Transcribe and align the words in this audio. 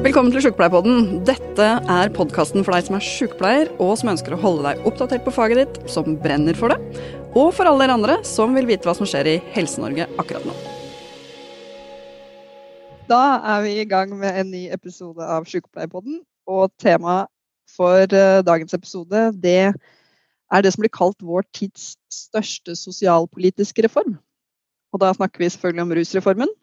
Velkommen 0.00 0.32
til 0.32 0.40
Sjukepleierpodden. 0.40 1.18
Dette 1.28 1.64
er 1.92 2.10
podkasten 2.16 2.62
for 2.64 2.72
deg 2.72 2.86
som 2.86 2.94
er 2.96 3.02
sjukepleier, 3.04 3.68
og 3.84 3.98
som 4.00 4.08
ønsker 4.14 4.32
å 4.32 4.38
holde 4.40 4.62
deg 4.64 4.86
oppdatert 4.88 5.26
på 5.26 5.34
faget 5.36 5.58
ditt, 5.60 5.74
som 5.92 6.14
brenner 6.22 6.56
for 6.56 6.72
det, 6.72 7.02
og 7.36 7.50
for 7.52 7.68
alle 7.68 7.82
dere 7.84 7.96
andre 7.98 8.14
som 8.24 8.56
vil 8.56 8.64
vite 8.70 8.88
hva 8.88 8.94
som 8.96 9.04
skjer 9.04 9.28
i 9.28 9.34
Helse-Norge 9.52 10.06
akkurat 10.16 10.46
nå. 10.48 10.54
Da 13.12 13.20
er 13.52 13.60
vi 13.66 13.74
i 13.82 13.84
gang 13.90 14.14
med 14.16 14.40
en 14.40 14.48
ny 14.54 14.62
episode 14.72 15.20
av 15.20 15.44
Sjukepleierpodden, 15.50 16.22
og 16.48 16.72
temaet 16.80 17.28
for 17.68 18.00
eh, 18.00 18.40
dagens 18.48 18.72
episode 18.80 19.26
det 19.44 19.58
er 19.68 20.64
det 20.64 20.72
som 20.72 20.80
blir 20.80 20.96
kalt 20.96 21.20
vår 21.20 21.44
tids 21.52 21.92
største 22.08 22.72
sosialpolitiske 22.72 23.84
reform. 23.84 24.16
Og 24.96 25.04
da 25.04 25.12
snakker 25.12 25.44
vi 25.44 25.52
selvfølgelig 25.52 25.84
om 25.84 25.96
rusreformen. 26.00 26.56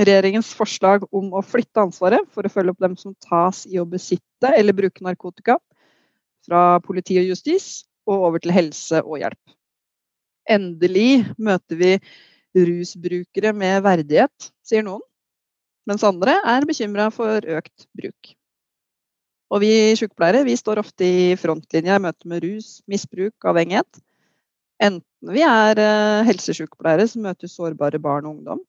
Regjeringens 0.00 0.50
forslag 0.58 1.04
om 1.14 1.28
å 1.38 1.42
flytte 1.46 1.84
ansvaret 1.84 2.26
for 2.34 2.46
å 2.46 2.50
følge 2.50 2.74
opp 2.74 2.82
dem 2.82 2.96
som 2.98 3.14
tas 3.22 3.62
i 3.70 3.78
å 3.78 3.86
besitte 3.86 4.50
eller 4.50 4.74
bruke 4.74 5.04
narkotika, 5.06 5.60
fra 6.44 6.80
politi 6.84 7.16
og 7.20 7.30
justis 7.30 7.84
og 8.10 8.26
over 8.28 8.42
til 8.42 8.52
helse 8.52 9.00
og 9.04 9.20
hjelp. 9.22 9.54
Endelig 10.50 11.24
møter 11.40 11.78
vi 11.78 11.92
rusbrukere 12.54 13.54
med 13.56 13.82
verdighet, 13.86 14.50
sier 14.66 14.84
noen, 14.84 15.02
mens 15.88 16.04
andre 16.06 16.36
er 16.42 16.66
bekymra 16.68 17.08
for 17.14 17.46
økt 17.56 17.86
bruk. 17.96 18.34
Og 19.54 19.62
vi 19.62 19.72
sykepleiere 19.98 20.44
vi 20.46 20.56
står 20.58 20.80
ofte 20.82 21.06
i 21.06 21.24
frontlinja 21.38 22.00
i 22.00 22.02
møte 22.02 22.28
med 22.28 22.42
rus, 22.42 22.80
misbruk, 22.90 23.36
avhengighet. 23.46 24.02
Enten 24.82 25.34
vi 25.34 25.44
er 25.46 25.78
eh, 25.78 26.26
helsesykepleiere 26.26 27.06
som 27.08 27.22
møter 27.24 27.50
sårbare 27.50 28.00
barn 28.02 28.26
og 28.26 28.38
ungdom, 28.38 28.62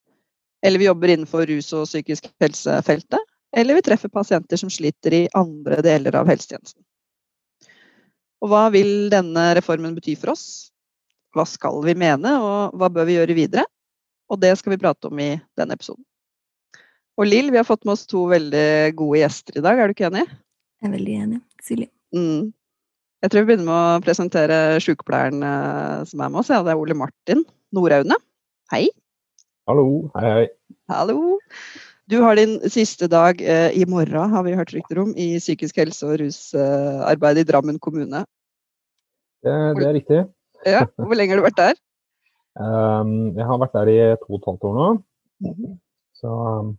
eller 0.66 0.82
vi 0.82 0.90
jobber 0.90 1.14
innenfor 1.14 1.46
rus- 1.50 1.74
og 1.78 1.86
psykisk 1.88 2.28
helsefeltet, 2.42 3.22
eller 3.55 3.78
vi 3.78 3.86
treffer 3.86 4.12
pasienter 4.12 4.60
som 4.60 4.72
sliter 4.74 5.14
i 5.14 5.28
andre 5.38 5.80
deler 5.86 6.18
av 6.20 6.28
helsetjenesten. 6.30 6.82
Og 8.44 8.52
hva 8.52 8.66
vil 8.74 9.08
denne 9.13 9.52
reformen 9.58 9.96
bety 9.96 10.18
for 10.20 10.34
oss? 10.34 10.74
Hva 11.36 11.46
skal 11.49 11.80
vi 11.86 11.96
mene, 11.98 12.36
og 12.41 12.76
hva 12.80 12.90
bør 12.91 13.08
vi 13.08 13.16
gjøre 13.18 13.38
videre? 13.38 13.66
Og 14.32 14.41
det 14.41 14.55
skal 14.60 14.76
vi 14.76 14.82
prate 14.82 15.10
om 15.10 15.21
i 15.21 15.36
denne 15.58 15.77
episoden. 15.77 16.04
Og 17.16 17.30
Lill, 17.30 17.52
vi 17.54 17.60
har 17.62 17.68
fått 17.68 17.86
med 17.88 17.96
oss 17.96 18.04
to 18.10 18.26
veldig 18.27 18.96
gode 18.99 19.21
gjester 19.21 19.60
i 19.60 19.63
dag, 19.63 19.80
er 19.80 19.88
du 19.88 19.96
ikke 19.96 20.10
enig? 20.10 20.26
Jeg 20.82 20.90
er 20.90 20.96
veldig 20.98 21.18
enig. 21.24 21.41
Silje. 21.63 21.90
Mm. 22.16 22.52
Jeg 23.24 23.32
tror 23.32 23.46
vi 23.46 23.49
begynner 23.49 23.70
med 23.70 23.77
å 23.77 24.04
presentere 24.05 24.58
sykepleieren 24.84 25.46
eh, 25.48 26.02
som 26.10 26.21
er 26.21 26.34
med 26.34 26.41
oss. 26.43 26.52
Ja, 26.52 26.60
det 26.66 26.74
er 26.74 26.82
Ole 26.82 26.98
Martin 26.98 27.46
Noraune. 27.74 28.20
Hei. 28.74 28.90
Hallo. 29.66 30.12
Hei, 30.13 30.30
hei. 30.30 30.48
Hallo. 30.94 31.40
Du 32.05 32.20
har 32.21 32.38
din 32.38 32.60
siste 32.70 33.08
dag 33.10 33.40
eh, 33.41 33.71
i 33.74 33.85
morgen, 33.90 34.30
har 34.30 34.44
vi 34.46 34.54
hørt 34.54 34.74
rykter 34.76 34.99
om, 35.02 35.13
i 35.18 35.40
psykisk 35.41 35.80
helse- 35.82 36.05
og 36.05 36.20
rusarbeid 36.21 37.40
i 37.41 37.46
Drammen 37.49 37.80
kommune. 37.82 38.21
Det, 39.41 39.55
det 39.80 39.88
er 39.88 39.96
riktig. 39.98 40.20
Ja, 40.70 40.84
Hvor 41.02 41.18
lenge 41.18 41.34
har 41.34 41.41
du 41.41 41.48
vært 41.49 41.62
der? 41.63 41.82
Um, 42.55 43.34
jeg 43.36 43.43
har 43.43 43.58
vært 43.60 43.74
der 43.76 43.90
i 43.91 43.96
to 44.21 44.30
og 44.30 44.38
et 44.38 44.46
halvt 44.48 44.62
år 44.63 44.76
nå. 44.77 44.84
Mhm. 45.43 45.74
Så 46.16 46.30
um, 46.32 46.70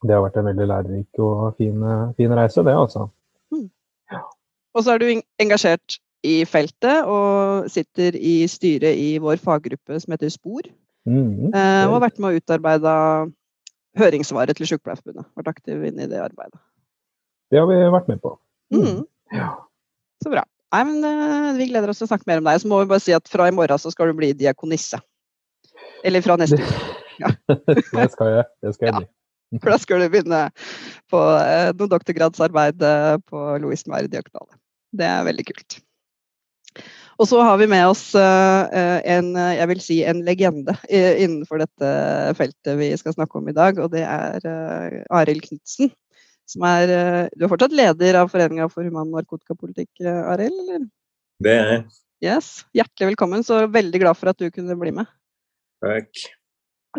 det 0.00 0.14
har 0.14 0.22
vært 0.24 0.38
en 0.40 0.46
veldig 0.48 0.68
lærerik 0.70 1.20
og 1.20 1.58
fin, 1.58 1.82
fin 2.16 2.32
reise, 2.32 2.64
det 2.64 2.72
altså. 2.72 3.02
Og 4.72 4.86
så 4.86 4.94
er 4.94 5.02
du 5.02 5.20
engasjert 5.44 5.98
i 6.24 6.38
feltet 6.48 7.04
og 7.04 7.68
sitter 7.68 8.16
i 8.16 8.48
styret 8.48 8.96
i 8.96 9.18
vår 9.20 9.36
faggruppe 9.44 10.00
som 10.00 10.16
heter 10.16 10.32
SPOR. 10.32 10.72
Mhm. 11.06 11.52
eh, 11.54 11.86
Og 11.86 11.98
har 11.98 12.04
vært 12.06 12.18
med 12.22 12.32
å 12.32 12.40
utarbeide 12.40 12.92
høringssvaret 14.00 14.56
til 14.56 14.66
Sykepleierforbundet. 14.66 15.26
Vært 15.38 15.50
aktiv 15.52 15.84
inne 15.84 16.06
i 16.06 16.10
det 16.10 16.20
arbeidet. 16.22 16.58
Det 17.52 17.60
har 17.60 17.68
vi 17.68 17.76
vært 17.92 18.08
med 18.10 18.22
på. 18.22 18.34
Mm. 18.74 19.04
Ja. 19.36 19.50
Så 20.24 20.32
bra. 20.32 20.44
Nei, 20.74 20.82
men 20.88 21.04
eh, 21.06 21.50
Vi 21.58 21.68
gleder 21.70 21.92
oss 21.92 22.00
til 22.00 22.08
å 22.08 22.10
snakke 22.10 22.26
mer 22.26 22.40
om 22.40 22.48
deg. 22.48 22.62
Så 22.62 22.70
må 22.70 22.80
vi 22.82 22.90
bare 22.90 23.04
si 23.04 23.14
at 23.14 23.28
fra 23.30 23.46
i 23.50 23.54
morgen 23.54 23.78
så 23.78 23.92
skal 23.94 24.10
du 24.10 24.16
bli 24.18 24.32
diakonisse. 24.34 24.98
Eller 26.04 26.24
fra 26.24 26.36
neste 26.40 26.58
uke. 26.58 27.30
det 27.94 28.08
skal 28.10 28.32
jeg. 28.32 28.48
Det 28.64 28.74
skal 28.74 28.90
jeg 28.90 28.94
Ja. 28.94 29.04
For 29.62 29.70
da 29.70 29.76
skal 29.78 30.00
du 30.02 30.08
begynne 30.10 30.38
på 31.12 31.18
eh, 31.38 31.68
noe 31.78 31.90
doktorgradsarbeid 31.92 32.80
på 32.80 32.94
på 33.30 33.42
Lovisenberg 33.62 34.08
diakonale. 34.10 34.56
Det 34.90 35.06
er 35.06 35.26
veldig 35.28 35.44
kult. 35.46 35.76
Og 37.14 37.28
så 37.30 37.40
har 37.46 37.58
vi 37.60 37.68
med 37.70 37.86
oss 37.86 38.08
eh, 38.18 39.02
en, 39.14 39.34
eh, 39.38 39.56
jeg 39.60 39.70
vil 39.70 39.82
si 39.82 39.98
en 40.08 40.22
legende 40.26 40.74
eh, 40.88 41.20
innenfor 41.22 41.62
dette 41.62 41.90
feltet 42.38 42.78
vi 42.80 42.88
skal 42.98 43.14
snakke 43.14 43.38
om 43.38 43.50
i 43.50 43.54
dag, 43.54 43.78
og 43.78 43.92
det 43.92 44.02
er 44.02 44.48
eh, 44.50 44.96
Arild 45.14 45.44
Knutsen. 45.46 45.92
Som 46.50 46.64
er, 46.68 46.90
eh, 46.90 47.20
du 47.38 47.46
er 47.46 47.52
fortsatt 47.52 47.74
leder 47.76 48.18
av 48.20 48.32
Foreninga 48.32 48.66
for 48.72 48.84
human 48.84 49.12
narkotikapolitikk, 49.14 49.92
eh, 50.02 50.22
Arild? 50.34 50.58
eller? 50.64 50.88
Det 51.44 51.54
er 51.54 51.70
jeg. 51.70 51.84
Yes. 52.24 52.48
Hjertelig 52.76 53.12
velkommen. 53.12 53.44
Så 53.46 53.64
veldig 53.70 54.00
glad 54.02 54.18
for 54.18 54.32
at 54.32 54.40
du 54.40 54.48
kunne 54.52 54.76
bli 54.80 54.92
med. 54.96 55.08
Takk. 55.84 56.26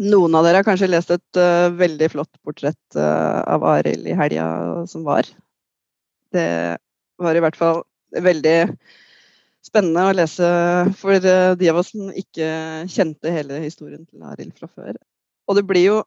Noen 0.03 0.35
av 0.35 0.43
dere 0.45 0.59
har 0.59 0.67
kanskje 0.67 0.89
lest 0.91 1.13
et 1.13 1.39
uh, 1.39 1.71
veldig 1.71 2.09
flott 2.11 2.41
portrett 2.43 2.97
uh, 2.99 3.41
av 3.47 3.63
Arild 3.63 4.09
i 4.11 4.17
helga 4.17 4.47
som 4.91 5.05
var. 5.07 5.29
Det 6.35 6.47
var 7.21 7.37
i 7.37 7.43
hvert 7.45 7.55
fall 7.55 7.79
veldig 8.25 8.57
spennende 9.65 10.03
å 10.05 10.15
lese 10.15 10.49
for 10.99 11.15
eh, 11.17 11.53
de 11.57 11.69
av 11.71 11.79
oss 11.81 11.91
som 11.93 12.11
ikke 12.13 12.49
kjente 12.91 13.33
hele 13.33 13.61
historien 13.63 14.03
til 14.05 14.25
Arild 14.25 14.53
fra 14.59 14.69
før. 14.69 14.99
Og 15.49 15.57
det 15.57 15.65
blir 15.67 15.87
jo 15.87 15.97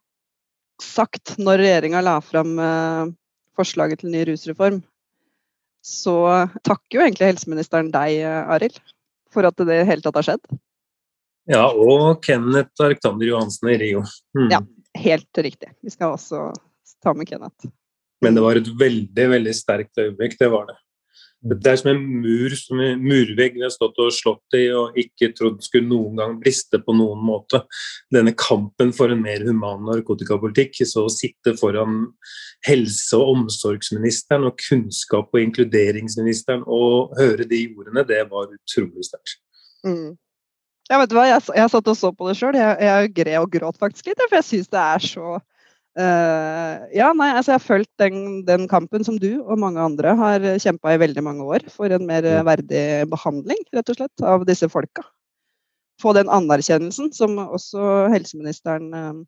sagt 0.82 1.34
når 1.42 1.64
regjeringa 1.64 2.02
la 2.04 2.18
fram 2.22 2.54
eh, 2.62 3.10
forslaget 3.58 4.02
til 4.02 4.14
ny 4.14 4.22
rusreform, 4.28 4.80
så 5.84 6.16
takker 6.66 6.98
jo 6.98 7.04
egentlig 7.04 7.32
helseministeren 7.32 7.90
deg, 7.94 8.20
eh, 8.22 8.54
Arild, 8.54 8.78
for 9.34 9.48
at 9.48 9.58
det 9.58 9.68
i 9.68 9.70
det 9.72 9.90
hele 9.90 10.04
tatt 10.04 10.18
har 10.20 10.30
skjedd. 10.30 10.58
Ja, 11.48 11.64
og 11.72 12.20
Kenneth 12.24 12.84
Arctander 12.84 13.30
Johansen 13.30 13.70
i 13.72 13.78
Rio. 13.80 14.02
Mm. 14.36 14.50
Ja. 14.52 14.64
Helt 14.98 15.38
riktig. 15.38 15.68
Vi 15.84 15.92
skal 15.92 16.16
også 16.16 16.48
ta 17.04 17.12
med 17.14 17.28
Kenneth. 17.28 17.68
Men 18.24 18.34
det 18.34 18.42
var 18.42 18.58
et 18.58 18.68
veldig 18.80 19.26
veldig 19.30 19.52
sterkt 19.54 20.00
øyeblikk, 20.00 20.34
det 20.40 20.48
var 20.50 20.64
det. 20.66 20.74
Det 21.38 21.70
er 21.70 21.76
som 21.78 21.92
en 21.92 22.00
mur, 22.18 22.54
som 22.58 22.80
en 22.82 23.02
murvegg 23.02 23.54
vi 23.54 23.62
har 23.62 23.70
stått 23.70 23.98
og 24.02 24.10
slått 24.14 24.56
i 24.58 24.64
og 24.74 24.96
ikke 24.98 25.30
trodd 25.38 25.60
skulle 25.62 25.86
noen 25.86 26.18
gang 26.18 26.32
briste 26.40 26.80
på 26.82 26.94
noen 26.98 27.20
måte. 27.22 27.60
Denne 28.10 28.34
kampen 28.34 28.90
for 28.96 29.14
en 29.14 29.22
mer 29.22 29.44
human 29.46 29.84
narkotikapolitikk, 29.86 30.80
så 30.82 31.06
å 31.06 31.12
sitte 31.14 31.54
foran 31.60 32.08
helse- 32.66 33.20
og 33.20 33.36
omsorgsministeren 33.36 34.48
og 34.50 34.58
kunnskap- 34.58 35.30
og 35.30 35.44
inkluderingsministeren 35.44 36.64
og 36.66 37.14
høre 37.20 37.46
de 37.46 37.68
ordene, 37.70 38.02
det 38.08 38.24
var 38.32 38.50
utrolig 38.50 39.06
sterkt. 39.06 39.38
Mm. 39.86 40.16
Ja, 40.90 40.98
vet 40.98 41.12
du 41.12 41.18
hva, 41.20 41.28
jeg, 41.28 41.44
jeg 41.54 41.70
satt 41.70 41.92
og 41.92 41.96
så 42.00 42.10
på 42.16 42.26
det 42.26 42.34
sjøl. 42.40 42.56
Jeg, 42.58 42.76
jeg 42.82 43.14
grei 43.14 43.38
og 43.38 43.50
gråt 43.52 43.78
faktisk 43.78 44.10
litt, 44.10 44.22
for 44.24 44.40
jeg 44.40 44.48
syns 44.48 44.72
det 44.72 44.82
er 44.82 45.06
så 45.06 45.38
eh, 45.98 46.74
Ja, 46.96 47.12
nei, 47.16 47.28
altså 47.34 47.52
jeg 47.52 47.58
har 47.60 47.66
fulgt 47.66 47.92
den, 48.00 48.42
den 48.48 48.66
kampen 48.70 49.04
som 49.06 49.18
du 49.20 49.40
og 49.42 49.58
mange 49.60 49.82
andre 49.82 50.14
har 50.18 50.44
kjempa 50.62 50.94
i 50.94 51.00
veldig 51.02 51.24
mange 51.26 51.46
år 51.46 51.66
for 51.74 51.92
en 51.92 52.06
mer 52.08 52.24
Ja. 52.24 52.42
verdig 52.46 52.84
behandling, 53.10 53.60
rett 53.74 53.90
og 53.92 53.98
slett, 54.00 54.22
av 54.22 54.46
disse 54.48 54.68
folka. 54.72 55.04
Få 56.02 56.14
den 56.14 56.30
anerkjennelsen 56.30 57.10
som 57.12 57.36
også 57.42 58.08
helseministeren 58.14 58.92
eh, 58.94 59.18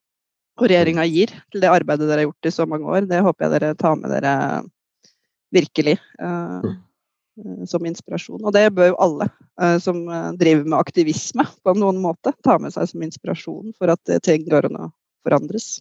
og 0.60 0.68
regjeringa 0.68 1.06
gir 1.08 1.32
til 1.50 1.62
det 1.62 1.70
arbeidet 1.72 2.06
dere 2.08 2.22
har 2.24 2.28
gjort 2.30 2.46
i 2.46 2.54
så 2.54 2.66
mange 2.68 2.86
år. 2.86 3.08
Det 3.08 3.22
håper 3.24 3.46
jeg 3.46 3.54
dere 3.56 3.74
tar 3.80 3.96
med 3.96 4.10
dere 4.12 4.34
virkelig. 5.54 5.98
eh, 6.20 6.70
eh, 7.40 7.64
som 7.66 7.86
inspirasjon. 7.86 8.42
Og 8.44 8.52
det 8.52 8.66
bør 8.76 8.92
jo 8.92 8.98
alle 9.00 9.28
uh, 9.60 9.78
som 9.82 10.02
eh, 10.08 10.32
driver 10.40 10.66
med 10.68 10.78
aktivisme 10.80 11.46
på 11.64 11.74
noen 11.78 12.00
måte, 12.02 12.34
ta 12.44 12.58
med 12.60 12.74
seg 12.74 12.90
som 12.90 13.04
inspirasjon 13.06 13.72
for 13.78 13.92
at 13.94 14.12
eh, 14.12 14.20
ting 14.22 14.44
går 14.48 14.68
an 14.70 14.80
å 14.84 14.88
forandres. 15.26 15.78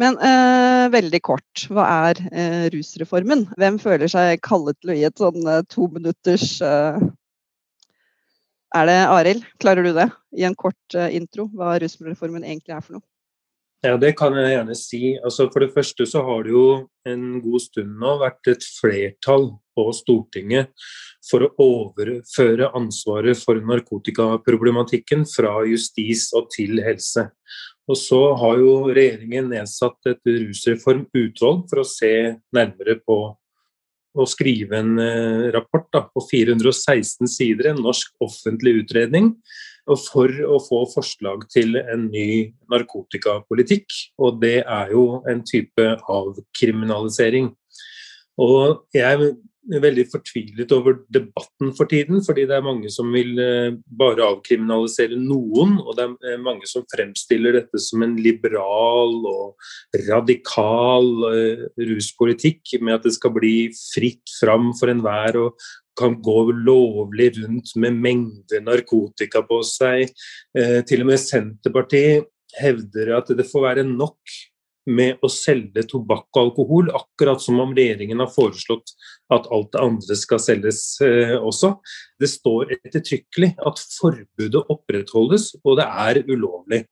Men 0.00 0.16
eh, 0.18 0.88
veldig 0.90 1.20
kort, 1.22 1.66
hva 1.70 1.84
er 2.10 2.20
eh, 2.32 2.64
rusreformen? 2.74 3.46
Hvem 3.60 3.78
føler 3.82 4.10
seg 4.10 4.42
kallet 4.42 4.78
til 4.80 4.90
å 4.90 4.96
gi 4.98 5.04
et 5.06 5.22
sånn 5.22 5.46
eh, 5.46 5.62
to 5.70 5.86
minutters 5.94 6.56
eh, 6.66 6.98
Er 8.74 8.90
det 8.90 9.00
Arild? 9.06 9.46
Klarer 9.62 9.86
du 9.86 9.92
det? 9.94 10.08
I 10.34 10.48
en 10.48 10.58
kort 10.58 10.98
eh, 10.98 11.14
intro, 11.14 11.46
hva 11.54 11.76
rusreformen 11.78 12.42
egentlig 12.42 12.74
er 12.74 12.82
for 12.82 12.98
noe? 12.98 13.06
Ja, 13.84 13.98
det 14.00 14.14
kan 14.16 14.32
jeg 14.32 14.54
gjerne 14.54 14.74
si. 14.80 15.00
Altså, 15.20 15.46
for 15.52 15.60
det 15.60 15.74
første 15.74 16.06
så 16.08 16.22
har 16.24 16.46
det 16.46 16.54
jo 16.54 16.66
en 17.06 17.24
god 17.44 17.60
stund 17.60 17.98
nå 18.00 18.14
vært 18.22 18.48
et 18.48 18.64
flertall 18.64 19.50
på 19.76 19.84
Stortinget 19.92 20.72
for 21.28 21.44
å 21.44 21.50
overføre 21.60 22.70
ansvaret 22.78 23.36
for 23.36 23.60
narkotikaproblematikken 23.60 25.26
fra 25.28 25.58
justis 25.68 26.30
og 26.32 26.48
til 26.54 26.80
helse. 26.84 27.26
Og 27.90 27.98
så 28.00 28.20
har 28.40 28.60
jo 28.62 28.74
regjeringen 28.88 29.50
nedsatt 29.52 30.08
et 30.08 30.22
rusreformutvalg 30.28 31.64
for 31.68 31.82
å 31.82 31.88
se 31.88 32.12
nærmere 32.54 32.96
på 33.04 33.18
å 34.14 34.26
skrive 34.30 34.78
en 34.78 34.98
eh, 35.02 35.50
rapport 35.54 35.86
da, 35.92 36.04
på 36.06 36.22
416 36.22 37.28
sider, 37.28 37.72
en 37.72 37.82
norsk 37.82 38.14
offentlig 38.24 38.78
utredning, 38.84 39.32
for 39.84 40.30
å 40.48 40.56
få 40.64 40.84
forslag 40.88 41.42
til 41.52 41.76
en 41.76 42.06
ny 42.08 42.54
narkotikapolitikk. 42.72 43.84
Og 44.22 44.38
det 44.40 44.62
er 44.62 44.94
jo 44.94 45.20
en 45.28 45.42
type 45.44 45.88
avkriminalisering. 46.08 47.50
Og 48.40 48.86
jeg 48.96 49.34
veldig 49.64 50.04
fortvilet 50.12 50.72
over 50.76 50.98
debatten 51.12 51.72
for 51.76 51.88
tiden, 51.90 52.20
fordi 52.24 52.44
det 52.48 52.56
er 52.56 52.64
mange 52.64 52.90
som 52.92 53.08
vil 53.14 53.38
eh, 53.40 53.76
bare 53.86 54.26
avkriminalisere 54.26 55.18
noen, 55.20 55.78
og 55.80 55.96
det 55.96 56.08
er 56.32 56.42
mange 56.42 56.68
som 56.68 56.84
fremstiller 56.90 57.56
dette 57.56 57.80
som 57.82 58.04
en 58.04 58.16
liberal 58.20 59.16
og 59.30 60.04
radikal 60.08 61.08
uh, 61.24 61.64
ruspolitikk, 61.78 62.76
med 62.82 62.98
at 62.98 63.08
det 63.08 63.14
skal 63.16 63.34
bli 63.36 63.56
fritt 63.78 64.32
fram 64.40 64.72
for 64.78 64.92
enhver 64.92 65.38
og 65.40 65.66
kan 65.98 66.16
gå 66.24 66.38
lovlig 66.66 67.30
rundt 67.38 67.74
med 67.80 68.00
mengder 68.02 68.64
narkotika 68.66 69.44
på 69.46 69.60
seg. 69.62 70.10
Til 70.88 71.04
og 71.04 71.06
med 71.06 71.22
Senterpartiet 71.22 72.26
hevder 72.58 73.12
at 73.20 73.30
det 73.38 73.46
får 73.46 73.62
være 73.68 73.84
nok 73.86 74.34
med 74.90 75.22
å 75.24 75.30
selge 75.32 75.84
tobakk 75.88 76.28
og 76.34 76.40
alkohol, 76.42 76.90
akkurat 76.92 77.40
som 77.40 77.60
om 77.62 77.72
regjeringen 77.76 78.20
har 78.20 78.32
foreslått 78.32 78.92
at 79.32 79.46
alt 79.52 79.70
det 79.72 79.80
andre 79.80 80.16
skal 80.18 80.40
selges 80.42 80.80
eh, 81.04 81.34
også. 81.38 81.74
Det 82.20 82.28
står 82.28 82.74
ettertrykkelig 82.76 83.54
at 83.66 83.80
forbudet 83.96 84.62
opprettholdes, 84.72 85.50
og 85.64 85.78
det 85.80 85.86
er 85.88 86.20
ulovlig. 86.28 86.82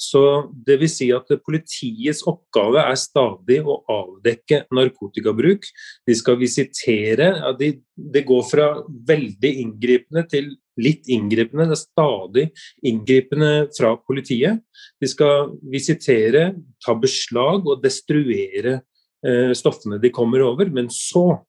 Så 0.00 0.22
vil 0.68 0.86
si 0.90 1.10
at 1.14 1.30
Politiets 1.46 2.22
oppgave 2.28 2.84
er 2.84 2.98
stadig 3.00 3.60
å 3.64 3.80
avdekke 3.90 4.64
narkotikabruk. 4.76 5.66
De 6.08 6.16
skal 6.16 6.38
visitere. 6.40 7.30
Ja, 7.40 7.52
de, 7.56 7.74
det 7.96 8.26
går 8.28 8.44
fra 8.48 8.70
veldig 9.08 9.52
inngripende 9.64 10.26
til 10.30 10.54
litt 10.80 11.08
inngripende. 11.12 11.68
Det 11.68 11.76
er 11.76 11.82
stadig 11.82 12.46
inngripende 12.86 13.52
fra 13.76 13.94
politiet. 13.98 14.62
De 15.00 15.10
skal 15.10 15.54
visitere, 15.72 16.50
ta 16.84 16.96
beslag 16.96 17.68
og 17.68 17.82
destruere 17.84 18.80
eh, 19.26 19.52
stoffene 19.56 20.00
de 20.00 20.12
kommer 20.14 20.44
over. 20.46 20.70
Men 20.72 20.90
så 20.92 21.40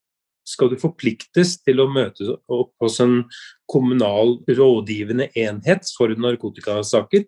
skal 0.47 0.71
du 0.71 0.77
forpliktes 0.81 1.57
til 1.65 1.83
å 1.83 1.89
møte 1.91 2.37
opp 2.51 2.73
hos 2.81 2.99
en 3.03 3.21
kommunal 3.69 4.39
rådgivende 4.49 5.29
enhet 5.37 5.87
for 5.97 6.13
narkotikasaker. 6.15 7.27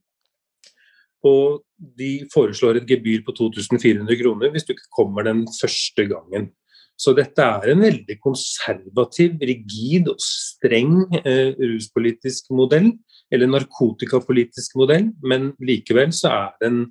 Og 1.23 1.61
de 1.77 2.25
foreslår 2.33 2.81
et 2.81 2.89
gebyr 2.89 3.23
på 3.23 3.35
2400 3.37 4.19
kroner 4.19 4.51
hvis 4.51 4.67
du 4.67 4.73
ikke 4.75 4.91
kommer 4.97 5.27
den 5.27 5.45
første 5.55 6.07
gangen. 6.09 6.51
Så 6.99 7.15
dette 7.17 7.41
er 7.41 7.71
en 7.71 7.81
veldig 7.81 8.17
konservativ, 8.21 9.39
rigid 9.41 10.11
og 10.11 10.19
streng 10.21 10.99
eh, 11.23 11.55
ruspolitisk 11.57 12.51
modell, 12.53 12.91
eller 13.33 13.49
narkotikapolitisk 13.49 14.75
modell, 14.77 15.09
men 15.25 15.51
likevel 15.63 16.13
så 16.13 16.29
er 16.29 16.51
det 16.61 16.69
en, 16.69 16.83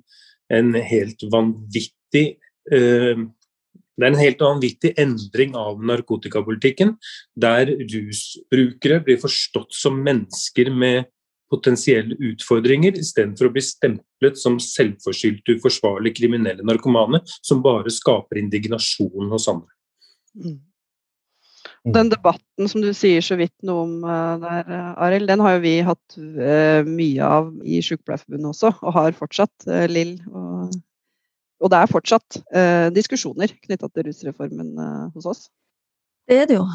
en 0.59 0.73
helt 0.75 1.23
vanvittig 1.31 2.25
eh, 2.73 3.23
det 3.97 4.07
er 4.07 4.13
en 4.13 4.21
helt 4.21 4.41
vanvittig 4.41 4.93
endring 5.01 5.53
av 5.57 5.81
narkotikapolitikken, 5.85 6.95
der 7.37 7.69
rusbrukere 7.69 9.01
blir 9.05 9.19
forstått 9.21 9.75
som 9.77 9.99
mennesker 10.05 10.71
med 10.73 11.09
potensielle 11.53 12.17
utfordringer, 12.31 12.97
istedenfor 12.97 13.49
å 13.49 13.53
bli 13.53 13.61
stemplet 13.61 14.39
som 14.41 14.57
selvforskyldte, 14.61 15.59
uforsvarlige 15.59 16.23
kriminelle 16.23 16.65
narkomane 16.65 17.21
som 17.35 17.61
bare 17.65 17.93
skaper 17.93 18.41
indignasjon 18.41 19.29
hos 19.33 19.49
andre. 19.51 19.69
Mm. 20.33 20.61
Den 21.93 22.09
debatten 22.09 22.69
som 22.71 22.81
du 22.81 22.93
sier 22.95 23.23
så 23.23 23.35
vidt 23.35 23.53
noe 23.67 23.83
om 23.83 23.93
uh, 24.07 24.39
der, 24.39 24.69
uh, 24.71 25.03
Arild, 25.03 25.27
den 25.27 25.43
har 25.43 25.57
jo 25.57 25.63
vi 25.65 25.73
hatt 25.83 26.15
uh, 26.15 26.79
mye 26.87 27.27
av 27.27 27.51
i 27.67 27.81
Sykepleierforbundet 27.83 28.53
også, 28.53 28.71
og 28.79 28.95
har 28.97 29.17
fortsatt, 29.19 29.67
Lill. 29.91 30.15
Og, 30.31 30.71
og, 31.63 31.69
det 31.71 31.79
er 31.79 31.91
fortsatt 31.91 32.39
diskusjoner 32.93 33.53
knytta 33.63 33.87
til 33.89 34.09
rusreformen 34.09 34.73
hos 35.15 35.27
oss. 35.29 35.45
Det 36.27 36.37
er 36.39 36.45
det 36.47 36.57
jo. 36.59 36.65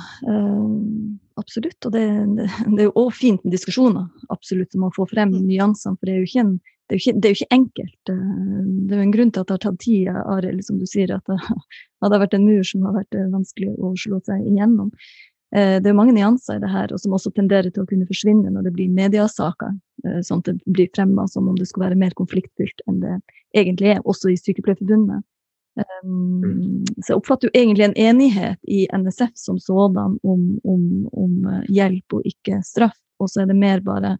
absolutt. 1.40 1.78
Og 1.84 1.92
det, 1.94 2.06
det, 2.38 2.48
det 2.72 2.82
er 2.82 2.88
jo 2.88 2.96
òg 3.04 3.12
fint 3.16 3.44
med 3.44 3.54
diskusjoner, 3.54 4.08
absolutt, 4.32 4.76
man 4.80 4.92
får 4.96 5.12
frem 5.12 5.36
mm. 5.36 5.46
nyansene. 5.46 5.96
For 6.00 6.08
det 6.08 6.16
er 6.16 6.20
jo 6.20 6.28
ikke 6.30 6.44
en 6.46 6.56
det 6.88 6.96
er, 6.96 7.00
ikke, 7.02 7.20
det 7.20 7.28
er, 7.28 7.32
jo 7.32 7.36
ikke, 7.36 7.54
enkelt. 7.54 8.10
Eh, 8.10 8.60
det 8.88 8.94
er 8.94 9.00
jo 9.00 9.06
en 9.06 9.12
grunn 9.12 9.32
til 9.32 9.42
at 9.42 9.48
det 9.48 9.54
har 9.54 9.64
tatt 9.66 9.80
tid, 9.82 10.06
Arild, 10.08 10.62
som 10.64 10.78
du 10.80 10.86
sier. 10.88 11.10
At 11.12 11.26
det, 11.28 11.36
hadde 12.04 12.20
vært 12.22 12.36
en 12.38 12.46
mur 12.48 12.62
som 12.64 12.86
har 12.88 12.94
vært 12.96 13.18
eh, 13.18 13.26
vanskelig 13.34 13.74
å 13.76 13.92
slå 14.00 14.20
seg 14.24 14.46
igjennom. 14.48 14.88
Eh, 15.56 15.78
det 15.82 15.90
er 15.90 15.96
mange 15.96 16.14
nyanser 16.16 16.58
i 16.58 16.62
det 16.62 16.70
her, 16.72 16.92
og 16.92 17.00
som 17.00 17.16
også 17.16 17.32
tenderer 17.36 17.70
til 17.72 17.84
å 17.84 17.88
kunne 17.88 18.08
forsvinne 18.08 18.52
når 18.52 18.68
det 18.68 18.74
blir 18.76 18.92
mediasaker. 18.92 19.74
Sånn 20.22 20.44
at 20.44 20.50
det 20.50 20.60
blir 20.70 20.90
fremma 20.94 21.24
som 21.26 21.48
om 21.50 21.56
det 21.58 21.66
skulle 21.66 21.88
være 21.88 21.98
mer 21.98 22.14
konfliktfylt 22.18 22.84
enn 22.86 23.00
det 23.02 23.16
egentlig 23.56 23.96
er, 23.96 24.04
også 24.06 24.30
i 24.30 24.38
Sykepleierforbundet. 24.38 25.24
Um, 26.02 26.84
så 26.98 27.12
jeg 27.12 27.18
oppfatter 27.18 27.48
jo 27.48 27.58
egentlig 27.58 27.86
en 27.86 27.96
enighet 27.98 28.58
i 28.66 28.84
NSF 28.94 29.34
som 29.38 29.58
sådan 29.62 30.18
om, 30.22 30.42
om, 30.66 30.82
om 31.12 31.34
hjelp 31.70 32.18
og 32.18 32.26
ikke 32.30 32.60
straff. 32.66 32.96
Og 33.18 33.30
så 33.30 33.42
er 33.42 33.50
det 33.50 33.58
mer 33.58 33.82
bare 33.82 34.16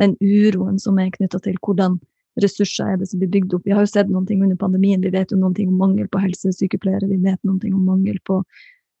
den 0.00 0.16
uroen 0.20 0.80
som 0.80 0.98
er 1.00 1.12
knytta 1.14 1.40
til 1.44 1.56
hvordan 1.64 1.98
ressurser 2.40 2.94
er 2.94 3.00
det 3.00 3.08
som 3.10 3.20
blir 3.20 3.30
bygd 3.32 3.56
opp. 3.56 3.66
Vi 3.66 3.74
har 3.76 3.84
jo 3.84 3.92
sett 3.92 4.10
noen 4.10 4.26
ting 4.28 4.42
under 4.44 4.56
pandemien. 4.56 5.02
Vi 5.04 5.12
vet 5.12 5.32
jo 5.32 5.40
noen 5.40 5.56
ting 5.56 5.68
om 5.68 5.80
mangel 5.80 6.08
på 6.08 6.20
helsesykepleiere. 6.22 7.10
Vi 7.10 7.20
vet 7.20 7.40
noen 7.44 7.60
ting 7.60 7.74
om 7.76 7.84
mangel 7.88 8.16
på 8.28 8.40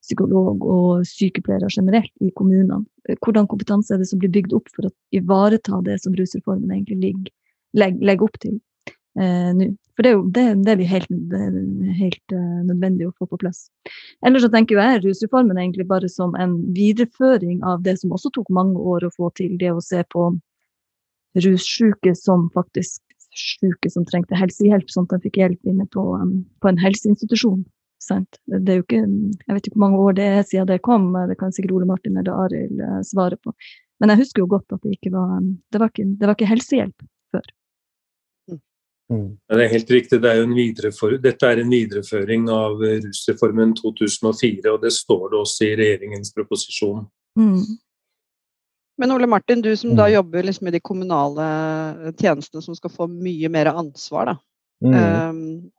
psykolog 0.02 0.64
og 0.66 1.06
sykepleiere 1.08 1.70
generelt 1.72 2.12
i 2.20 2.32
kommunene. 2.38 2.82
Hvordan 3.22 3.48
kompetanse 3.50 3.94
er 3.94 4.02
det 4.02 4.08
som 4.10 4.20
blir 4.22 4.32
bygd 4.34 4.56
opp 4.58 4.68
for 4.74 4.88
å 4.88 4.94
ivareta 5.14 5.80
det 5.86 6.00
som 6.02 6.16
rusreformen 6.18 6.70
egentlig 6.74 6.98
legger, 7.02 7.32
legger, 7.78 8.04
legger 8.10 8.28
opp 8.28 8.38
til 8.42 8.58
eh, 9.18 9.50
nå? 9.58 9.72
For 9.92 10.06
det 10.06 10.10
er 10.10 10.14
jo 10.14 10.22
det, 10.32 10.44
det 10.64 10.72
er 10.72 10.82
helt, 10.88 11.10
det 11.28 11.38
er 11.38 11.96
helt 11.98 12.32
uh, 12.32 12.60
nødvendig 12.64 13.10
å 13.10 13.14
få 13.20 13.26
på 13.28 13.38
plass. 13.42 13.66
Ellers 14.24 14.46
så 14.46 14.48
tenker 14.52 14.80
jeg 14.80 15.02
rusreformen 15.02 15.58
egentlig 15.60 15.84
bare 15.90 16.08
som 16.08 16.32
en 16.40 16.54
videreføring 16.72 17.60
av 17.68 17.82
det 17.84 17.98
som 18.00 18.14
også 18.16 18.32
tok 18.32 18.48
mange 18.56 18.80
år 18.80 19.04
å 19.04 19.12
få 19.12 19.28
til, 19.36 19.58
det 19.60 19.68
å 19.68 19.84
se 19.84 20.00
på 20.14 20.30
russyke 21.44 22.14
som 22.16 22.48
faktisk 22.56 23.02
syke 23.36 23.92
som 23.92 24.04
trengte 24.08 24.36
helsehjelp, 24.36 24.88
sånn 24.92 25.06
at 25.08 25.18
de 25.18 25.28
fikk 25.28 25.38
hjelp 25.40 25.68
inne 25.68 25.86
på, 25.92 26.04
um, 26.16 26.40
på 26.64 26.72
en 26.72 26.80
helseinstitusjon. 26.80 27.62
Sant? 28.02 28.40
Det 28.50 28.74
er 28.74 28.80
jo 28.80 28.84
ikke, 28.84 29.00
jeg 29.46 29.56
vet 29.56 29.68
ikke 29.68 29.78
hvor 29.78 29.86
mange 29.86 30.02
år 30.02 30.18
det 30.18 30.28
er 30.28 30.44
siden 30.48 30.68
det 30.70 30.82
kom, 30.82 31.10
det 31.30 31.38
kan 31.40 31.54
sikkert 31.54 31.76
Ole 31.78 31.88
Martin 31.88 32.18
eller 32.18 32.44
Arild 32.44 32.82
uh, 32.82 33.00
svare 33.06 33.38
på. 33.38 33.54
Men 34.02 34.12
jeg 34.12 34.24
husker 34.24 34.42
jo 34.42 34.50
godt 34.50 34.74
at 34.74 34.82
det 34.82 34.96
ikke 34.96 35.12
var, 35.14 35.36
um, 35.38 35.52
det 35.70 35.80
var, 35.82 35.92
ikke, 35.92 36.08
det 36.18 36.28
var 36.28 36.34
ikke 36.34 36.50
helsehjelp 36.50 37.06
før. 37.34 37.46
Mm. 39.12 39.28
Det 39.48 39.60
er 39.60 39.72
helt 39.72 39.90
riktig. 39.90 40.18
Det 40.22 40.30
er 40.32 41.18
Dette 41.22 41.48
er 41.48 41.60
en 41.60 41.70
videreføring 41.70 42.48
av 42.50 42.80
rusreformen 42.80 43.74
2004, 43.76 44.72
og 44.72 44.82
det 44.82 44.92
står 44.96 45.24
det 45.30 45.40
også 45.40 45.66
i 45.66 45.74
regjeringens 45.76 46.32
proposisjon. 46.34 47.04
Mm. 47.38 47.60
Men 49.00 49.12
Ole 49.12 49.26
Martin, 49.26 49.62
du 49.62 49.76
som 49.76 49.94
da 49.96 50.06
mm. 50.06 50.14
jobber 50.14 50.48
liksom 50.48 50.68
i 50.68 50.74
de 50.74 50.80
kommunale 50.80 51.44
eh, 52.06 52.10
tjenestene 52.18 52.62
som 52.62 52.76
skal 52.76 52.92
få 52.92 53.08
mye 53.10 53.48
mer 53.52 53.72
ansvar 53.72 54.32
da, 54.32 54.34
mm. 54.84 54.96
um, 54.96 55.70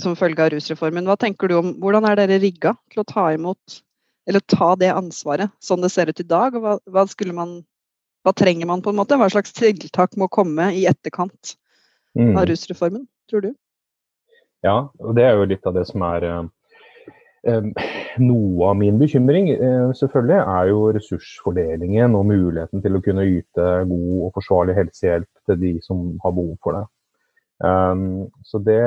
som 0.00 0.16
følge 0.18 0.42
av 0.42 0.52
rusreformen. 0.54 1.06
Hva 1.06 1.16
tenker 1.20 1.50
du 1.50 1.58
om, 1.58 1.74
Hvordan 1.82 2.06
er 2.08 2.18
dere 2.18 2.40
rigga 2.42 2.74
til 2.92 3.02
å 3.02 3.08
ta 3.08 3.28
imot 3.34 3.80
eller 4.28 4.40
ta 4.48 4.72
det 4.80 4.88
ansvaret 4.94 5.52
sånn 5.62 5.84
det 5.84 5.92
ser 5.92 6.10
ut 6.10 6.20
i 6.20 6.26
dag? 6.26 6.56
og 6.56 6.64
hva, 6.64 6.78
hva, 6.88 7.04
man, 7.36 7.58
hva 8.24 8.32
trenger 8.32 8.70
man 8.70 8.82
på 8.82 8.92
en 8.92 8.98
måte? 8.98 9.18
Hva 9.20 9.28
slags 9.32 9.52
tiltak 9.56 10.16
må 10.16 10.30
komme 10.32 10.70
i 10.74 10.86
etterkant 10.90 11.54
mm. 12.16 12.34
av 12.34 12.48
rusreformen, 12.48 13.06
tror 13.30 13.46
du? 13.48 13.52
Ja, 14.64 14.88
og 14.98 15.16
det 15.18 15.26
er 15.28 15.36
jo 15.36 15.48
litt 15.50 15.66
av 15.68 15.76
det 15.76 15.84
som 15.90 16.02
er 16.08 16.24
eh, 16.24 17.68
noe 18.24 18.70
av 18.70 18.78
min 18.80 18.96
bekymring 18.96 19.50
eh, 19.52 19.92
selvfølgelig 20.00 20.40
er 20.40 20.70
jo 20.70 20.80
ressursfordelingen 20.96 22.16
og 22.16 22.30
muligheten 22.32 22.80
til 22.82 22.96
å 22.96 23.02
kunne 23.04 23.28
yte 23.28 23.68
god 23.90 24.10
og 24.24 24.32
forsvarlig 24.40 24.78
helsehjelp 24.80 25.28
til 25.50 25.60
de 25.60 25.74
som 25.84 26.06
har 26.24 26.32
behov 26.34 26.56
for 26.64 26.80
det. 26.80 26.84
Så 28.48 28.58
det, 28.66 28.80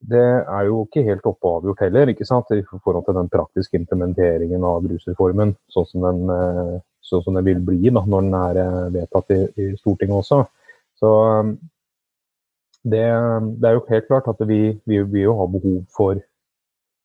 det 0.00 0.22
er 0.48 0.68
jo 0.68 0.84
ikke 0.86 1.04
helt 1.04 1.26
oppe 1.28 1.46
og 1.46 1.58
avgjort 1.58 1.82
heller, 1.84 2.12
ikke 2.12 2.26
sant? 2.28 2.48
i 2.56 2.62
forhold 2.64 3.04
til 3.04 3.18
den 3.18 3.28
praktiske 3.32 3.76
implementeringen 3.76 4.64
av 4.64 4.86
rusreformen, 4.88 5.52
sånn 5.72 5.88
som 5.90 6.06
den, 6.06 6.22
eh, 6.32 6.78
sånn 7.04 7.24
som 7.26 7.36
den 7.36 7.44
vil 7.44 7.60
bli 7.66 7.92
da, 7.92 8.00
når 8.06 8.24
den 8.24 8.38
er 8.38 8.62
eh, 8.62 8.86
vedtatt 8.96 9.36
i, 9.36 9.40
i 9.60 9.68
Stortinget 9.76 10.22
også. 10.22 10.40
Så 11.00 11.12
det, 12.82 13.04
det, 13.60 13.68
er 13.68 13.76
jo 13.76 13.86
helt 13.90 14.08
klart 14.08 14.28
at 14.32 14.40
vi, 14.48 14.60
vi 14.88 15.02
vil 15.04 15.26
jo 15.28 15.46
behov 15.52 15.80
for 15.96 16.20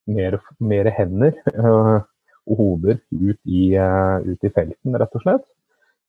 mer, 0.08 0.40
mer 0.60 0.90
hender 0.96 1.36
uh, 1.58 2.00
og 2.46 2.60
hoder 2.60 3.00
ut 3.12 3.40
i, 3.44 3.74
uh, 3.76 4.22
ut 4.24 4.40
i, 4.40 4.52
felten, 4.56 4.96
rett 4.96 5.18
og 5.18 5.24
slett. 5.24 5.46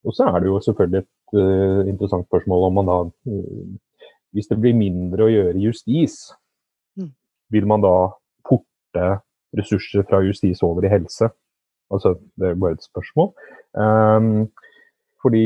Og 0.07 0.15
så 0.15 0.29
er 0.31 0.43
det 0.43 0.51
jo 0.51 0.61
selvfølgelig 0.63 1.03
et 1.03 1.39
uh, 1.39 1.83
interessant 1.89 2.27
spørsmål 2.29 2.69
om 2.69 2.79
man 2.79 2.91
da 2.91 2.99
Hvis 4.37 4.51
det 4.51 4.59
blir 4.61 4.77
mindre 4.77 5.25
å 5.25 5.33
gjøre 5.33 5.57
i 5.57 5.65
justis. 5.65 6.19
Vil 7.53 7.67
man 7.67 7.85
da 7.85 7.97
porte 8.49 9.09
ressurser 9.57 10.07
fra 10.09 10.23
justis 10.27 10.63
over 10.67 10.87
i 10.87 10.93
helse? 10.93 11.31
Altså, 11.93 12.17
det 12.37 12.49
er 12.49 12.61
bare 12.61 12.77
et 12.77 12.87
spørsmål. 12.87 13.33
Um, 13.79 14.49
fordi 15.23 15.45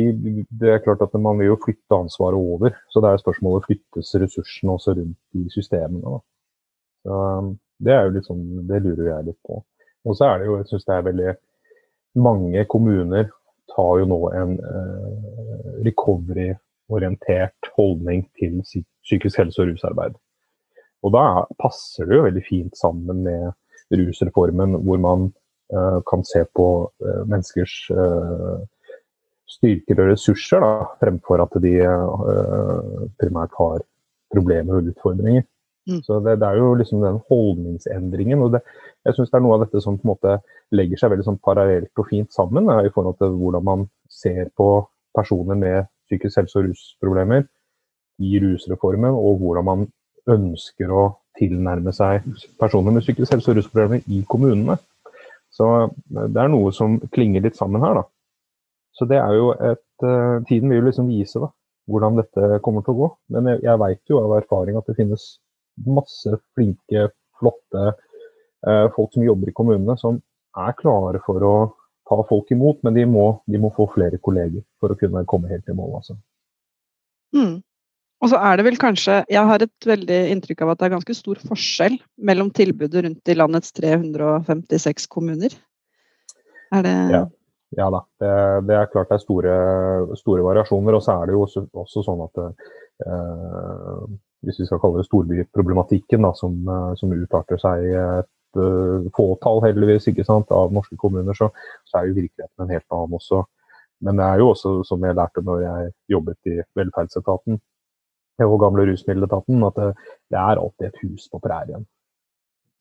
det 0.61 0.71
er 0.71 0.85
klart 0.85 1.02
at 1.02 1.14
man 1.21 1.38
vil 1.38 1.52
jo 1.52 1.59
flytte 1.64 1.97
ansvaret 1.97 2.37
over. 2.37 2.71
Så 2.90 3.00
det 3.00 3.11
er 3.11 3.23
spørsmålet 3.23 3.66
flyttes 3.66 4.14
ressursene 4.23 4.73
også 4.73 4.97
rundt 4.99 5.19
i 5.40 5.47
systemene. 5.52 6.21
Så 7.04 7.19
um, 7.38 7.52
det 7.80 7.92
er 7.95 8.02
jo 8.04 8.14
litt 8.16 8.28
sånn, 8.28 8.47
det 8.69 8.83
lurer 8.85 9.07
jeg 9.09 9.28
litt 9.30 9.40
på. 9.47 9.61
Og 10.04 10.16
så 10.16 10.30
er 10.30 10.40
det 10.40 10.49
jo, 10.49 10.57
jeg 10.61 10.69
syns 10.71 10.88
det 10.88 10.97
er 10.97 11.07
veldig 11.11 11.37
Mange 12.21 12.64
kommuner 12.66 13.28
tar 13.71 14.00
jo 14.00 14.07
nå 14.11 14.16
en 14.35 14.57
eh, 14.59 15.66
recovery-orientert 15.87 17.69
holdning 17.76 18.25
til 18.40 18.57
psykisk 18.66 19.38
helse 19.38 19.62
og 19.62 19.71
rusarbeid. 19.71 20.16
Og 21.07 21.14
da 21.14 21.25
passer 21.61 22.09
det 22.09 22.19
jo 22.19 22.26
veldig 22.26 22.42
fint 22.47 22.76
sammen 22.78 23.23
med 23.25 23.50
rusreformen, 23.97 24.76
hvor 24.85 25.00
man 25.02 25.30
uh, 25.75 26.00
kan 26.09 26.25
se 26.26 26.45
på 26.57 26.66
uh, 26.87 27.23
menneskers 27.25 27.76
uh, 27.95 28.61
styrker 29.50 30.02
og 30.04 30.12
ressurser, 30.12 30.62
da, 30.62 30.90
fremfor 31.00 31.42
at 31.42 31.57
de 31.64 31.73
primært 33.19 33.57
har 33.59 33.80
problemer 34.30 34.78
og 34.78 34.92
utfordringer. 34.92 35.42
Mm. 35.90 36.02
Så 36.07 36.21
det, 36.23 36.37
det, 36.38 36.47
er 36.47 36.61
jo 36.61 36.75
liksom 36.78 37.02
den 37.02 37.19
holdningsendringen. 37.28 38.42
og 38.42 38.52
det, 38.52 38.61
Jeg 39.04 39.16
syns 39.16 39.33
det 39.33 39.38
er 39.40 39.42
noe 39.42 39.57
av 39.57 39.64
dette 39.64 39.83
som 39.83 39.97
på 39.99 40.07
en 40.07 40.12
måte 40.12 40.37
legger 40.76 41.00
seg 41.00 41.11
veldig 41.11 41.26
sånn 41.26 41.40
parallelt 41.42 41.99
og 41.99 42.09
fint 42.12 42.30
sammen 42.30 42.69
da, 42.71 42.78
i 42.85 42.92
forhold 42.95 43.19
til 43.19 43.35
hvordan 43.40 43.66
man 43.66 43.87
ser 44.07 44.52
på 44.54 44.69
personer 45.19 45.59
med 45.59 45.88
psykisk 46.07 46.45
helse- 46.45 46.61
og 46.61 46.69
rusproblemer 46.69 47.49
i 48.21 48.38
rusreformen, 48.42 49.16
og 49.16 49.40
hvordan 49.40 49.66
man 49.66 49.88
ønsker 50.29 50.93
å 50.93 51.05
tilnærme 51.39 51.93
seg 51.97 52.27
personer 52.61 52.95
med 52.95 53.05
psykisk 53.05 53.33
helse- 53.33 53.53
og 53.53 53.59
rusproblemer 53.59 54.03
i 54.12 54.23
kommunene. 54.29 54.77
Så 55.50 55.67
det 56.11 56.41
er 56.41 56.50
noe 56.53 56.73
som 56.75 56.99
klinger 57.15 57.45
litt 57.45 57.59
sammen 57.59 57.83
her, 57.85 58.03
da. 58.03 58.05
Så 58.97 59.07
det 59.09 59.19
er 59.21 59.35
jo 59.39 59.53
et 59.55 60.05
uh, 60.05 60.43
Tiden 60.49 60.71
vil 60.71 60.81
jo 60.81 60.89
liksom 60.89 61.09
vise 61.11 61.41
da, 61.41 61.49
hvordan 61.91 62.19
dette 62.21 62.61
kommer 62.65 62.85
til 62.85 62.95
å 62.95 63.00
gå. 63.00 63.09
Men 63.35 63.49
jeg, 63.53 63.62
jeg 63.67 63.83
veit 63.83 64.12
jo 64.12 64.21
av 64.21 64.37
erfaring 64.39 64.79
at 64.79 64.91
det 64.91 64.99
finnes 64.99 65.27
masse 65.87 66.41
flinke, 66.55 67.09
flotte 67.41 67.85
uh, 67.91 68.87
folk 68.97 69.15
som 69.15 69.25
jobber 69.25 69.50
i 69.50 69.57
kommunene, 69.57 69.97
som 70.00 70.21
er 70.59 70.77
klare 70.79 71.23
for 71.25 71.47
å 71.47 71.55
ta 72.11 72.19
folk 72.27 72.50
imot, 72.50 72.83
men 72.83 72.97
de 72.97 73.07
må, 73.07 73.27
de 73.47 73.61
må 73.62 73.71
få 73.75 73.87
flere 73.95 74.19
kolleger 74.19 74.65
for 74.83 74.93
å 74.93 74.99
kunne 74.99 75.23
komme 75.31 75.50
helt 75.53 75.69
i 75.71 75.77
mål. 75.77 76.00
Altså. 76.00 76.17
Mm. 77.37 77.61
Og 78.21 78.29
så 78.29 78.37
er 78.37 78.59
det 78.59 78.67
vel 78.67 78.77
kanskje 78.77 79.23
Jeg 79.33 79.49
har 79.49 79.62
et 79.65 79.87
veldig 79.89 80.21
inntrykk 80.35 80.65
av 80.65 80.75
at 80.75 80.81
det 80.81 80.89
er 80.89 80.97
ganske 80.99 81.17
stor 81.17 81.41
forskjell 81.49 81.97
mellom 82.29 82.50
tilbudet 82.53 83.05
rundt 83.07 83.33
i 83.33 83.37
landets 83.37 83.73
356 83.77 85.09
kommuner. 85.09 85.55
Er 86.75 86.85
det 86.87 86.97
ja. 87.15 87.27
Ja 87.79 87.87
da, 87.87 88.00
det, 88.19 88.31
det, 88.67 88.75
er 88.75 88.89
klart 88.91 89.12
det 89.12 89.21
er 89.21 89.23
store, 89.23 89.53
store, 90.19 90.43
variasjoner. 90.43 90.97
Og 90.97 91.05
så 91.05 91.15
er 91.15 91.29
det 91.29 91.37
jo 91.37 91.45
også, 91.45 91.62
også 91.83 92.03
sånn 92.03 92.25
at 92.25 92.41
eh, 92.43 94.03
hvis 94.47 94.59
vi 94.59 94.67
skal 94.67 94.81
kalle 94.83 94.99
det 94.99 95.07
storbyproblematikken, 95.07 96.27
da, 96.27 96.33
som, 96.35 96.59
eh, 96.67 96.91
som 96.99 97.15
utarter 97.15 97.61
seg 97.62 97.87
et 97.95 98.59
uh, 98.59 99.07
fåtall 99.15 99.62
heldigvis 99.69 100.09
ikke 100.11 100.27
sant, 100.27 100.50
av 100.50 100.75
norske 100.75 100.99
kommuner, 100.99 101.37
så, 101.39 101.53
så, 101.87 102.00
er 102.00 102.11
jo 102.11 102.17
virkeligheten 102.19 102.65
en 102.65 102.75
helt 102.75 102.97
annen 102.97 103.19
også. 103.21 103.45
Men 104.03 104.19
det 104.19 104.27
er 104.27 104.43
jo 104.43 104.49
også, 104.50 104.73
som 104.89 105.05
jeg 105.07 105.15
lærte 105.15 105.45
når 105.47 105.62
jeg 105.62 105.91
jobbet 106.11 106.50
i 106.50 106.57
velferdsetaten 106.75 107.61
og 108.47 108.61
gamle 108.63 108.87
rusmiddeletaten, 108.89 109.65
at 109.67 109.81
det, 109.81 109.89
det 110.33 110.39
er 110.41 110.61
alltid 110.61 110.87
et 110.89 111.01
hus 111.05 111.27
på 111.33 111.41
prærien. 111.45 111.87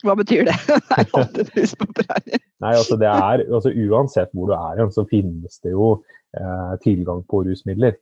Hva 0.05 0.15
betyr 0.15 0.45
det? 0.47 0.55
det 0.67 0.95
er 0.95 1.09
alltid 1.19 1.41
et 1.43 1.55
hus 1.57 1.73
på 1.79 1.87
prærien. 1.97 2.43
Nei, 2.63 2.75
altså 2.75 2.95
det 2.99 3.09
er, 3.09 3.43
altså 3.47 3.71
Uansett 3.71 4.31
hvor 4.35 4.51
du 4.51 4.55
er, 4.55 4.85
så 4.95 5.03
finnes 5.09 5.59
det 5.63 5.73
jo 5.73 5.97
eh, 6.37 6.75
tilgang 6.85 7.25
på 7.27 7.43
rusmidler. 7.47 7.97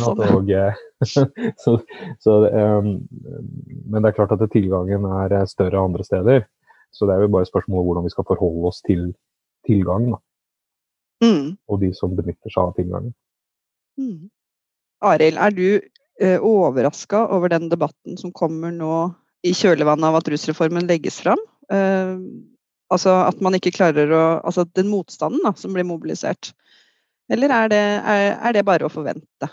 Sånn. 0.00 0.18
og, 0.34 0.48
eh, 0.50 0.78
så, 1.62 1.76
så, 2.18 2.32
um, 2.50 2.96
men 3.86 4.02
det 4.02 4.10
er 4.10 4.16
klart 4.16 4.34
at 4.34 4.42
tilgangen 4.50 5.06
er 5.22 5.36
eh, 5.38 5.46
større 5.48 5.84
andre 5.86 6.04
steder. 6.06 6.44
Så 6.90 7.06
det 7.06 7.14
er 7.14 7.24
jo 7.24 7.32
bare 7.36 7.46
spørsmål 7.46 7.86
hvordan 7.86 8.08
vi 8.08 8.12
skal 8.12 8.26
forholde 8.26 8.72
oss 8.72 8.82
til 8.82 9.12
tilgang. 9.68 10.10
Mm. 11.22 11.54
Og 11.70 11.80
de 11.80 11.92
som 11.94 12.16
benytter 12.16 12.50
seg 12.50 12.64
av 12.64 12.74
tilgangen. 12.76 13.14
Mm. 14.00 14.28
Arild, 15.06 15.38
er 15.38 15.54
du 15.54 15.66
overraska 16.20 17.24
over 17.32 17.52
den 17.52 17.70
debatten 17.72 18.18
som 18.20 18.32
kommer 18.36 18.74
nå 18.74 18.94
i 19.46 19.54
kjølvannet 19.56 20.10
av 20.10 20.18
at 20.18 20.28
rusreformen 20.28 20.88
legges 20.88 21.20
fram. 21.24 21.40
Eh, 21.72 22.16
altså 22.92 23.14
at 23.24 23.40
man 23.44 23.56
ikke 23.56 23.72
klarer 23.76 24.12
å 24.12 24.24
Altså 24.40 24.66
den 24.76 24.90
motstanden 24.92 25.42
da, 25.46 25.54
som 25.56 25.72
blir 25.76 25.86
mobilisert. 25.88 26.52
Eller 27.30 27.52
er 27.54 27.70
det, 27.70 27.84
er, 28.10 28.26
er 28.36 28.56
det 28.56 28.66
bare 28.66 28.88
å 28.88 28.92
forvente? 28.92 29.48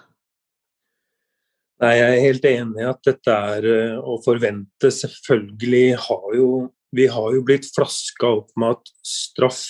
Nei, 1.83 1.93
Jeg 1.93 2.13
er 2.13 2.23
helt 2.25 2.47
enig 2.49 2.81
i 2.81 2.89
at 2.89 3.03
dette 3.05 3.35
er 3.53 3.67
uh, 3.69 3.99
å 4.01 4.17
forvente. 4.25 4.89
Selvfølgelig 4.89 5.99
har 6.07 6.31
jo 6.39 6.49
vi 6.95 7.05
har 7.11 7.33
jo 7.35 7.43
blitt 7.45 7.67
flaska 7.75 8.29
opp 8.39 8.53
med 8.55 8.77
at 8.77 8.91
straff 9.05 9.63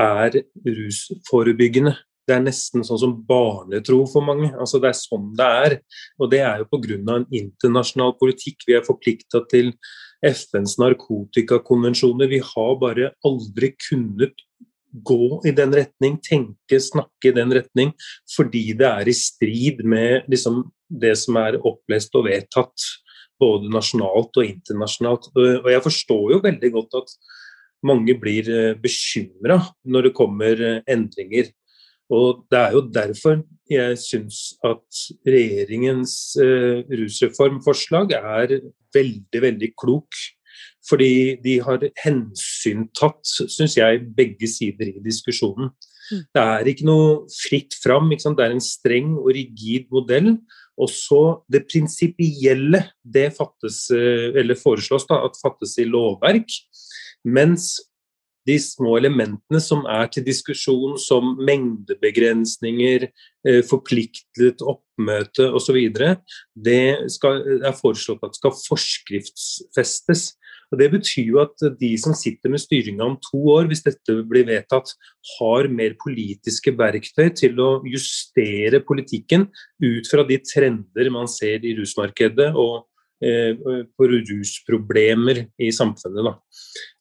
er 0.00 0.40
rusforebyggende. 0.64 1.92
Det 2.28 2.36
er 2.36 2.44
nesten 2.44 2.84
sånn 2.86 3.00
som 3.02 3.16
barnetro 3.26 4.04
for 4.10 4.24
mange. 4.26 4.52
Altså 4.54 4.78
Det 4.82 4.92
er 4.92 4.98
sånn 4.98 5.32
det 5.38 5.48
er. 5.64 5.76
Og 6.20 6.30
det 6.30 6.42
er 6.46 6.62
jo 6.62 6.68
pga. 6.70 7.16
en 7.16 7.26
internasjonal 7.30 8.14
politikk. 8.20 8.62
Vi 8.66 8.74
er 8.78 8.86
forplikta 8.86 9.42
til 9.50 9.72
FNs 10.22 10.78
narkotikakonvensjoner. 10.78 12.30
Vi 12.30 12.38
har 12.38 12.78
bare 12.78 13.12
aldri 13.26 13.74
kunnet 13.88 14.34
gå 14.92 15.40
i 15.48 15.52
den 15.56 15.72
retning, 15.72 16.18
tenke, 16.20 16.78
snakke 16.80 17.30
i 17.30 17.36
den 17.36 17.52
retning, 17.56 17.94
fordi 18.36 18.72
det 18.76 18.88
er 18.88 19.08
i 19.08 19.14
strid 19.16 19.80
med 19.88 20.28
liksom, 20.28 20.66
det 20.88 21.14
som 21.16 21.38
er 21.40 21.56
opplest 21.64 22.14
og 22.18 22.26
vedtatt, 22.28 22.88
både 23.40 23.72
nasjonalt 23.72 24.36
og 24.36 24.46
internasjonalt. 24.46 25.30
Og 25.34 25.70
jeg 25.72 25.84
forstår 25.86 26.26
jo 26.34 26.42
veldig 26.44 26.72
godt 26.76 26.98
at 27.00 27.14
mange 27.88 28.14
blir 28.20 28.46
eh, 28.52 28.76
bekymra 28.78 29.58
når 29.82 30.08
det 30.08 30.14
kommer 30.14 30.60
eh, 30.62 30.80
endringer. 30.92 31.50
Og 32.10 32.44
Det 32.50 32.58
er 32.58 32.72
jo 32.72 32.82
derfor 32.92 33.42
jeg 33.70 33.98
syns 33.98 34.54
at 34.66 35.02
regjeringens 35.24 36.36
eh, 36.42 36.82
rusreformforslag 36.90 38.12
er 38.18 38.58
veldig, 38.94 39.42
veldig 39.42 39.70
klok. 39.78 40.18
Fordi 40.88 41.38
de 41.44 41.60
har 41.62 41.84
hensyntatt, 42.02 43.22
syns 43.24 43.76
jeg, 43.78 44.02
begge 44.16 44.48
sider 44.50 44.90
i 44.90 45.02
diskusjonen. 45.04 45.70
Mm. 46.10 46.24
Det 46.34 46.42
er 46.42 46.70
ikke 46.72 46.88
noe 46.88 47.12
fritt 47.30 47.76
fram. 47.80 48.10
Det 48.10 48.44
er 48.44 48.52
en 48.52 48.64
streng 48.64 49.14
og 49.20 49.30
rigid 49.36 49.86
modell. 49.94 50.34
Og 50.80 50.90
så 50.90 51.22
det 51.52 51.66
prinsipielle, 51.70 52.82
det 53.04 53.30
fattes, 53.36 53.84
eh, 53.94 54.32
eller 54.40 54.58
foreslås 54.58 55.06
da, 55.08 55.22
at 55.24 55.38
fattes 55.40 55.78
i 55.78 55.86
lovverk. 55.88 56.50
Mens 57.24 57.76
de 58.48 58.58
små 58.58 58.96
elementene 58.98 59.60
som 59.62 59.84
er 59.90 60.08
til 60.12 60.24
diskusjon, 60.26 60.96
som 61.00 61.36
mengdebegrensninger, 61.46 63.08
eh, 63.46 63.62
forpliktet 63.68 64.62
oppmøte 64.66 65.48
osv., 65.54 65.78
det 66.54 67.10
skal, 67.12 67.42
er 67.62 67.78
foreslått 67.78 68.24
at 68.26 68.38
skal 68.38 68.56
forskriftsfestes. 68.64 70.32
Og 70.72 70.78
Det 70.80 70.88
betyr 70.88 71.26
jo 71.28 71.40
at 71.42 71.64
de 71.78 71.90
som 72.00 72.14
sitter 72.16 72.48
med 72.48 72.62
styringa 72.62 73.04
om 73.04 73.18
to 73.20 73.38
år, 73.52 73.66
hvis 73.68 73.84
dette 73.84 74.14
blir 74.24 74.46
vedtatt, 74.48 74.94
har 75.36 75.68
mer 75.68 75.92
politiske 76.00 76.72
verktøy 76.72 77.28
til 77.36 77.60
å 77.60 77.82
justere 77.84 78.80
politikken 78.80 79.50
ut 79.84 80.08
fra 80.08 80.24
de 80.24 80.40
trender 80.40 81.12
man 81.12 81.28
ser 81.28 81.60
i 81.60 81.74
rusmarkedet 81.76 82.54
og 82.56 82.88
på 83.22 84.08
rusproblemer 84.10 85.44
i 85.62 85.68
samfunnet. 85.74 86.26
Da. 86.26 86.32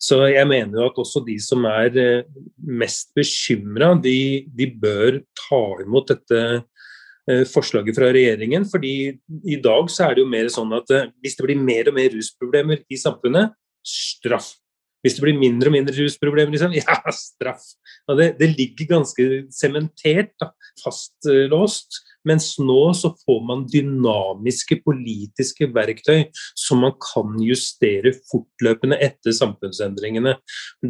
Så 0.01 0.19
jeg 0.29 0.47
mener 0.49 0.77
jo 0.77 0.89
at 0.89 0.99
også 1.01 1.23
de 1.25 1.37
som 1.41 1.65
er 1.69 1.97
eh, 1.97 2.27
mest 2.61 3.09
bekymra, 3.17 3.93
de, 4.01 4.45
de, 4.45 4.67
bør 4.81 5.21
ta 5.37 5.61
imot 5.81 6.13
dette 6.13 6.41
eh, 6.59 7.43
forslaget 7.49 7.97
fra 7.97 8.11
regjeringen. 8.13 8.67
fordi 8.69 8.95
i 9.45 9.57
dag 9.63 9.89
så 9.89 10.07
er 10.07 10.15
det 10.15 10.25
jo 10.25 10.33
mer 10.33 10.51
sånn 10.53 10.73
at 10.77 10.93
hvis 11.21 11.37
det 11.39 11.47
blir 11.47 11.61
mer 11.61 11.89
og 11.89 11.97
mer 11.97 12.13
rusproblemer 12.13 12.83
i 12.89 12.99
samfunnet, 13.01 13.55
straff. 13.81 14.53
Hvis 15.01 15.17
det 15.17 15.25
blir 15.25 15.37
mindre 15.37 15.71
og 15.71 15.75
mindre 15.75 15.95
rusproblemer, 15.97 16.53
liksom, 16.53 16.75
ja, 16.81 16.97
straff. 17.15 17.65
Ja, 18.05 18.17
det, 18.17 18.31
det 18.39 18.51
ligger 18.53 18.95
ganske 18.97 19.27
sementert, 19.53 20.35
fastlåst. 20.83 22.03
Mens 22.27 22.53
nå 22.61 22.79
så 22.97 23.13
får 23.23 23.39
man 23.47 23.65
dynamiske 23.71 24.79
politiske 24.85 25.69
verktøy 25.73 26.27
som 26.57 26.83
man 26.85 26.95
kan 27.01 27.37
justere 27.41 28.13
fortløpende 28.29 28.99
etter 29.01 29.35
samfunnsendringene. 29.35 30.35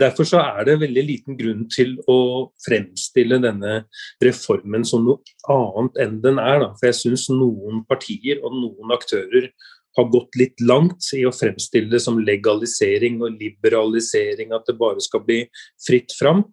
Derfor 0.04 0.28
så 0.28 0.42
er 0.44 0.68
det 0.68 0.80
veldig 0.84 1.06
liten 1.08 1.40
grunn 1.40 1.68
til 1.72 1.98
å 2.12 2.20
fremstille 2.66 3.42
denne 3.44 3.84
reformen 4.24 4.86
som 4.88 5.06
noe 5.08 5.22
annet 5.52 6.02
enn 6.06 6.18
den 6.24 6.42
er. 6.42 6.66
Da. 6.66 6.72
For 6.80 6.92
jeg 6.92 7.00
syns 7.02 7.30
noen 7.34 7.86
partier 7.90 8.44
og 8.44 8.58
noen 8.58 8.96
aktører 8.96 9.52
har 9.98 10.08
gått 10.12 10.38
litt 10.40 10.62
langt 10.64 11.10
i 11.18 11.26
å 11.28 11.34
fremstille 11.36 11.92
det 11.92 12.00
som 12.04 12.20
legalisering 12.24 13.20
og 13.26 13.36
liberalisering, 13.42 14.54
at 14.56 14.68
det 14.68 14.78
bare 14.80 15.04
skal 15.04 15.24
bli 15.26 15.42
fritt 15.84 16.16
fram. 16.16 16.46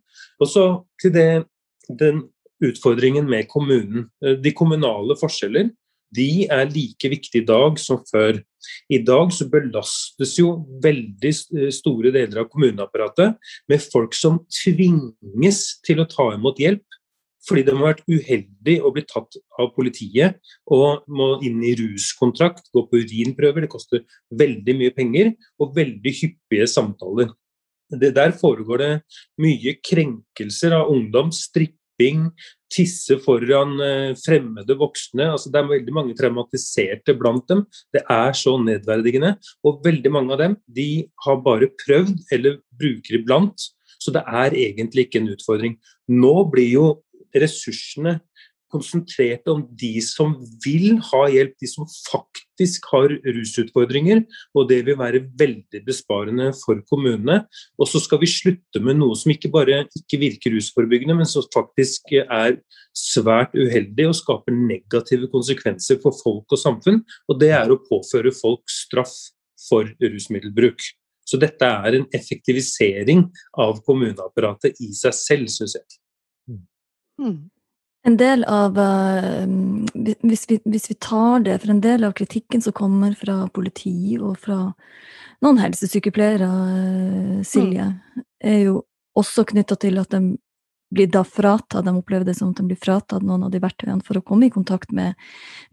Og 0.43 0.51
så 0.51 0.65
til 1.03 1.15
det, 1.15 1.31
den 2.01 2.25
utfordringen 2.65 3.29
med 3.29 3.49
kommunen. 3.51 4.09
De 4.43 4.53
kommunale 4.57 5.17
forskjeller 5.19 5.71
de 6.15 6.47
er 6.49 6.69
like 6.73 7.11
viktige 7.11 7.43
i 7.43 7.47
dag 7.47 7.79
som 7.81 8.01
før. 8.09 8.39
I 8.91 9.01
dag 9.05 9.33
så 9.35 9.47
belastes 9.51 10.37
jo 10.39 10.55
veldig 10.83 11.33
store 11.75 12.13
deler 12.15 12.43
av 12.43 12.49
kommuneapparatet 12.53 13.37
med 13.69 13.85
folk 13.93 14.17
som 14.17 14.41
tvinges 14.63 15.61
til 15.87 16.01
å 16.03 16.09
ta 16.09 16.33
imot 16.37 16.61
hjelp 16.63 16.85
fordi 17.49 17.63
de 17.65 17.73
har 17.73 17.95
vært 17.95 18.03
uheldige 18.11 18.83
og 18.85 18.93
blitt 18.97 19.09
tatt 19.09 19.39
av 19.57 19.71
politiet 19.73 20.37
og 20.75 21.07
må 21.09 21.31
inn 21.47 21.63
i 21.65 21.71
ruskontrakt, 21.79 22.67
gå 22.75 22.83
på 22.85 23.01
urinprøver. 23.01 23.65
Det 23.65 23.73
koster 23.73 24.03
veldig 24.37 24.75
mye 24.77 24.93
penger 24.93 25.31
og 25.57 25.73
veldig 25.79 26.13
hyppige 26.19 26.67
samtaler. 26.69 27.31
Det 27.89 28.11
der 28.19 28.35
foregår 28.37 28.83
det 28.83 28.91
mye 29.41 29.79
krenkelser 29.81 30.77
av 30.77 30.91
ungdom, 30.93 31.33
stripping, 31.99 32.31
tisse 32.71 33.19
foran 33.25 33.81
eh, 33.81 34.15
fremmede 34.15 34.77
voksne. 34.79 35.33
Altså, 35.33 35.51
det 35.51 35.59
er 35.59 35.71
veldig 35.73 35.95
mange 35.95 36.15
traumatiserte 36.15 37.15
blant 37.19 37.49
dem. 37.49 37.65
Det 37.93 38.03
er 38.09 38.33
så 38.33 38.59
nedverdigende. 38.59 39.37
Og 39.65 39.83
veldig 39.85 40.13
mange 40.13 40.33
av 40.33 40.39
dem 40.39 40.57
de 40.67 41.09
har 41.25 41.43
bare 41.43 41.71
prøvd 41.87 42.19
eller 42.33 42.61
bruker 42.79 43.19
iblant. 43.19 43.59
Så 43.99 44.13
det 44.15 44.23
er 44.27 44.55
egentlig 44.55 45.07
ikke 45.09 45.23
en 45.23 45.33
utfordring. 45.33 45.79
Nå 46.09 46.51
blir 46.53 46.71
jo 46.71 46.87
ressursene 47.35 48.21
konsentrert 48.71 49.49
om 49.49 49.65
de 49.73 49.97
som 50.05 50.37
vil 50.65 50.99
ha 51.11 51.25
hjelp, 51.33 51.57
de 51.59 51.69
som 51.71 51.89
faktisk 51.89 52.48
har 52.91 53.15
rusutfordringer. 53.25 54.23
Og 54.57 54.69
det 54.71 54.81
vil 54.87 54.99
være 54.99 55.23
veldig 55.39 55.83
besparende 55.87 56.51
for 56.59 56.81
kommunene. 56.91 57.41
Og 57.79 57.91
så 57.91 58.03
skal 58.03 58.23
vi 58.23 58.31
slutte 58.31 58.83
med 58.85 58.99
noe 59.01 59.17
som 59.19 59.33
ikke 59.35 59.51
bare 59.55 59.85
ikke 59.87 60.21
virker 60.21 60.55
rusforebyggende, 60.57 61.19
men 61.21 61.29
som 61.29 61.47
faktisk 61.55 62.13
er 62.19 62.59
svært 62.97 63.55
uheldig 63.57 64.09
og 64.11 64.19
skaper 64.19 64.57
negative 64.57 65.31
konsekvenser 65.33 66.01
for 66.03 66.17
folk 66.23 66.57
og 66.57 66.63
samfunn. 66.63 67.03
Og 67.29 67.41
det 67.41 67.53
er 67.57 67.71
å 67.71 67.81
påføre 67.89 68.35
folk 68.35 68.65
straff 68.73 69.15
for 69.69 69.89
rusmiddelbruk. 70.03 70.83
Så 71.29 71.37
dette 71.41 71.67
er 71.67 71.99
en 71.99 72.07
effektivisering 72.17 73.27
av 73.61 73.83
kommuneapparatet 73.85 74.79
i 74.81 74.95
seg 74.97 75.17
selv, 75.17 75.53
syns 75.53 75.77
jeg. 75.77 75.99
Mm. 77.21 77.51
En 78.07 78.17
del 78.17 78.45
av 78.47 78.79
uh, 78.79 79.45
hvis, 79.95 80.45
vi, 80.49 80.61
hvis, 80.65 80.91
vi, 80.91 80.97
tar 81.03 81.43
det, 81.47 81.59
for 81.63 81.75
en 81.75 81.83
del 81.85 82.07
av 82.07 82.15
kritikken 82.19 82.63
som 82.63 82.77
kommer 82.77 83.17
fra 83.19 83.41
politi 83.55 84.17
og 84.21 84.39
fra 84.45 84.61
noen 85.45 85.59
helsesykepleiere, 85.63 86.49
uh, 86.49 87.41
Silje, 87.47 87.89
mm. 87.91 88.27
er 88.45 88.61
jo 88.69 88.83
også 89.19 89.45
knytta 89.51 89.79
til 89.83 89.99
at 89.99 90.15
de 90.15 90.37
blir 90.95 91.11
da 91.13 91.25
fratatt, 91.27 91.85
de 91.85 91.93
opplever 91.93 92.25
det 92.25 92.39
som 92.39 92.53
at 92.53 92.61
de 92.61 92.69
blir 92.71 92.81
fratatt 92.81 93.25
noen 93.27 93.45
av 93.45 93.53
de 93.53 93.61
verktøyene 93.61 94.05
for 94.07 94.21
å 94.21 94.25
komme 94.25 94.49
i 94.49 94.55
kontakt 94.55 94.95
med, 94.95 95.19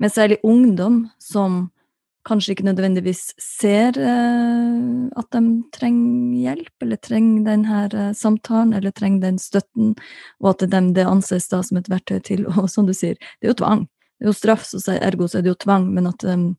med 0.01 0.11
særlig 0.11 0.41
ungdom 0.43 1.05
som 1.21 1.69
kanskje 2.25 2.55
ikke 2.55 2.65
nødvendigvis 2.65 3.21
ser 3.41 3.97
eh, 4.01 5.09
at 5.19 5.27
de 5.35 5.41
trenger 5.75 6.39
hjelp, 6.41 6.73
eller 6.81 7.01
trenger 7.03 7.45
denne 7.49 7.81
eh, 7.85 8.11
samtalen, 8.17 8.73
eller 8.77 8.93
trenger 8.95 9.27
den 9.27 9.39
støtten, 9.41 9.93
og 10.41 10.55
at 10.55 10.65
de, 10.71 10.81
det 10.95 11.07
anses 11.09 11.47
da 11.51 11.61
som 11.65 11.79
et 11.79 11.91
verktøy 11.91 12.19
til 12.25 12.45
Og 12.49 12.69
som 12.73 12.89
du 12.89 12.93
sier, 12.97 13.19
det 13.39 13.49
er 13.49 13.53
jo 13.53 13.61
tvang. 13.61 13.85
Det 14.17 14.27
er 14.27 14.31
jo 14.31 14.37
straff, 14.37 14.65
så 14.65 14.97
ergo 14.97 15.29
så 15.29 15.39
er 15.39 15.45
det 15.45 15.53
jo 15.53 15.61
tvang, 15.65 15.89
men 15.93 16.09
at 16.09 16.23
um, 16.25 16.51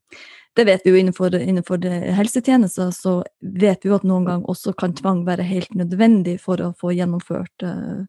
det 0.57 0.65
vet 0.69 0.85
vi 0.85 0.93
jo 0.93 1.01
innenfor, 1.01 1.35
innenfor 1.37 1.85
helsetjenester, 2.17 2.91
så 2.95 3.19
vet 3.41 3.85
vi 3.85 3.91
jo 3.91 3.99
at 3.99 4.07
noen 4.09 4.27
gang 4.29 4.45
også 4.49 4.75
kan 4.79 4.95
tvang 4.97 5.25
være 5.27 5.45
helt 5.45 5.75
nødvendig 5.77 6.39
for 6.41 6.63
å 6.63 6.73
få 6.79 6.95
gjennomført 6.97 7.67
uh, 7.67 8.05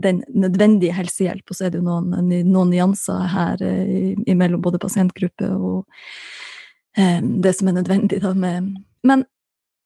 den 0.00 0.22
nødvendige 0.28 0.94
helsehjelp. 0.96 1.48
Og 1.48 1.56
så 1.56 1.66
er 1.66 1.72
det 1.72 1.80
jo 1.80 1.88
noen, 1.88 2.30
noen 2.50 2.70
nyanser 2.74 3.26
her 3.32 3.64
uh, 3.64 4.22
imellom 4.30 4.62
både 4.64 4.82
pasientgruppe 4.82 5.48
og 5.54 5.84
Eh, 5.84 6.59
det 6.96 7.52
som 7.54 7.68
er 7.70 7.76
nødvendig. 7.76 8.18
Da, 8.22 8.32
med, 8.34 8.72
men 9.06 9.24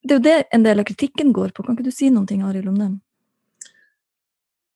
det 0.04 0.14
er 0.14 0.20
jo 0.20 0.24
det 0.24 0.36
en 0.52 0.64
del 0.64 0.80
av 0.80 0.86
kritikken 0.88 1.32
går 1.36 1.52
på. 1.56 1.64
Kan 1.64 1.76
ikke 1.76 1.88
du 1.88 1.94
si 1.94 2.10
noen 2.12 2.28
ting, 2.28 2.44
Arild, 2.44 2.68
om 2.72 2.78
det? 2.80 2.90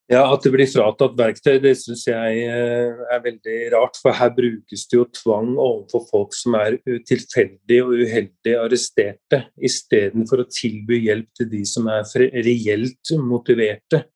Ja, 0.08 0.22
At 0.32 0.40
det 0.40 0.54
blir 0.54 0.68
fratatt 0.72 1.18
verktøy, 1.18 1.58
det 1.60 1.74
syns 1.82 2.06
jeg 2.08 2.44
eh, 2.48 3.00
er 3.12 3.18
veldig 3.20 3.56
rart. 3.74 3.98
For 4.00 4.16
her 4.16 4.30
brukes 4.32 4.86
det 4.88 4.96
jo 4.96 5.04
tvang 5.12 5.50
overfor 5.52 6.06
folk 6.08 6.36
som 6.36 6.56
er 6.56 6.78
tilfeldig 7.10 7.80
og 7.84 7.92
uheldig 8.00 8.54
arresterte, 8.56 9.42
istedenfor 9.60 10.46
å 10.46 10.48
tilby 10.48 11.02
hjelp 11.04 11.28
til 11.36 11.50
de 11.52 11.60
som 11.68 11.90
er 11.92 12.08
reelt 12.32 13.12
motiverte. 13.20 14.06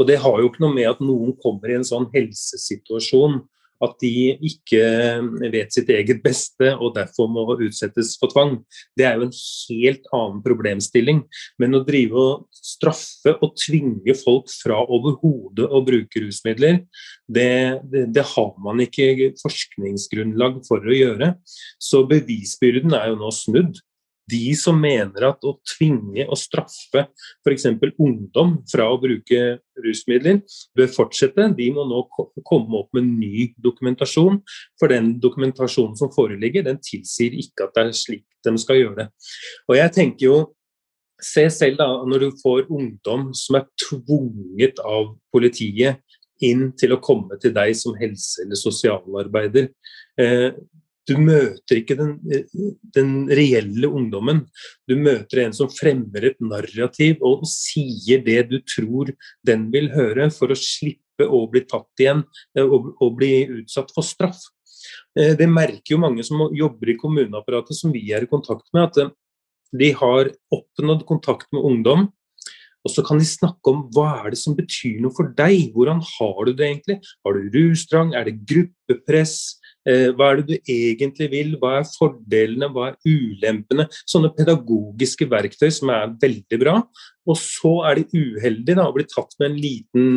Og 0.00 0.08
Det 0.08 0.16
har 0.24 0.40
jo 0.40 0.48
ikke 0.48 0.64
noe 0.64 0.78
med 0.78 0.88
at 0.88 1.04
noen 1.04 1.36
kommer 1.42 1.68
i 1.68 1.76
en 1.76 1.84
sånn 1.84 2.08
helsesituasjon 2.14 3.42
at 3.82 3.96
de 4.02 4.36
ikke 4.48 4.82
vet 5.52 5.74
sitt 5.74 5.90
eget 5.92 6.22
beste 6.24 6.72
og 6.78 6.94
derfor 6.96 7.30
må 7.30 7.44
utsettes 7.54 8.14
for 8.20 8.32
tvang. 8.32 8.58
Det 8.98 9.06
er 9.08 9.18
jo 9.18 9.28
en 9.28 9.34
helt 9.34 10.08
annen 10.14 10.42
problemstilling. 10.44 11.22
Men 11.62 11.78
å 11.78 11.82
drive 11.86 12.18
og 12.18 12.62
straffe 12.62 13.36
og 13.42 13.56
tvinge 13.60 14.16
folk 14.22 14.50
fra 14.62 14.80
overhodet 14.82 15.68
å 15.68 15.82
bruke 15.84 16.24
rusmidler, 16.24 16.82
det, 17.32 17.82
det, 17.90 18.06
det, 18.14 18.24
har 18.34 18.52
man 18.62 18.82
ikke 18.84 19.32
forskningsgrunnlag 19.40 20.60
for 20.66 20.84
å 20.84 20.96
gjøre. 20.96 21.32
Så 21.80 22.04
bevisbyrden 22.08 22.94
er 22.98 23.12
jo 23.12 23.18
nå 23.20 23.32
snudd 23.34 23.80
de 24.30 24.52
som 24.58 24.78
mener 24.78 25.26
at 25.26 25.44
å 25.44 25.56
tvinge 25.66 26.24
og 26.28 26.38
straffe 26.38 27.04
f.eks. 27.42 27.66
ungdom 27.98 28.54
fra 28.70 28.86
å 28.92 29.00
bruke 29.02 29.40
rusmidler, 29.82 30.40
bør 30.78 30.90
fortsette. 30.94 31.48
De 31.58 31.68
må 31.74 31.84
nå 31.88 32.04
komme 32.46 32.82
opp 32.82 32.92
med 32.96 33.08
ny 33.10 33.48
dokumentasjon. 33.62 34.40
For 34.80 34.92
den 34.92 35.16
dokumentasjonen 35.22 35.98
som 35.98 36.12
foreligger, 36.14 36.66
den 36.68 36.80
tilsier 36.82 37.34
ikke 37.42 37.68
at 37.68 37.76
det 37.76 37.86
er 37.86 37.94
slik 37.98 38.26
de 38.42 38.56
skal 38.58 38.80
gjøre 38.80 39.04
det. 39.04 39.08
Og 39.70 39.78
jeg 39.78 39.96
tenker 39.98 40.28
jo 40.30 40.40
Se 41.22 41.44
selv 41.54 41.76
da, 41.78 41.86
når 42.02 42.18
du 42.18 42.38
får 42.40 42.64
ungdom 42.66 43.28
som 43.38 43.54
er 43.54 43.68
tvunget 43.78 44.80
av 44.82 45.12
politiet 45.30 46.00
inn 46.42 46.72
til 46.74 46.96
å 46.96 47.00
komme 47.02 47.38
til 47.38 47.54
deg 47.54 47.76
som 47.78 47.94
helse- 47.94 48.42
eller 48.42 48.58
sosialarbeider. 48.58 49.68
Du 51.10 51.16
møter 51.18 51.80
ikke 51.80 51.96
den, 51.98 52.12
den, 52.94 53.12
reelle 53.34 53.88
ungdommen. 53.90 54.44
Du 54.86 54.94
møter 54.94 55.42
en 55.42 55.54
som 55.56 55.70
fremmer 55.72 56.28
et 56.28 56.38
narrativ 56.42 57.22
og 57.26 57.42
sier 57.50 58.22
det 58.22 58.44
du 58.52 58.60
tror 58.62 59.10
den 59.46 59.66
vil 59.74 59.90
høre, 59.94 60.28
for 60.30 60.54
å 60.54 60.58
slippe 60.58 61.26
å 61.26 61.44
bli 61.50 61.64
tatt 61.66 62.02
igjen 62.02 62.22
eh, 62.56 62.64
og, 62.64 62.92
og 63.02 63.16
bli 63.18 63.32
utsatt 63.62 63.90
for 63.94 64.06
straff. 64.06 64.40
Eh, 65.18 65.34
det 65.38 65.50
merker 65.50 65.96
jo 65.96 66.02
mange 66.02 66.24
som 66.26 66.46
jobber 66.54 66.94
i 66.94 66.98
kommuneapparatet, 67.00 67.76
som 67.78 67.92
vi 67.94 68.06
er 68.14 68.24
i 68.24 68.30
kontakt 68.30 68.68
med, 68.74 68.88
at 68.88 69.02
eh, 69.02 69.12
de 69.82 69.92
har 69.98 70.30
oppnådd 70.54 71.06
kontakt 71.08 71.48
med 71.54 71.66
ungdom. 71.66 72.10
Og 72.82 72.90
så 72.90 73.04
kan 73.06 73.20
de 73.20 73.26
snakke 73.26 73.70
om 73.70 73.84
hva 73.94 74.08
er 74.20 74.32
det 74.34 74.40
som 74.40 74.56
betyr 74.58 74.98
noe 75.02 75.14
for 75.14 75.30
deg. 75.38 75.70
Hvordan 75.74 76.00
har 76.02 76.40
du 76.48 76.52
det 76.58 76.66
egentlig? 76.66 76.98
Har 77.22 77.36
du 77.38 77.50
rusdrang? 77.54 78.10
Er 78.18 78.26
det 78.26 78.40
gruppepress? 78.42 79.36
Eh, 79.88 80.10
hva 80.14 80.30
er 80.30 80.40
det 80.40 80.46
du 80.46 80.72
egentlig 80.72 81.28
vil? 81.32 81.54
Hva 81.60 81.78
er 81.80 81.88
fordelene? 81.88 82.68
Hva 82.72 82.90
er 82.90 82.98
ulempene? 83.08 83.88
Sånne 84.06 84.30
pedagogiske 84.36 85.26
verktøy 85.30 85.70
som 85.74 85.90
er 85.94 86.14
veldig 86.22 86.60
bra. 86.62 86.76
Og 87.26 87.38
så 87.38 87.74
er 87.88 88.00
de 88.00 88.22
uheldige 88.22 88.78
da, 88.78 88.86
og 88.86 88.96
blir 88.98 89.08
tatt 89.10 89.34
med 89.40 89.50
en 89.50 89.60
liten 89.62 90.08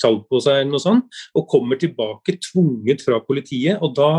salg 0.00 0.24
på 0.28 0.40
seg 0.44 0.62
eller 0.62 0.72
noe 0.74 0.84
sånt, 0.84 1.20
og 1.36 1.48
kommer 1.50 1.80
tilbake 1.80 2.38
tvunget 2.50 3.04
fra 3.04 3.20
politiet. 3.24 3.80
og 3.80 3.96
da, 3.96 4.10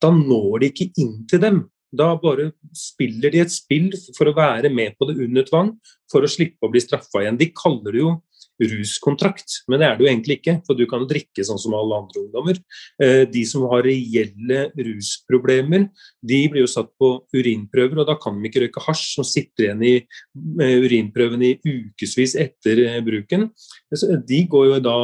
da 0.00 0.12
når 0.12 0.60
de 0.60 0.72
ikke 0.72 0.92
inn 1.02 1.18
til 1.28 1.42
dem. 1.44 1.64
Da 1.96 2.10
bare 2.20 2.50
spiller 2.76 3.32
de 3.32 3.40
et 3.44 3.52
spill 3.52 3.92
for 4.16 4.28
å 4.28 4.36
være 4.36 4.68
med 4.72 4.96
på 4.98 5.06
det 5.08 5.20
under 5.22 5.46
tvang, 5.46 5.70
for 6.12 6.24
å 6.24 6.30
slippe 6.30 6.66
å 6.66 6.72
bli 6.72 6.82
straffa 6.82 7.22
igjen. 7.22 7.38
De 7.40 7.52
kaller 7.56 7.94
det 7.94 8.02
jo 8.02 8.16
ruskontrakt, 8.62 9.60
men 9.68 9.80
det 9.80 9.86
er 9.88 9.96
det 9.96 10.04
jo 10.04 10.10
egentlig 10.10 10.38
ikke. 10.40 10.56
For 10.66 10.78
du 10.78 10.86
kan 10.88 11.04
drikke 11.08 11.44
sånn 11.44 11.60
som 11.60 11.74
alle 11.76 12.00
andre 12.02 12.22
ungdommer. 12.22 12.60
Eh, 13.02 13.24
de 13.28 13.44
som 13.48 13.66
har 13.70 13.84
reelle 13.86 14.66
rusproblemer, 14.74 15.88
de 16.24 16.40
blir 16.52 16.64
jo 16.64 16.70
satt 16.70 16.88
på 17.00 17.12
urinprøver, 17.36 18.00
og 18.00 18.08
da 18.08 18.16
kan 18.20 18.38
de 18.38 18.48
ikke 18.48 18.64
røyke 18.64 18.84
hasj, 18.86 19.04
som 19.18 19.26
sitter 19.26 19.68
igjen 19.68 19.84
i 19.86 19.94
urinprøven 20.86 21.44
i 21.46 21.54
ukevis 21.60 22.36
etter 22.40 22.82
eh, 22.86 23.00
bruken. 23.04 23.50
De 24.26 24.40
går 24.50 24.66
jo 24.70 24.80
da, 24.82 24.96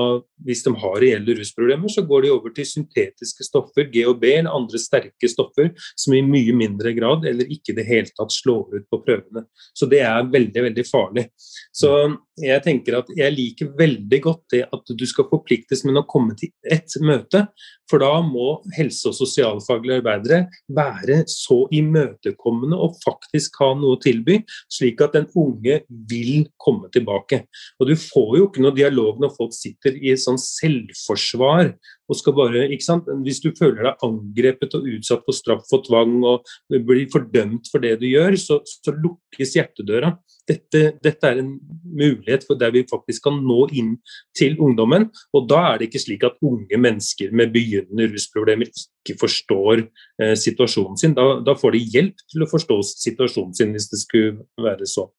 hvis 0.42 0.64
de 0.64 0.74
har 0.82 0.98
reelle 1.04 1.36
rusproblemer, 1.38 1.92
så 1.92 2.04
går 2.06 2.26
de 2.26 2.32
over 2.34 2.54
til 2.56 2.68
syntetiske 2.68 3.46
stoffer, 3.46 3.86
GHB 3.92 4.26
eller 4.32 4.56
andre 4.56 4.80
sterke 4.80 5.30
stoffer, 5.30 5.70
som 5.98 6.16
i 6.16 6.24
mye 6.24 6.54
mindre 6.56 6.94
grad 6.96 7.26
eller 7.28 7.48
ikke 7.52 7.72
i 7.72 7.78
det 7.78 7.86
hele 7.88 8.10
tatt 8.16 8.34
slår 8.34 8.80
ut 8.80 8.88
på 8.90 9.00
prøvene. 9.04 9.44
Så 9.76 9.86
det 9.90 10.02
er 10.06 10.26
veldig, 10.32 10.66
veldig 10.68 10.86
farlig. 10.88 11.28
Så 11.74 11.92
jeg 12.40 12.64
tenker 12.64 12.98
at 13.02 13.10
jeg 13.16 13.34
liker 13.34 13.41
veldig 13.78 14.20
godt 14.24 14.42
det 14.54 14.62
at 14.72 14.92
du 14.98 15.04
skal 15.08 15.28
forpliktes 15.30 15.84
med 15.86 15.98
å 16.00 16.06
komme 16.08 16.36
til 16.38 16.52
ett 16.64 16.94
møte. 17.04 17.46
For 17.90 18.00
da 18.02 18.22
må 18.24 18.62
helse- 18.76 19.10
og 19.10 19.16
sosialfaglige 19.18 20.00
arbeidere 20.00 20.46
være 20.72 21.22
så 21.28 21.62
imøtekommende 21.74 22.78
og 22.78 22.96
faktisk 23.02 23.58
ha 23.60 23.72
noe 23.76 23.98
å 23.98 24.02
tilby, 24.02 24.38
slik 24.72 25.02
at 25.04 25.18
den 25.18 25.28
unge 25.36 25.82
vil 26.10 26.46
komme 26.62 26.88
tilbake. 26.94 27.42
Og 27.80 27.90
Du 27.92 27.96
får 27.98 28.38
jo 28.38 28.46
ikke 28.48 28.64
noe 28.64 28.76
dialog 28.76 29.20
når 29.20 29.34
folk 29.36 29.52
sitter 29.52 29.98
i 30.00 30.14
et 30.14 30.22
sånn 30.22 30.40
selvforsvar 30.40 31.74
og 32.10 32.18
skal 32.18 32.34
bare, 32.36 32.66
ikke 32.74 32.86
sant? 32.86 33.08
Hvis 33.24 33.40
du 33.42 33.50
føler 33.56 33.86
deg 33.86 34.04
angrepet 34.06 34.74
og 34.78 34.88
utsatt 34.94 35.22
for 35.26 35.36
straff 35.36 35.70
og 35.76 35.84
tvang 35.86 36.18
og 36.28 36.52
blir 36.72 37.06
fordømt 37.12 37.70
for 37.72 37.84
det 37.84 37.94
du 38.02 38.08
gjør, 38.10 38.36
så, 38.40 38.58
så 38.66 38.94
lukkes 38.96 39.54
hjertedøra. 39.58 40.12
Dette, 40.48 40.82
dette, 41.02 41.28
er 41.28 41.38
en 41.38 41.52
mulighet 41.86 42.44
for 42.48 42.58
der 42.58 42.74
vi 42.74 42.82
faktisk 42.90 43.28
kan 43.28 43.38
nå 43.46 43.68
inn 43.78 43.94
til 44.36 44.58
ungdommen. 44.62 45.08
Og 45.36 45.46
da 45.50 45.62
er 45.70 45.80
det 45.80 45.90
ikke 45.90 46.02
slik 46.02 46.26
at 46.26 46.40
unge 46.42 46.82
mennesker 46.82 47.32
med 47.36 47.54
begynnende 47.54 48.10
rusproblemer 48.10 48.70
ikke 48.72 49.18
forstår 49.22 49.84
eh, 49.86 50.34
situasjonen 50.38 50.98
sin. 50.98 51.16
Da, 51.18 51.38
da, 51.46 51.56
får 51.58 51.76
de 51.76 51.84
hjelp 51.94 52.26
til 52.32 52.44
å 52.44 52.50
forstå 52.50 52.80
situasjonen 52.90 53.54
sin 53.58 53.74
hvis 53.76 53.90
det 53.92 54.02
skulle 54.02 54.66
være 54.66 54.88
sånn. 54.90 55.12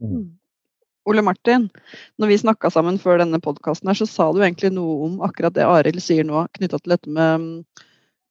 Mm. 0.00 0.28
Ole 1.10 1.24
Martin, 1.26 1.68
når 2.20 2.30
vi 2.30 2.40
snakka 2.40 2.70
sammen 2.72 2.98
før 3.02 3.20
denne 3.22 3.40
podkasten, 3.42 3.90
så 3.98 4.06
sa 4.08 4.30
du 4.32 4.40
egentlig 4.42 4.72
noe 4.74 5.08
om 5.08 5.20
akkurat 5.26 5.54
det 5.56 5.66
Arild 5.66 6.02
sier 6.04 6.26
nå, 6.26 6.44
knytta 6.56 6.80
til 6.80 6.94
dette 6.94 7.10
med 7.10 7.44
mm, 7.44 7.86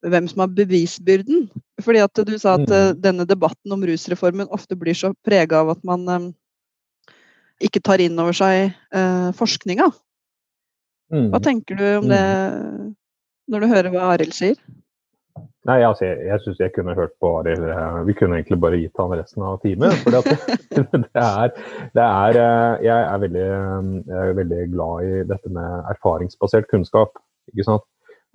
hvem 0.10 0.30
som 0.32 0.44
har 0.46 0.54
bevisbyrden. 0.56 1.48
Fordi 1.84 2.04
at 2.04 2.24
du 2.26 2.36
sa 2.40 2.56
at 2.58 2.68
mm. 2.68 3.02
denne 3.04 3.28
debatten 3.28 3.76
om 3.76 3.84
rusreformen 3.86 4.52
ofte 4.56 4.78
blir 4.80 4.98
så 4.98 5.14
prega 5.28 5.64
av 5.64 5.74
at 5.76 5.84
man 5.88 6.08
um, 6.08 6.30
ikke 7.64 7.84
tar 7.84 8.02
inn 8.04 8.20
over 8.22 8.36
seg 8.36 8.72
uh, 8.96 9.30
forskninga. 9.36 9.90
Mm. 11.12 11.30
Hva 11.34 11.42
tenker 11.44 11.80
du 11.80 11.88
om 12.00 12.10
det 12.10 12.24
når 13.50 13.64
du 13.64 13.72
hører 13.72 13.94
hva 13.94 14.12
Arild 14.14 14.36
sier? 14.38 14.60
Nei, 15.70 15.78
altså, 15.84 16.06
Jeg, 16.06 16.18
jeg 16.28 16.42
syns 16.44 16.60
jeg 16.64 16.74
kunne 16.76 16.96
hørt 16.98 17.14
på 17.22 17.32
Arild. 17.40 17.66
Vi 18.08 18.16
kunne 18.18 18.40
egentlig 18.40 18.60
bare 18.64 18.80
gitt 18.80 19.00
han 19.02 19.14
resten 19.14 19.44
av 19.46 19.60
timen. 19.64 19.94
For 20.04 20.16
det, 20.16 20.24
er, 21.20 21.54
det 21.98 22.06
er 22.06 22.40
eh, 22.42 22.86
jeg, 22.88 22.98
er 22.98 23.24
veldig, 23.26 23.48
jeg 24.10 24.20
er 24.24 24.38
veldig 24.40 24.62
glad 24.74 25.10
i 25.10 25.24
dette 25.30 25.54
med 25.54 25.92
erfaringsbasert 25.94 26.70
kunnskap. 26.72 27.20
ikke 27.54 27.68
sant? 27.68 27.86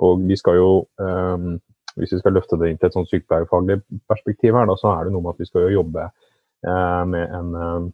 Og 0.02 0.22
vi 0.26 0.36
skal 0.36 0.58
jo 0.58 0.70
um, 0.98 1.52
Hvis 1.94 2.10
vi 2.10 2.18
skal 2.18 2.34
løfte 2.34 2.56
det 2.58 2.72
inn 2.72 2.78
til 2.82 2.88
et 2.88 2.96
sånn 2.96 3.06
sykepleierfaglig 3.06 3.76
perspektiv, 4.10 4.56
her, 4.58 4.66
da, 4.66 4.74
så 4.74 4.90
er 4.96 5.06
det 5.06 5.12
noe 5.14 5.22
med 5.22 5.36
at 5.36 5.44
vi 5.44 5.46
skal 5.46 5.68
jo 5.68 5.76
jobbe 5.76 6.08
uh, 6.10 7.02
med 7.06 7.36
en 7.38 7.52
uh, 7.54 7.84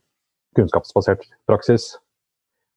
kunnskapsbasert 0.57 1.27
praksis. 1.51 1.91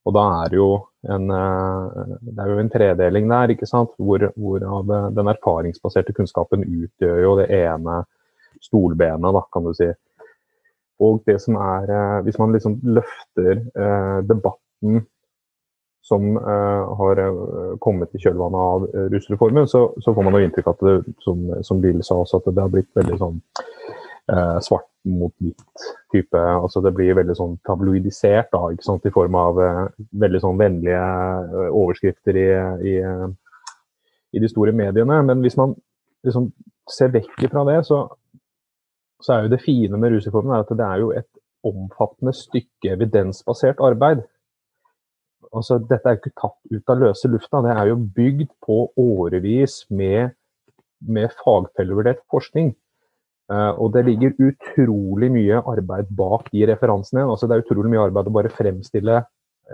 Og 0.03 0.15
da 0.15 0.23
er 0.43 0.51
det 0.51 0.59
jo 0.59 0.71
en, 1.07 1.29
eh, 1.31 2.15
det 2.21 2.43
er 2.43 2.51
jo 2.51 2.59
en 2.59 2.71
tredeling 2.71 3.29
der, 3.31 3.53
ikke 3.55 3.67
sant? 3.69 3.93
Hvor, 3.97 4.25
hvorav 4.35 4.91
den 5.15 5.31
erfaringsbaserte 5.31 6.15
kunnskapen 6.15 6.65
utgjør 6.65 7.21
jo 7.23 7.37
det 7.39 7.47
ene 7.55 8.01
stolbenet, 8.63 9.31
da, 9.35 9.43
kan 9.53 9.67
du 9.67 9.73
si. 9.77 9.89
Og 11.03 11.23
det 11.27 11.39
som 11.41 11.57
er 11.59 11.89
eh, 11.89 12.19
Hvis 12.23 12.37
man 12.39 12.53
liksom 12.55 12.77
løfter 12.83 13.55
eh, 13.59 14.19
debatten 14.27 15.03
som 16.03 16.35
har 16.35 17.19
kommet 17.79 18.11
i 18.11 18.19
kjølvannet 18.19 18.59
av 18.59 19.05
rusreformen, 19.13 19.69
så, 19.71 19.85
så, 20.03 20.11
får 20.11 20.25
man 20.27 20.35
jo 20.35 20.41
inntrykk 20.43 20.65
av 20.67 20.73
at 20.73 20.81
det, 20.83 21.13
som, 21.23 21.45
som 21.63 21.79
Bill 21.79 22.01
sa 22.03 22.17
også, 22.19 22.41
at 22.41 22.49
det 22.49 22.59
har 22.59 22.73
blitt 22.73 22.89
veldig 22.99 23.19
sånn 23.21 23.37
uh, 24.31 24.59
svart 24.63 24.89
mot 25.03 25.33
hvitt 25.43 25.85
type 26.13 26.39
altså 26.39 26.81
Det 26.81 26.93
blir 26.95 27.17
veldig 27.17 27.35
sånn 27.35 27.55
tabloidisert 27.67 28.51
da, 28.53 28.69
ikke 28.71 28.85
sant, 28.85 29.05
i 29.07 29.11
form 29.11 29.35
av 29.35 29.59
eh, 29.59 29.79
veldig 30.23 30.39
sånn 30.43 30.59
vennlige 30.61 30.99
uh, 30.99 31.69
overskrifter 31.75 32.37
i, 32.39 32.49
i, 32.87 32.93
i, 34.31 34.41
de 34.43 34.49
store 34.51 34.71
mediene. 34.77 35.19
Men 35.27 35.41
hvis 35.43 35.57
man 35.59 35.73
liksom 36.23 36.51
ser 36.89 37.11
vekk 37.15 37.47
fra 37.49 37.65
det, 37.67 37.79
så, 37.87 38.05
så 39.23 39.35
er 39.35 39.45
jo 39.45 39.55
det 39.55 39.63
fine 39.63 39.99
med 39.99 40.13
rusreformen 40.13 40.59
at 40.59 40.71
det 40.71 40.85
er 40.87 41.01
jo 41.03 41.11
et 41.17 41.29
omfattende 41.67 42.35
stykke 42.35 42.93
evidensbasert 42.95 43.81
arbeid. 43.83 44.23
Altså, 45.53 45.77
dette 45.89 46.09
er 46.09 46.17
ikke 46.17 46.33
tatt 46.39 46.57
ut 46.71 46.89
av 46.93 47.01
løse 47.01 47.29
lufta. 47.29 47.61
Det 47.65 47.75
er 47.75 47.91
jo 47.91 47.99
bygd 48.15 48.55
på 48.63 48.79
årevis 48.99 49.83
med, 49.93 50.33
med 51.05 51.33
fagfellevurdert 51.43 52.23
forskning. 52.31 52.73
Uh, 53.51 53.73
og 53.75 53.91
det 53.93 54.05
ligger 54.07 54.37
utrolig 54.39 55.27
mye 55.33 55.59
arbeid 55.67 56.11
bak 56.15 56.47
de 56.53 56.63
referansene. 56.69 57.25
Altså, 57.27 57.47
det 57.47 57.57
er 57.57 57.65
utrolig 57.65 57.91
mye 57.91 58.05
arbeid 58.07 58.29
å 58.29 58.35
bare 58.37 58.53
fremstille 58.53 59.19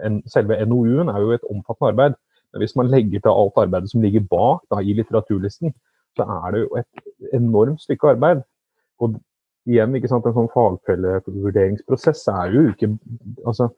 en, 0.06 0.20
selve 0.30 0.58
NOU-en 0.66 1.12
er 1.12 1.22
jo 1.24 1.36
et 1.36 1.48
omfattende 1.50 1.94
arbeid. 1.94 2.18
Men 2.54 2.64
hvis 2.64 2.76
man 2.80 2.90
legger 2.90 3.22
til 3.22 3.32
alt 3.32 3.62
arbeidet 3.62 3.92
som 3.92 4.02
ligger 4.02 4.26
bak 4.30 4.64
da, 4.72 4.82
i 4.82 4.96
litteraturlisten, 4.98 5.74
så 6.18 6.26
er 6.26 6.54
det 6.54 6.62
jo 6.64 6.80
et 6.82 7.34
enormt 7.38 7.84
stykke 7.84 8.16
arbeid. 8.16 8.42
Og 9.00 9.20
igjen, 9.70 9.94
ikke 9.96 10.10
sant, 10.10 10.26
en 10.26 10.36
sånn 10.36 10.52
fagfellevurderingsprosess 10.56 12.26
er 12.34 12.56
jo 12.56 12.66
ikke 12.72 12.94
altså, 13.48 13.70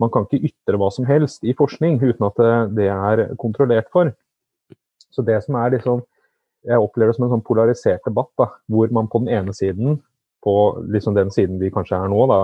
Man 0.00 0.12
kan 0.14 0.24
ikke 0.24 0.48
ytre 0.48 0.78
hva 0.80 0.88
som 0.94 1.04
helst 1.04 1.42
i 1.44 1.52
forskning 1.56 1.98
uten 2.00 2.24
at 2.24 2.38
det 2.72 2.86
er 2.88 3.26
kontrollert 3.40 3.90
for. 3.92 4.14
Så 5.12 5.24
det 5.26 5.42
som 5.44 5.58
er 5.60 5.74
liksom 5.74 6.00
jeg 6.68 6.82
opplever 6.82 7.12
det 7.12 7.18
som 7.18 7.26
en 7.26 7.34
sånn 7.34 7.46
polarisert 7.46 8.04
debatt, 8.06 8.30
da, 8.38 8.50
hvor 8.70 8.90
man 8.94 9.08
på 9.10 9.22
den 9.22 9.32
ene 9.32 9.54
siden, 9.56 10.00
på 10.44 10.54
liksom 10.92 11.16
den 11.16 11.32
siden 11.32 11.60
vi 11.60 11.72
kanskje 11.72 11.98
er 12.00 12.10
nå, 12.12 12.24
da, 12.30 12.40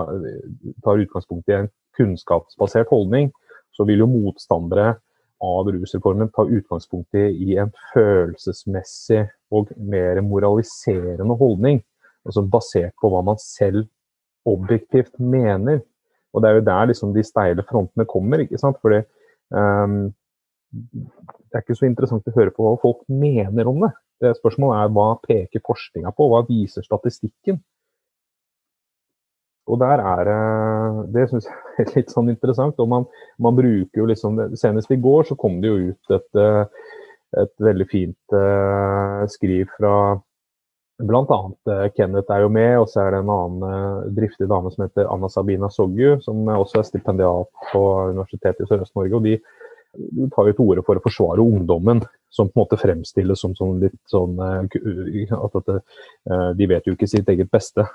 tar 0.85 1.01
utgangspunkt 1.01 1.49
i 1.49 1.57
en 1.57 1.69
kunnskapsbasert 1.97 2.89
holdning, 2.93 3.31
så 3.73 3.85
vil 3.89 4.03
jo 4.03 4.09
motstandere 4.09 4.95
av 5.43 5.69
rusreformen 5.69 6.31
ta 6.33 6.47
utgangspunkt 6.49 7.17
i 7.17 7.57
en 7.61 7.69
følelsesmessig 7.91 9.27
og 9.53 9.69
mer 9.77 10.21
moraliserende 10.25 11.37
holdning. 11.37 11.83
Altså 12.25 12.43
basert 12.43 12.95
på 13.01 13.11
hva 13.13 13.21
man 13.25 13.37
selv 13.41 13.85
objektivt 14.49 15.13
mener. 15.21 15.83
Og 16.33 16.41
det 16.41 16.49
er 16.49 16.57
jo 16.57 16.65
der 16.69 16.89
liksom 16.89 17.13
de 17.15 17.23
steile 17.25 17.65
frontene 17.69 18.07
kommer. 18.09 18.41
ikke 18.41 18.59
sant? 18.61 18.79
Fordi 18.81 19.03
um, 19.53 20.09
det 20.73 21.55
er 21.55 21.63
ikke 21.63 21.77
så 21.77 21.87
interessant 21.87 22.27
å 22.27 22.35
høre 22.35 22.53
på 22.53 22.65
hva 22.65 22.75
folk 22.81 23.05
mener 23.07 23.69
om 23.69 23.85
det. 23.85 23.93
Det 24.23 24.35
spørsmålet 24.37 24.83
er 24.83 24.93
hva 24.95 25.09
peker 25.23 25.63
forskninga 25.65 26.13
på, 26.17 26.29
hva 26.31 26.43
viser 26.47 26.85
statistikken? 26.85 27.59
Og 29.67 29.79
der 29.81 29.99
er 29.99 30.23
det 30.27 31.13
Det 31.13 31.25
jeg 31.25 31.41
er 31.83 31.91
litt 31.97 32.13
sånn 32.13 32.29
interessant. 32.31 32.79
og 32.79 32.87
man, 32.87 33.05
man, 33.37 33.55
bruker 33.55 34.01
jo 34.01 34.05
liksom 34.05 34.39
Senest 34.55 34.91
i 34.91 35.01
går 35.01 35.27
så 35.27 35.35
kom 35.35 35.59
det 35.61 35.67
jo 35.67 35.91
ut 35.91 36.15
et, 36.15 36.29
eh, 36.39 36.87
et 37.43 37.53
veldig 37.59 37.87
fint 37.91 38.33
uh, 38.33 39.27
skriv 39.27 39.67
fra 39.77 39.93
uh, 40.15 41.87
Kenneth 41.93 42.31
er 42.33 42.41
jo 42.41 42.49
med, 42.49 42.77
og 42.79 42.87
så 42.89 43.03
er 43.03 43.11
det 43.11 43.19
en 43.21 43.29
annen 43.29 44.15
driftig 44.15 44.47
dame 44.49 44.71
som 44.73 44.87
heter 44.87 45.11
Anna 45.11 45.29
Sabina 45.29 45.69
Soggu, 45.69 46.15
som 46.23 46.47
også 46.47 46.79
er 46.79 46.87
stipendiat 46.87 47.67
på 47.73 47.83
Universitetet 48.15 48.63
i 48.63 48.69
Sørøst-Norge. 48.71 49.15
og 49.19 49.27
de 49.27 49.35
tar 50.35 50.49
jo 50.49 50.55
til 50.55 50.65
orde 50.65 50.85
for 50.85 50.99
å 50.99 51.03
forsvare 51.03 51.43
ungdommen, 51.43 52.03
som 52.29 52.49
på 52.49 52.59
en 52.59 52.65
måte 52.65 52.79
fremstilles 52.81 53.39
som, 53.39 53.55
som 53.55 53.77
litt 53.81 53.99
sånn 54.11 54.37
eh, 54.43 55.31
at, 55.37 55.55
at 55.61 55.71
eh, 55.77 56.51
de 56.57 56.67
vet 56.69 56.85
jo 56.87 56.97
ikke 56.97 57.09
sitt 57.09 57.29
eget 57.31 57.49
beste. 57.51 57.85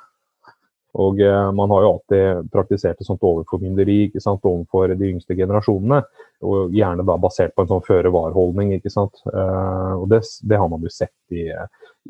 Og 1.02 1.20
eh, 1.24 1.50
Man 1.56 1.70
har 1.72 1.84
jo 1.84 1.92
alltid 1.94 2.50
praktisert 2.52 3.00
et 3.00 3.08
sånt 3.08 3.22
overformynderi 3.24 4.08
ikke 4.08 4.22
sant, 4.24 4.44
overfor 4.48 4.92
de 4.96 5.12
yngste 5.12 5.36
generasjonene. 5.38 6.02
og 6.48 6.74
Gjerne 6.74 7.06
da 7.08 7.16
basert 7.20 7.54
på 7.54 7.64
en 7.64 7.70
sånn 7.70 7.86
føre-var-holdning. 7.86 8.74
ikke 8.76 8.92
sant, 8.92 9.22
og 9.28 10.08
det, 10.10 10.24
det, 10.42 10.58
har 10.58 10.68
man 10.68 10.82
jo 10.82 10.90
sett 10.92 11.14
i, 11.30 11.46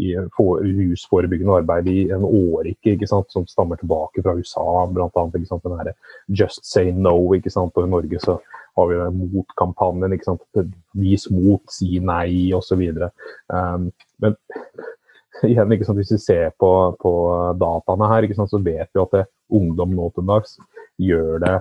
i 0.03 0.15
rusforebyggende 0.17 1.61
arbeid 1.61 1.91
i 1.93 1.99
en 2.17 2.25
årrekke, 2.25 2.97
ikke 2.97 3.11
sant, 3.11 3.29
som 3.35 3.47
stammer 3.47 3.79
tilbake 3.79 4.25
fra 4.25 4.35
USA. 4.39 4.87
Blant 4.89 5.21
her 5.21 5.93
Just 6.29 6.65
Say 6.65 6.91
No. 6.97 7.19
ikke 7.37 7.53
sant, 7.53 7.77
og 7.77 7.87
I 7.87 7.93
Norge 7.93 8.25
så 8.25 8.41
har 8.77 8.89
vi 8.89 8.99
den 9.01 9.21
motkampanjen. 9.35 10.15
ikke 10.17 10.31
sant, 10.31 10.63
Vis 10.99 11.29
mot, 11.31 11.63
si 11.73 12.01
nei, 12.01 12.53
osv. 12.57 12.83
Um, 13.53 13.91
men 14.23 14.37
igjen, 15.49 15.75
ikke 15.75 15.89
sant, 15.89 16.01
hvis 16.01 16.15
vi 16.15 16.21
ser 16.23 16.55
på, 16.61 16.71
på 17.01 17.13
dataene 17.61 18.11
her, 18.13 18.27
ikke 18.27 18.39
sant, 18.39 18.53
så 18.53 18.63
vet 18.63 18.89
vi 18.89 19.03
at 19.03 19.19
det, 19.19 19.27
ungdom 19.53 19.93
nå 19.97 20.09
til 20.17 20.29
dags 20.29 20.57
gjør 21.03 21.43
det 21.43 21.57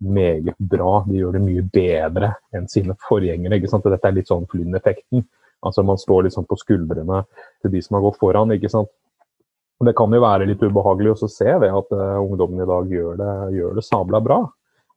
meget 0.00 0.56
bra. 0.58 1.04
De 1.06 1.20
gjør 1.20 1.36
det 1.36 1.44
mye 1.44 1.66
bedre 1.74 2.32
enn 2.56 2.66
sine 2.70 2.96
forgjengere. 3.08 3.58
ikke 3.58 3.70
sant, 3.70 3.86
Dette 3.86 4.08
er 4.08 4.16
litt 4.16 4.30
sånn 4.30 4.48
Flynn-effekten. 4.50 5.26
Altså 5.66 5.84
Man 5.84 6.00
står 6.00 6.26
liksom 6.26 6.46
på 6.48 6.56
skuldrene 6.56 7.24
til 7.60 7.74
de 7.74 7.82
som 7.84 7.98
har 7.98 8.06
gått 8.06 8.20
foran. 8.20 8.52
ikke 8.56 8.72
sant? 8.72 8.90
Det 9.80 9.94
kan 9.96 10.12
jo 10.12 10.20
være 10.20 10.48
litt 10.48 10.60
ubehagelig 10.60 11.14
å 11.14 11.28
se 11.28 11.52
det 11.62 11.70
at 11.72 11.92
uh, 11.96 12.20
ungdommen 12.20 12.60
i 12.60 12.68
dag 12.68 12.90
gjør 12.92 13.14
det, 13.16 13.34
gjør 13.56 13.78
det 13.78 13.84
sabla 13.86 14.20
bra. 14.20 14.42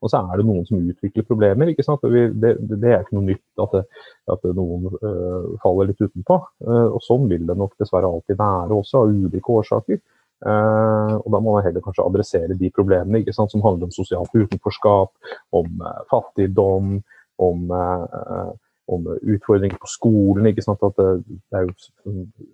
Og 0.04 0.10
så 0.12 0.20
er 0.20 0.40
det 0.40 0.44
noen 0.44 0.66
som 0.68 0.82
utvikler 0.82 1.24
problemer. 1.24 1.70
ikke 1.72 1.84
sant? 1.86 2.02
Det, 2.04 2.26
det, 2.40 2.56
det 2.68 2.90
er 2.90 3.04
ikke 3.04 3.16
noe 3.16 3.30
nytt 3.30 3.62
at, 3.64 3.76
det, 3.78 4.02
at 4.34 4.42
noen 4.56 4.90
uh, 4.92 5.54
faller 5.62 5.88
litt 5.88 6.02
utenpå. 6.02 6.36
Uh, 6.66 6.90
og 6.90 7.00
sånn 7.04 7.24
vil 7.30 7.46
det 7.48 7.56
nok 7.56 7.72
dessverre 7.80 8.10
alltid 8.10 8.36
være 8.40 8.76
også, 8.76 9.00
av 9.00 9.14
ulike 9.14 9.56
årsaker. 9.60 10.02
Uh, 10.44 11.14
og 11.22 11.30
da 11.32 11.40
må 11.40 11.54
man 11.54 11.64
heller 11.64 11.80
kanskje 11.80 12.04
adressere 12.04 12.58
de 12.60 12.68
problemene 12.74 13.22
ikke 13.22 13.32
sant? 13.32 13.54
som 13.54 13.64
handler 13.64 13.88
om 13.88 13.94
sosialt 13.96 14.34
utenforskap, 14.36 15.14
om 15.56 15.80
fattigdom, 16.12 16.98
om 17.44 17.72
om 18.92 19.06
utfordringer 19.08 19.78
på 19.80 19.88
skolen. 19.88 20.44
ikke 20.50 20.60
sant, 20.60 20.82
at 20.84 20.98
jo, 21.00 21.70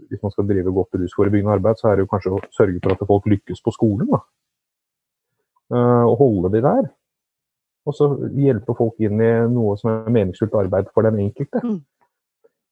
Hvis 0.07 0.21
man 0.23 0.31
skal 0.31 0.47
drive 0.47 0.71
godt 0.71 0.95
rusforebyggende 0.95 1.57
arbeid, 1.57 1.81
så 1.81 1.89
er 1.91 1.99
det 1.99 2.05
jo 2.05 2.11
kanskje 2.13 2.31
å 2.37 2.39
sørge 2.55 2.79
for 2.85 2.95
at 2.95 3.03
folk 3.09 3.27
lykkes 3.27 3.65
på 3.67 3.75
skolen. 3.75 4.07
da. 4.15 4.21
Og 6.07 6.15
holde 6.23 6.53
de 6.55 6.63
der. 6.63 6.87
Og 7.89 7.97
så 7.97 8.11
hjelpe 8.37 8.77
folk 8.77 9.01
inn 9.01 9.23
i 9.25 9.31
noe 9.51 9.77
som 9.81 9.93
er 9.93 10.13
meningsfullt 10.13 10.57
arbeid 10.61 10.91
for 10.95 11.07
den 11.09 11.23
enkelte. 11.25 11.63
Mm. 11.65 11.79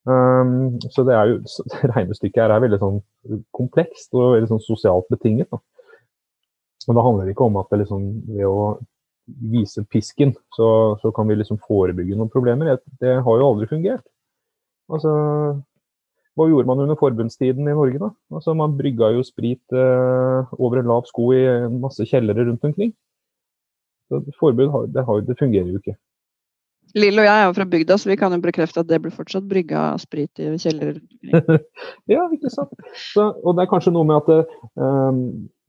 Um, 0.09 0.77
så 0.93 1.03
det 1.05 1.15
er 1.17 1.31
jo, 1.33 1.39
regnestykket 1.95 2.43
her 2.43 2.53
er 2.55 2.63
veldig 2.63 2.79
sånn 2.81 3.01
komplekst 3.55 4.13
og 4.17 4.35
veldig 4.35 4.51
sånn 4.53 4.63
sosialt 4.67 5.09
betinget. 5.11 5.49
Da. 5.51 5.59
Men 6.87 6.97
det 6.97 7.05
handler 7.05 7.33
ikke 7.33 7.49
om 7.49 7.59
at 7.61 7.73
det 7.73 7.83
liksom, 7.83 8.05
ved 8.29 8.47
å 8.47 8.61
vise 9.51 9.83
pisken, 9.85 10.33
så, 10.55 10.69
så 11.01 11.11
kan 11.13 11.27
vi 11.29 11.37
liksom 11.37 11.59
forebygge 11.61 12.17
noen 12.17 12.31
problemer. 12.33 12.79
Det 13.01 13.19
har 13.25 13.41
jo 13.41 13.49
aldri 13.51 13.67
fungert. 13.69 14.05
Altså, 14.89 15.11
hva 16.37 16.47
gjorde 16.49 16.69
man 16.69 16.81
under 16.85 16.97
forbundstiden 16.97 17.67
i 17.67 17.75
Norge, 17.75 17.99
da? 18.01 18.09
Altså, 18.33 18.55
man 18.57 18.77
brygga 18.79 19.11
jo 19.13 19.25
sprit 19.27 19.75
eh, 19.75 20.55
over 20.57 20.81
en 20.81 20.89
lav 20.89 21.05
sko 21.09 21.29
i 21.35 21.43
masse 21.75 22.07
kjellere 22.09 22.47
rundt 22.47 22.65
omkring. 22.65 22.93
Forbud 24.39 24.69
har, 24.73 24.87
det, 24.93 25.03
har, 25.05 25.25
det 25.25 25.37
fungerer 25.39 25.73
jo 25.73 25.81
ikke. 25.81 25.97
Lill 26.97 27.21
og 27.21 27.27
jeg 27.27 27.37
er 27.37 27.45
jo 27.45 27.53
fra 27.53 27.67
bygda, 27.69 27.97
så 28.01 28.09
vi 28.09 28.17
kan 28.17 28.33
jo 28.33 28.39
bekrefte 28.41 28.81
at 28.81 28.89
det 28.89 28.97
blir 29.03 29.13
fortsatt 29.13 29.45
brygga 29.45 29.91
sprit 30.01 30.41
i 30.41 30.49
kjeller. 30.57 30.97
ja, 32.13 32.23
ikke 32.33 32.49
sant. 32.49 32.73
Så, 32.97 33.27
og 33.43 33.55
det 33.55 33.65
er 33.65 33.69
kanskje 33.69 33.93
noe 33.93 34.07
med 34.09 34.17
at 34.23 34.49
um, 34.73 35.19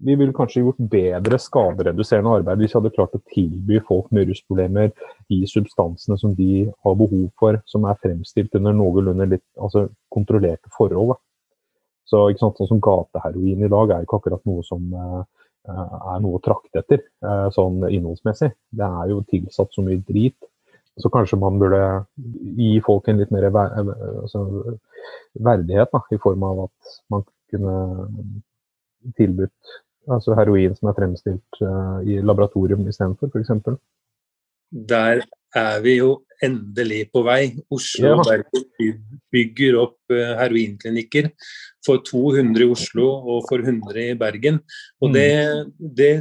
vi 0.01 0.17
ville 0.17 0.33
kanskje 0.37 0.63
gjort 0.65 0.81
bedre 0.93 1.39
skadereduserende 1.45 2.39
arbeid 2.39 2.63
hvis 2.63 2.73
vi 2.73 2.79
hadde 2.79 2.93
klart 2.95 3.19
å 3.19 3.21
tilby 3.35 3.83
folk 3.85 4.09
med 4.17 4.31
rusproblemer 4.31 4.95
de 5.29 5.41
substansene 5.51 6.17
som 6.21 6.33
de 6.39 6.71
har 6.71 6.97
behov 7.03 7.27
for, 7.41 7.61
som 7.69 7.85
er 7.85 8.01
fremstilt 8.01 8.57
under 8.57 8.79
noenlunde 8.79 9.29
litt 9.35 9.45
altså, 9.61 9.91
kontrollerte 10.15 10.73
forhold. 10.79 11.13
Da. 11.13 11.21
Så 12.09 12.25
ikke 12.31 12.47
sant, 12.47 12.57
sånn 12.57 12.73
som 12.73 12.83
Gateheroin 12.83 13.61
i 13.61 13.71
dag 13.71 13.93
er 13.93 14.09
ikke 14.09 14.23
akkurat 14.23 14.49
noe 14.49 14.65
som 14.67 14.89
uh, 14.97 15.21
er 15.69 16.23
noe 16.25 16.39
å 16.39 16.43
trakte 16.45 16.81
etter, 16.81 17.03
uh, 17.27 17.49
sånn 17.55 17.83
innholdsmessig. 17.91 18.51
Det 18.71 18.87
er 18.87 19.13
jo 19.13 19.21
tilsatt 19.29 19.75
så 19.75 19.85
mye 19.85 20.01
drit 20.09 20.39
så 21.01 21.11
kanskje 21.13 21.39
man 21.41 21.59
burde 21.61 21.83
gi 22.59 22.73
folk 22.85 23.09
en 23.09 23.21
litt 23.21 23.31
mer 23.35 23.49
ver 23.55 23.77
altså, 24.23 24.43
verdighet, 25.39 25.93
da, 25.93 26.03
i 26.13 26.19
form 26.21 26.45
av 26.49 26.65
at 26.67 26.97
man 27.13 27.25
kunne 27.53 27.77
tilbudt 29.17 29.79
altså 30.11 30.35
heroin 30.39 30.75
som 30.77 30.91
er 30.91 30.97
fremstilt 30.99 31.63
i 32.09 32.19
laboratorium 32.25 32.87
istedenfor, 32.89 33.31
f.eks. 33.31 33.79
Der 34.71 35.25
er 35.57 35.81
vi 35.85 35.97
jo 35.99 36.21
endelig 36.45 37.05
på 37.13 37.23
vei. 37.27 37.57
Oslo 37.73 38.15
og 38.17 38.25
Bergen 38.29 39.01
bygger 39.35 39.79
opp 39.83 39.99
uh, 40.13 40.37
heroinklinikker 40.41 41.31
for 41.85 42.03
200 42.07 42.65
i 42.65 42.69
Oslo 42.71 43.09
og 43.35 43.49
for 43.49 43.63
100 43.63 44.13
i 44.13 44.19
Bergen. 44.19 44.61
Og 45.03 45.11
mm. 45.11 45.17
det, 45.17 45.31
det 45.99 46.13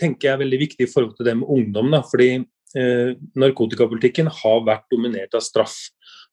tenker 0.00 0.30
jeg 0.30 0.34
er 0.36 0.42
veldig 0.44 0.62
viktig 0.64 0.86
i 0.86 0.90
forhold 0.90 1.14
til 1.18 1.28
det 1.28 1.36
med 1.40 1.52
ungdom. 1.52 1.92
da, 1.94 2.02
fordi 2.06 2.30
eh, 2.78 3.14
narkotikapolitikken 3.38 4.30
har 4.40 4.64
vært 4.66 4.86
dominert 4.94 5.34
av 5.34 5.44
straff. 5.44 5.76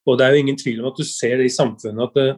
Og 0.06 0.18
det 0.18 0.26
er 0.26 0.34
jo 0.34 0.42
ingen 0.44 0.58
tvil 0.60 0.82
om 0.82 0.92
at 0.92 1.00
du 1.00 1.06
ser 1.06 1.40
det 1.40 1.48
i 1.48 1.54
samfunnet 1.54 2.04
at 2.06 2.18
det, 2.18 2.28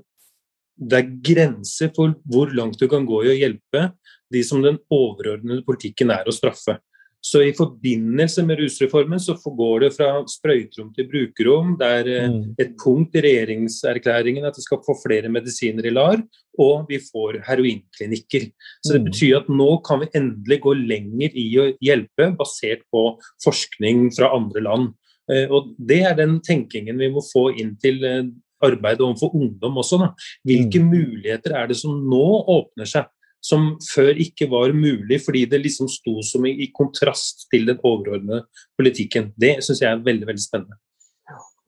det 0.79 1.01
er 1.01 1.15
grenser 1.31 1.93
for 1.97 2.17
hvor 2.25 2.53
langt 2.57 2.81
du 2.81 2.89
kan 2.89 3.05
gå 3.09 3.25
i 3.27 3.33
å 3.35 3.39
hjelpe 3.39 3.91
de 4.33 4.45
som 4.45 4.63
den 4.65 4.79
overordnede 4.93 5.65
politikken 5.67 6.13
er 6.15 6.29
å 6.29 6.35
straffe. 6.35 6.79
Så 7.25 7.43
i 7.43 7.55
forbindelse 7.57 8.45
med 8.47 8.61
rusreformen 8.61 9.21
så 9.21 9.35
går 9.43 9.81
det 9.83 9.91
fra 9.97 10.11
sprøyterom 10.31 10.93
til 10.95 11.09
brukerrom. 11.11 11.73
Det 11.81 11.89
er 12.01 12.11
eh, 12.15 12.29
mm. 12.31 12.45
et 12.63 12.77
punkt 12.79 13.17
i 13.19 13.23
regjeringserklæringen 13.25 14.47
at 14.47 14.57
det 14.57 14.65
skal 14.65 14.83
få 14.87 14.95
flere 15.03 15.31
medisiner 15.33 15.89
i 15.89 15.93
LAR, 15.93 16.23
og 16.63 16.87
vi 16.91 17.01
får 17.03 17.41
heroinklinikker. 17.49 18.49
Så 18.85 18.95
det 18.95 19.03
mm. 19.03 19.09
betyr 19.11 19.41
at 19.41 19.51
nå 19.51 19.71
kan 19.87 20.05
vi 20.05 20.13
endelig 20.21 20.61
gå 20.65 20.77
lenger 20.79 21.35
i 21.35 21.49
å 21.59 21.69
hjelpe, 21.85 22.31
basert 22.39 22.87
på 22.95 23.05
forskning 23.45 24.09
fra 24.15 24.31
andre 24.39 24.65
land. 24.69 24.91
Eh, 25.31 25.51
og 25.51 25.75
Det 25.79 26.05
er 26.07 26.19
den 26.19 26.39
tenkingen 26.45 27.03
vi 27.03 27.11
må 27.13 27.25
få 27.27 27.49
inn 27.59 27.75
til 27.83 27.99
eh, 28.07 28.25
arbeidet 28.65 29.03
overfor 29.05 29.35
ungdom 29.35 29.83
også. 29.83 29.99
Da. 30.03 30.13
Hvilke 30.47 30.81
mm. 30.83 30.91
muligheter 30.95 31.59
er 31.59 31.71
det 31.71 31.83
som 31.83 31.99
nå 31.99 32.27
åpner 32.47 32.89
seg? 32.89 33.11
Som 33.45 33.71
før 33.87 34.19
ikke 34.19 34.49
var 34.51 34.75
mulig 34.75 35.21
fordi 35.25 35.45
det 35.51 35.61
liksom 35.63 35.89
sto 35.91 36.19
som 36.27 36.47
i, 36.49 36.55
i 36.65 36.71
kontrast 36.75 37.47
til 37.53 37.69
den 37.69 37.79
overordnede 37.83 38.45
politikken. 38.79 39.31
Det 39.39 39.59
syns 39.65 39.83
jeg 39.83 39.91
er 39.93 40.05
veldig 40.05 40.29
veldig 40.29 40.43
spennende. 40.43 40.79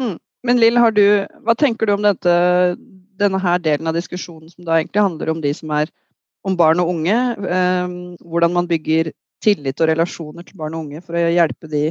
Mm. 0.01 0.19
Men 0.47 0.61
Lill, 0.61 0.81
hva 0.81 1.55
tenker 1.59 1.87
du 1.87 1.95
om 1.95 2.05
dette, 2.05 2.35
denne 3.21 3.41
her 3.43 3.61
delen 3.63 3.91
av 3.91 3.97
diskusjonen 3.97 4.51
som 4.51 4.67
da 4.67 4.79
egentlig 4.79 5.05
handler 5.05 5.35
om 5.35 5.43
de 5.45 5.53
som 5.55 5.73
er 5.77 5.93
om 6.47 6.57
barn 6.57 6.81
og 6.83 6.95
unge? 6.95 7.17
Eh, 7.39 7.97
hvordan 8.25 8.55
man 8.57 8.69
bygger 8.71 9.13
tillit 9.45 9.81
og 9.81 9.91
relasjoner 9.93 10.47
til 10.47 10.59
barn 10.61 10.77
og 10.77 10.87
unge 10.87 11.03
for 11.05 11.19
å 11.19 11.29
hjelpe 11.29 11.71
de 11.71 11.91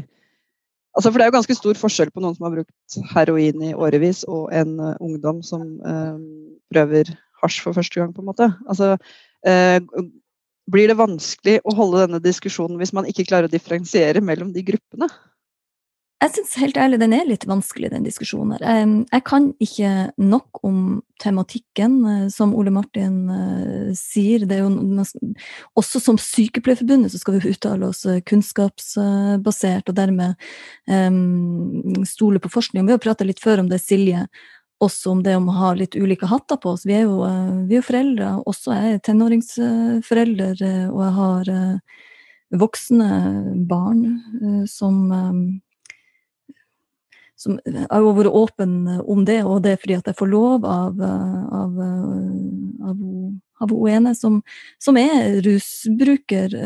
Altså, 0.98 1.12
for 1.14 1.22
Det 1.22 1.24
er 1.24 1.30
jo 1.30 1.34
ganske 1.36 1.56
stor 1.56 1.78
forskjell 1.78 2.10
på 2.12 2.20
noen 2.24 2.34
som 2.34 2.48
har 2.48 2.56
brukt 2.56 2.96
heroin 3.14 3.62
i 3.62 3.76
årevis, 3.78 4.24
og 4.28 4.50
en 4.52 4.72
uh, 4.82 4.96
ungdom 5.06 5.38
som 5.46 5.62
uh, 5.86 6.18
prøver 6.74 7.12
hasj 7.44 7.60
for 7.62 7.78
første 7.78 8.02
gang. 8.02 8.10
på 8.12 8.24
en 8.24 8.28
måte. 8.32 8.48
Altså, 8.68 8.98
Eh, 8.98 9.29
blir 9.44 10.92
det 10.92 10.98
vanskelig 11.00 11.60
å 11.64 11.74
holde 11.78 12.04
denne 12.04 12.20
diskusjonen 12.24 12.78
hvis 12.82 12.92
man 12.94 13.08
ikke 13.10 13.26
klarer 13.30 13.48
å 13.48 13.54
differensiere 13.54 14.22
mellom 14.22 14.52
de 14.54 14.66
gruppene? 14.68 15.08
Jeg 16.20 16.34
syns 16.34 16.58
helt 16.60 16.76
ærlig 16.76 16.98
den 17.00 17.14
er 17.16 17.28
litt 17.30 17.46
vanskelig, 17.48 17.94
den 17.94 18.04
diskusjonen 18.04 18.58
her. 18.58 18.90
Jeg 19.08 19.24
kan 19.24 19.46
ikke 19.64 19.92
nok 20.20 20.60
om 20.68 20.82
tematikken, 21.24 21.96
eh, 22.12 22.26
som 22.34 22.52
Ole 22.60 22.74
Martin 22.76 23.30
eh, 23.32 23.94
sier. 23.96 24.44
Det 24.44 24.58
er 24.58 24.66
jo, 24.66 25.06
også 25.80 26.02
som 26.04 26.20
Sykepleierforbundet 26.20 27.14
så 27.14 27.22
skal 27.22 27.38
vi 27.38 27.54
uttale 27.54 27.88
oss 27.88 28.04
kunnskapsbasert, 28.28 29.88
og 29.88 29.96
dermed 29.96 30.36
um, 30.92 32.04
stole 32.08 32.44
på 32.44 32.52
forskning. 32.52 32.84
Vi 32.84 32.98
har 32.98 33.04
prata 33.04 33.28
litt 33.28 33.40
før 33.40 33.64
om 33.64 33.72
det, 33.72 33.80
Silje, 33.80 34.26
også 34.84 35.14
om 35.14 35.24
det 35.24 35.36
om 35.38 35.50
å 35.52 35.58
ha 35.58 35.72
litt 35.78 35.96
ulike 36.00 36.30
hatter 36.30 36.60
på 36.62 36.74
oss. 36.76 36.86
Vi 36.88 36.96
er 36.96 37.06
jo, 37.08 37.24
eh, 37.28 37.56
vi 37.68 37.76
er 37.76 37.82
jo 37.82 37.88
foreldre, 37.88 38.30
også 38.50 38.76
jeg 38.76 38.94
er 38.94 39.02
tenåringsforelder, 39.08 40.62
eh, 40.64 40.86
og 40.90 41.02
jeg 41.04 41.16
har 41.20 41.50
eh, 41.56 41.98
voksne 42.60 43.10
barn 43.70 44.06
som 44.68 44.96
som 47.40 47.56
jeg 47.64 47.86
har 47.88 48.04
vært 48.04 48.36
åpen 48.36 48.72
om 49.00 49.22
det, 49.24 49.38
og 49.48 49.62
det 49.64 49.72
er 49.72 49.78
fordi 49.80 49.96
at 49.96 50.08
jeg 50.10 50.18
får 50.20 50.28
lov 50.28 50.66
av, 50.68 50.98
av, 51.00 51.78
av, 52.90 52.98
av 53.64 53.72
ene 53.88 54.12
som, 54.12 54.42
som 54.76 55.00
er 55.00 55.40
rusbruker. 55.46 56.58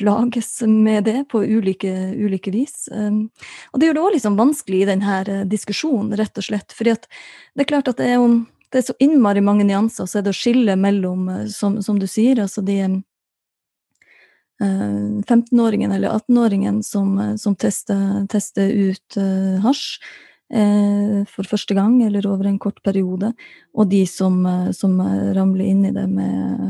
Plages 0.00 0.62
med 0.62 1.04
det 1.04 1.24
på 1.28 1.42
ulike, 1.44 1.92
ulike 2.16 2.50
vis. 2.50 2.88
Um, 2.92 3.26
og 3.72 3.80
det 3.80 3.90
gjør 3.90 3.98
det 3.98 4.04
òg 4.06 4.14
liksom 4.14 4.38
vanskelig 4.38 4.78
i 4.80 4.86
denne 4.88 5.16
eh, 5.28 5.42
diskusjonen, 5.48 6.14
rett 6.16 6.40
og 6.40 6.46
slett. 6.46 6.72
fordi 6.72 6.94
det 6.96 7.66
er 7.66 7.68
klart 7.68 7.90
at 7.92 8.00
det 8.00 8.06
er, 8.08 8.16
jo, 8.16 8.46
det 8.72 8.80
er 8.80 8.86
så 8.86 8.96
innmari 8.96 9.42
mange 9.44 9.66
nyanser, 9.68 10.08
så 10.08 10.18
er 10.18 10.24
det 10.24 10.32
å 10.32 10.38
skille 10.40 10.78
mellom, 10.80 11.28
eh, 11.28 11.44
som, 11.52 11.76
som 11.84 12.00
du 12.00 12.06
sier, 12.08 12.40
altså 12.40 12.64
de 12.64 12.80
15-åringen 14.60 15.92
eh, 15.92 15.98
eller 15.98 16.16
18-åringen 16.16 16.80
som, 16.84 17.20
som 17.36 17.60
tester, 17.60 18.24
tester, 18.32 18.72
ut 18.72 19.20
hasj 19.64 20.00
for 21.30 21.46
første 21.46 21.76
gang 21.78 22.00
eller 22.02 22.26
over 22.26 22.48
en 22.48 22.58
kort 22.58 22.80
periode, 22.82 23.28
og 23.70 23.86
de 23.92 24.00
som, 24.10 24.40
som 24.74 24.96
ramler 25.36 25.68
inn 25.70 25.84
i 25.86 25.92
det 25.94 26.08
med 26.10 26.64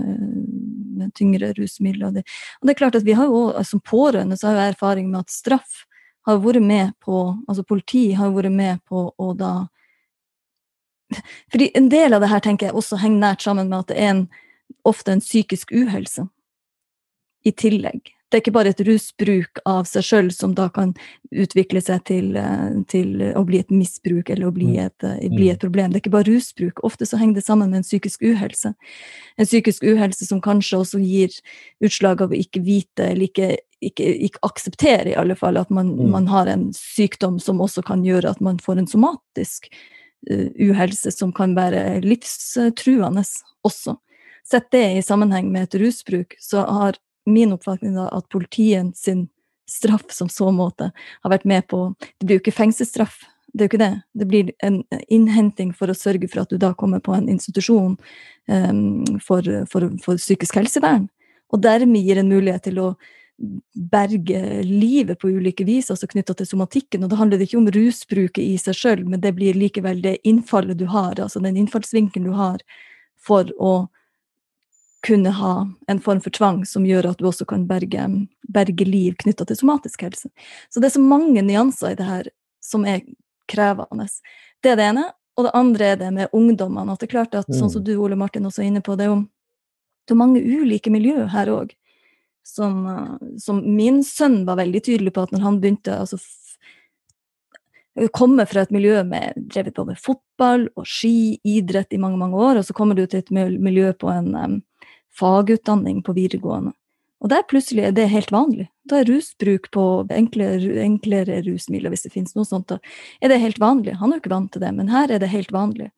tyngre 1.16 1.52
rusmidler. 1.56 2.12
Det, 2.14 2.24
og 2.60 2.68
det 2.68 2.74
er 2.74 2.80
klart 2.80 2.98
at 2.98 3.06
vi 3.06 3.16
har 3.16 3.30
jo, 3.30 3.62
Som 3.64 3.80
pårørende 3.80 4.36
så 4.36 4.48
har 4.48 4.54
jeg 4.60 4.74
erfaring 4.74 5.10
med 5.10 5.20
at 5.20 5.30
straff 5.30 5.84
har 6.26 6.40
vært 6.44 6.62
med 6.62 6.92
på 7.00 7.36
Altså 7.48 7.64
politi 7.64 8.12
har 8.12 8.32
vært 8.34 8.52
med 8.52 8.80
på 8.88 9.08
å 9.16 9.32
da 9.34 9.68
fordi 11.50 11.70
En 11.74 11.88
del 11.90 12.14
av 12.14 12.20
det 12.22 12.30
her 12.30 12.40
tenker 12.40 12.68
jeg 12.68 12.76
også 12.78 13.00
henger 13.02 13.18
nært 13.18 13.42
sammen 13.42 13.68
med 13.68 13.80
at 13.80 13.88
det 13.90 13.96
er 13.98 14.10
en, 14.12 14.20
ofte 14.86 15.10
en 15.10 15.20
psykisk 15.20 15.72
uhelse 15.74 16.28
i 17.42 17.50
tillegg. 17.50 18.12
Det 18.30 18.38
er 18.38 18.42
ikke 18.44 18.54
bare 18.54 18.70
et 18.70 18.80
rusbruk 18.86 19.58
av 19.66 19.88
seg 19.90 20.04
sjøl 20.06 20.28
som 20.30 20.52
da 20.54 20.68
kan 20.70 20.92
utvikle 21.34 21.80
seg 21.82 22.04
til, 22.06 22.36
eh, 22.38 22.76
til, 22.90 23.16
å 23.34 23.42
bli 23.46 23.58
et 23.58 23.72
misbruk 23.74 24.30
eller 24.30 24.46
å 24.46 24.54
bli 24.54 24.68
mm. 24.76 24.84
et, 24.84 25.06
eh, 25.06 25.32
bli 25.32 25.48
mm. 25.48 25.54
et, 25.56 25.60
problem. 25.64 25.90
Det 25.90 25.98
er 25.98 26.04
ikke 26.04 26.14
bare 26.14 26.30
rusbruk. 26.30 26.84
Ofte 26.86 27.08
så 27.10 27.18
henger 27.18 27.40
det 27.40 27.46
sammen 27.46 27.72
med 27.72 27.82
en 27.82 27.88
psykisk 27.88 28.22
uhelse. 28.22 28.72
En 29.34 29.50
psykisk 29.50 29.82
uhelse 29.82 30.28
som 30.28 30.42
kanskje 30.44 30.78
også 30.78 31.02
gir 31.02 31.34
utslag 31.82 32.22
av 32.22 32.30
å 32.30 32.38
ikke 32.38 32.62
vite 32.62 33.10
eller 33.10 33.26
ikke, 33.26 33.50
ikke, 33.82 34.06
ikke 34.30 34.44
akseptere 34.46 35.10
i 35.10 35.18
alle 35.18 35.34
fall 35.38 35.58
at 35.58 35.74
man, 35.74 35.90
mm. 35.98 36.06
man, 36.14 36.30
har 36.30 36.50
en 36.52 36.68
sykdom 36.76 37.42
som 37.42 37.60
også 37.60 37.82
kan 37.86 38.06
gjøre 38.06 38.30
at 38.30 38.44
man 38.44 38.62
får 38.62 38.78
en 38.78 38.90
somatisk 38.90 39.66
uh, 40.30 40.48
uhelse 40.54 41.10
som 41.16 41.34
kan 41.34 41.58
være 41.58 41.98
livstruende 42.06 43.26
også. 43.66 43.98
Sett 44.46 44.70
det 44.70 44.86
i 44.96 45.02
sammenheng 45.04 45.50
med 45.50 45.68
et 45.68 45.80
rusbruk, 45.82 46.38
så 46.38 46.62
har 46.66 46.98
min 47.26 47.52
oppfatning 47.52 47.94
da, 47.98 48.08
at 48.14 48.28
politiet 48.32 48.96
sin 48.96 49.28
straff 49.70 50.08
som 50.10 50.28
så 50.28 50.50
måte 50.50 50.90
har 51.22 51.30
vært 51.30 51.46
med 51.46 51.66
på 51.70 51.92
Det 52.00 52.26
blir 52.26 52.38
jo 52.38 52.42
ikke 52.42 52.56
fengselsstraff, 52.56 53.20
det 53.52 53.62
er 53.62 53.66
jo 53.66 53.70
ikke 53.70 53.82
det. 53.82 53.94
Det 54.14 54.26
blir 54.30 54.50
en 54.66 54.82
innhenting 55.08 55.72
for 55.74 55.90
å 55.90 55.96
sørge 55.96 56.28
for 56.30 56.42
at 56.42 56.50
du 56.50 56.58
da 56.60 56.72
kommer 56.78 57.02
på 57.02 57.14
en 57.16 57.28
institusjon 57.30 57.96
um, 58.46 58.82
for, 59.22 59.46
for, 59.70 59.88
for, 60.02 60.20
psykisk 60.20 60.60
helsevern. 60.60 61.08
Og 61.50 61.62
dermed 61.62 62.06
gir 62.06 62.20
en 62.20 62.30
mulighet 62.30 62.68
til 62.68 62.78
å 62.82 62.90
berge 63.90 64.62
livet 64.66 65.18
på 65.18 65.30
ulike 65.32 65.64
vis, 65.64 65.88
altså 65.90 66.06
knytta 66.10 66.36
til 66.36 66.46
somatikken. 66.46 67.04
Og 67.04 67.10
da 67.10 67.18
handler 67.18 67.40
det 67.40 67.48
ikke 67.48 67.58
om 67.62 67.70
rusbruket 67.74 68.42
i 68.44 68.58
seg 68.60 68.76
sjøl, 68.76 69.06
men 69.08 69.22
det 69.24 69.32
blir 69.38 69.58
likevel 69.58 70.02
det 70.04 70.18
innfallet 70.28 70.78
du 70.78 70.86
har, 70.92 71.16
altså 71.18 71.42
den 71.42 71.58
innfallsvinkelen 71.58 72.28
du 72.28 72.36
har 72.36 72.60
for 73.20 73.50
å 73.58 73.88
kunne 75.06 75.30
ha 75.30 75.54
en 75.88 76.00
form 76.00 76.20
for 76.20 76.34
tvang 76.34 76.64
som 76.68 76.84
gjør 76.86 77.10
at 77.10 77.20
du 77.20 77.28
også 77.30 77.46
kan 77.48 77.64
berge, 77.68 78.04
berge 78.48 78.86
liv 78.86 79.16
knytta 79.22 79.46
til 79.48 79.56
somatisk 79.56 80.04
helse. 80.04 80.28
Så 80.68 80.80
det 80.80 80.90
er 80.90 80.96
så 80.98 81.02
mange 81.04 81.42
nyanser 81.42 81.94
i 81.94 81.98
det 81.98 82.08
her 82.08 82.28
som 82.64 82.84
er 82.84 83.00
krevende. 83.50 84.06
Det 84.60 84.74
er 84.74 84.80
det 84.80 84.88
ene. 84.92 85.08
Og 85.38 85.46
det 85.46 85.56
andre 85.56 85.92
er 85.92 86.00
det 86.00 86.10
med 86.12 86.32
ungdommene. 86.36 86.92
At 86.92 87.00
det 87.00 87.08
er 87.08 87.14
klart 87.14 87.36
at, 87.38 87.48
sånn 87.48 87.70
som 87.72 87.80
mm. 87.80 87.86
du, 87.86 87.94
Ole 88.02 88.18
Martin, 88.18 88.44
også 88.48 88.60
er 88.60 88.68
inne 88.68 88.82
på, 88.84 88.96
det 88.98 89.06
er 89.06 89.14
jo 89.14 89.22
det 90.08 90.16
er 90.16 90.18
mange 90.18 90.42
ulike 90.42 90.90
miljø 90.90 91.28
her 91.30 91.48
òg. 91.52 91.70
Som, 92.46 92.82
som, 93.38 93.60
min 93.62 94.00
sønn 94.04 94.42
var 94.48 94.58
veldig 94.58 94.80
tydelig 94.82 95.12
på 95.14 95.22
at 95.22 95.32
når 95.32 95.44
han 95.44 95.58
begynte 95.62 95.94
altså, 96.02 96.18
komme 98.16 98.46
fra 98.48 98.64
et 98.64 98.72
miljø 98.74 99.04
med 99.06 99.36
drevet 99.52 99.76
på 99.76 99.84
med 99.86 100.00
fotball 100.00 100.66
og 100.74 100.88
ski, 100.88 101.38
idrett 101.46 101.94
i 101.94 102.00
mange 102.00 102.18
mange 102.18 102.40
år, 102.40 102.58
og 102.58 102.66
så 102.66 102.74
kommer 102.76 102.98
du 102.98 103.04
til 103.06 103.22
et 103.22 103.30
miljø 103.30 103.92
på 103.92 104.10
en 104.10 104.34
fagutdanning 105.18 106.02
på 106.06 106.14
videregående. 106.16 106.74
Og 107.20 107.28
der 107.28 107.44
plutselig 107.48 107.84
er 107.84 107.92
det 107.92 108.08
helt 108.08 108.30
vanlig. 108.32 108.70
Da 108.88 109.00
er 109.00 109.08
rusbruk 109.10 109.68
på 109.74 109.86
enklere, 110.14 110.78
enklere 110.80 111.42
rusmidler, 111.44 111.92
hvis 111.92 112.06
det 112.06 112.14
finnes 112.14 112.32
noe 112.36 112.48
sånt, 112.48 112.70
da 112.72 112.78
er 113.20 113.32
det 113.32 113.42
helt 113.42 113.60
vanlig. 113.60 113.98
Han 114.00 114.12
er 114.12 114.18
jo 114.18 114.24
ikke 114.24 114.32
vant 114.32 114.52
til 114.54 114.64
det, 114.64 114.72
men 114.76 114.88
her 114.92 115.12
er 115.12 115.20
det 115.20 115.28
helt 115.32 115.52
vanlig. 115.52 115.90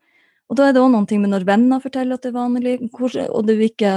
Og 0.51 0.59
da 0.59 0.67
er 0.69 0.75
det 0.75 0.83
òg 0.83 0.91
noe 0.93 1.21
med 1.23 1.31
når 1.33 1.47
venner 1.49 1.81
forteller 1.81 2.19
at 2.19 2.27
det 2.27 2.33
er 2.33 2.41
vanlig, 2.41 2.75
hvor, 2.93 3.15
og 3.31 3.47
du 3.49 3.55
ikke 3.57 3.95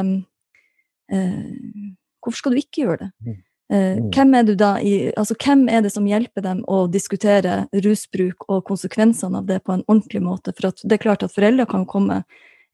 eh, 1.12 1.90
Hvorfor 2.26 2.40
skal 2.40 2.56
du 2.56 2.58
ikke 2.58 2.82
gjøre 2.82 3.04
det? 3.04 3.10
Mm. 3.22 3.42
Eh, 3.74 3.98
mm. 3.98 4.06
hvem, 4.14 4.32
er 4.38 4.46
du 4.46 4.54
da 4.58 4.72
i, 4.82 4.94
altså, 5.18 5.36
hvem 5.42 5.68
er 5.70 5.84
det 5.86 5.92
som 5.94 6.06
hjelper 6.10 6.42
dem 6.46 6.64
å 6.70 6.86
diskutere 6.90 7.66
rusbruk 7.86 8.48
og 8.50 8.64
konsekvensene 8.66 9.42
av 9.42 9.50
det 9.50 9.60
på 9.66 9.76
en 9.76 9.84
ordentlig 9.88 10.24
måte? 10.26 10.54
For 10.54 10.74
det 10.74 10.98
er 10.98 11.04
klart 11.04 11.26
at 11.26 11.34
foreldre 11.34 11.68
kan 11.70 11.86
komme 11.90 12.24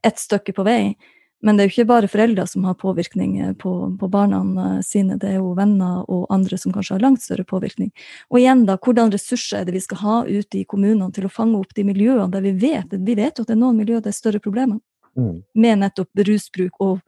et 0.07 0.19
stykke 0.19 0.55
på 0.55 0.65
vei, 0.67 0.95
men 1.41 1.57
det 1.57 1.63
er 1.63 1.69
jo 1.69 1.73
ikke 1.73 1.89
bare 1.89 2.09
foreldre 2.11 2.45
som 2.47 2.65
har 2.69 2.77
påvirkning 2.77 3.37
eh, 3.41 3.53
på, 3.57 3.73
på, 3.99 4.09
barna 4.13 4.41
eh, 4.65 4.81
sine, 4.85 5.17
det 5.21 5.31
er 5.31 5.39
jo 5.39 5.53
venner 5.57 6.03
og 6.05 6.27
andre 6.33 6.57
som 6.61 6.73
kanskje 6.73 6.95
har 6.97 7.05
langt 7.05 7.23
større 7.25 7.45
påvirkning. 7.47 7.89
Og 8.29 8.39
igjen, 8.41 8.63
da, 8.69 8.77
hvordan 8.77 9.13
ressurser 9.13 9.61
er 9.61 9.67
det 9.67 9.75
vi 9.75 9.83
skal 9.83 10.01
ha 10.03 10.17
ute 10.27 10.61
i 10.61 10.65
kommunene 10.69 11.09
til 11.15 11.25
å 11.25 11.33
fange 11.33 11.57
opp 11.57 11.73
de 11.77 11.85
miljøene 11.87 12.29
der 12.31 12.45
vi 12.45 12.53
vet 12.61 12.93
Vi 12.93 13.15
vet 13.17 13.37
jo 13.37 13.45
at 13.45 13.49
det 13.49 13.55
er 13.55 13.61
noen 13.63 13.79
miljøer 13.79 14.03
det 14.05 14.13
er 14.13 14.17
større 14.19 14.41
problemer 14.43 14.79
mm. 15.17 15.37
med 15.57 15.81
nettopp 15.81 16.25
rusbruk, 16.27 16.77
og 16.79 16.99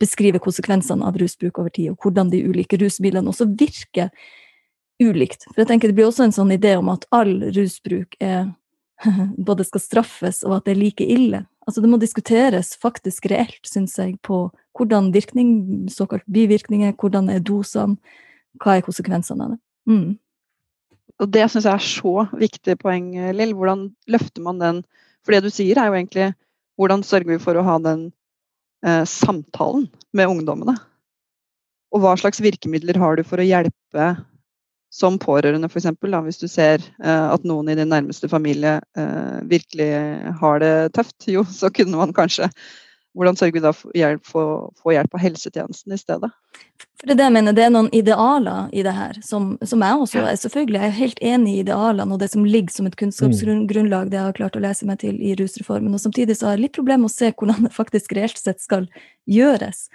beskrive 0.00 0.38
konsekvensene 0.42 1.06
av 1.06 1.16
rusbruk 1.18 1.58
over 1.58 1.72
tid, 1.72 1.90
og 1.92 2.04
hvordan 2.04 2.30
de 2.30 2.44
ulike 2.46 2.78
rusmidlene 2.78 3.32
også 3.32 3.48
virker 3.58 4.12
ulikt. 5.02 5.48
For 5.50 5.64
jeg 5.64 5.72
tenker 5.72 5.88
Det 5.90 5.98
blir 5.98 6.08
også 6.08 6.28
en 6.28 6.36
sånn 6.36 6.54
idé 6.54 6.76
om 6.78 6.88
at 6.92 7.04
all 7.10 7.50
rusbruk 7.56 8.16
er 8.20 8.52
både 9.50 9.66
skal 9.66 9.82
straffes, 9.82 10.44
og 10.46 10.60
at 10.60 10.68
det 10.68 10.76
er 10.76 10.82
like 10.84 11.04
ille. 11.04 11.42
Altså 11.66 11.82
Det 11.82 11.90
må 11.90 11.98
diskuteres 11.98 12.76
faktisk 12.78 13.26
reelt, 13.32 13.62
syns 13.66 13.96
jeg, 13.98 14.16
på 14.22 14.46
hvordan 14.76 15.10
virkning, 15.14 15.88
såkalt 15.90 16.22
bivirkninger, 16.30 16.94
hvordan 16.94 17.30
er 17.32 17.42
dosene, 17.42 17.98
hva 18.62 18.76
er 18.76 18.86
konsekvensene 18.86 19.44
av 19.44 19.54
det. 19.54 19.60
Mm. 19.90 20.08
Og 21.22 21.32
Det 21.32 21.46
syns 21.50 21.66
jeg 21.66 21.74
er 21.74 21.86
så 21.86 22.14
viktig 22.36 22.76
poeng, 22.82 23.10
Lill. 23.34 23.54
Hvordan 23.56 23.88
løfter 24.06 24.44
man 24.44 24.60
den? 24.62 24.82
For 25.24 25.34
det 25.34 25.42
du 25.46 25.50
sier, 25.50 25.78
er 25.80 25.90
jo 25.90 25.98
egentlig 25.98 26.30
hvordan 26.76 27.02
sørger 27.06 27.32
vi 27.32 27.42
for 27.42 27.56
å 27.56 27.64
ha 27.66 27.78
den 27.82 28.10
eh, 28.84 29.02
samtalen 29.08 29.88
med 30.16 30.30
ungdommene? 30.30 30.76
Og 31.94 32.02
hva 32.02 32.12
slags 32.20 32.42
virkemidler 32.44 32.98
har 33.00 33.16
du 33.16 33.24
for 33.26 33.40
å 33.40 33.46
hjelpe 33.46 34.10
som 34.92 35.18
pårørende, 35.20 35.68
f.eks. 35.68 35.88
Hvis 36.24 36.40
du 36.40 36.46
ser 36.48 36.80
eh, 37.02 37.26
at 37.28 37.44
noen 37.48 37.68
i 37.70 37.76
din 37.78 37.90
nærmeste 37.92 38.30
familie 38.32 38.78
eh, 38.96 39.38
virkelig 39.50 39.90
har 40.40 40.62
det 40.62 40.74
tøft, 40.96 41.28
jo, 41.30 41.44
så 41.44 41.70
kunne 41.70 41.98
man 41.98 42.14
kanskje 42.16 42.50
hvordan 43.16 43.36
sørger 43.38 43.56
vi 43.56 43.64
da 43.64 43.72
for 43.72 43.96
hjelp, 43.96 44.24
få, 44.28 44.42
for 44.76 44.92
hjelp 44.92 45.14
av 45.16 45.22
helsetjenesten 45.22 45.94
i 45.94 45.98
stedet? 45.98 46.28
For 47.00 47.08
Det 47.08 47.14
er 47.14 47.18
det 47.18 47.24
jeg 47.26 47.32
mener, 47.32 47.54
det 47.56 47.64
er 47.64 47.72
noen 47.72 47.88
idealer 47.96 48.68
i 48.76 48.82
det 48.84 48.92
her, 48.92 49.16
som, 49.24 49.54
som 49.64 49.84
jeg 49.84 50.02
også 50.04 50.22
er 50.22 50.38
selvfølgelig 50.40 50.80
jeg 50.80 50.88
er 50.88 50.96
helt 50.96 51.22
enig 51.32 51.54
i 51.54 51.62
idealene 51.64 52.16
og 52.16 52.20
det 52.20 52.28
som 52.32 52.44
ligger 52.44 52.72
som 52.72 52.88
et 52.88 52.96
kunnskapsgrunnlag, 53.00 54.10
det 54.12 54.18
jeg 54.18 54.28
har 54.28 54.36
klart 54.36 54.56
å 54.56 54.62
lese 54.64 54.88
meg 54.88 55.00
til 55.00 55.16
i 55.20 55.34
rusreformen. 55.36 55.92
og 55.96 56.02
Samtidig 56.02 56.36
så 56.36 56.48
har 56.48 56.56
jeg 56.56 56.66
litt 56.66 56.76
problemer 56.76 57.06
med 57.06 57.12
å 57.12 57.16
se 57.16 57.30
hvordan 57.32 57.68
det 57.68 57.72
faktisk 57.76 58.16
reelt 58.16 58.40
sett 58.40 58.64
skal 58.64 58.88
gjøres. 59.28 59.86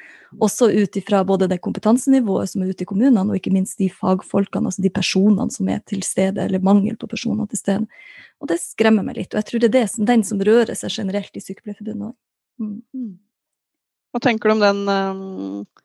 Også 0.42 0.72
ut 0.74 0.98
ifra 0.98 1.22
både 1.28 1.50
det 1.52 1.62
kompetansenivået 1.62 2.54
som 2.54 2.66
er 2.66 2.74
ute 2.74 2.86
i 2.86 2.90
kommunene, 2.90 3.28
og 3.30 3.38
ikke 3.38 3.54
minst 3.54 3.82
de 3.82 3.90
fagfolkene, 3.94 4.70
altså 4.70 4.82
de 4.82 4.94
personene 4.94 5.54
som 5.54 5.70
er 5.70 5.82
til 5.90 6.02
stede, 6.06 6.42
eller 6.42 6.64
mangel 6.66 6.98
på 6.98 7.10
personer 7.12 7.50
til 7.52 7.62
stede. 7.62 8.04
Og 8.42 8.50
det 8.50 8.62
skremmer 8.62 9.06
meg 9.06 9.22
litt. 9.22 9.34
Og 9.34 9.42
jeg 9.42 9.50
tror 9.50 9.64
det 9.64 9.72
er 9.72 9.78
det, 9.80 10.10
den 10.10 10.26
som 10.28 10.42
rører 10.42 10.78
seg 10.78 11.02
generelt 11.02 11.38
i 11.38 11.44
Sykepleierforbundet 11.44 12.12
òg. 12.12 12.18
Mm. 12.60 12.80
mm. 12.94 13.12
Hva 14.12 14.20
tenker 14.20 14.50
du 14.50 14.58
om 14.58 14.64
den, 14.64 14.82
um, 14.92 15.84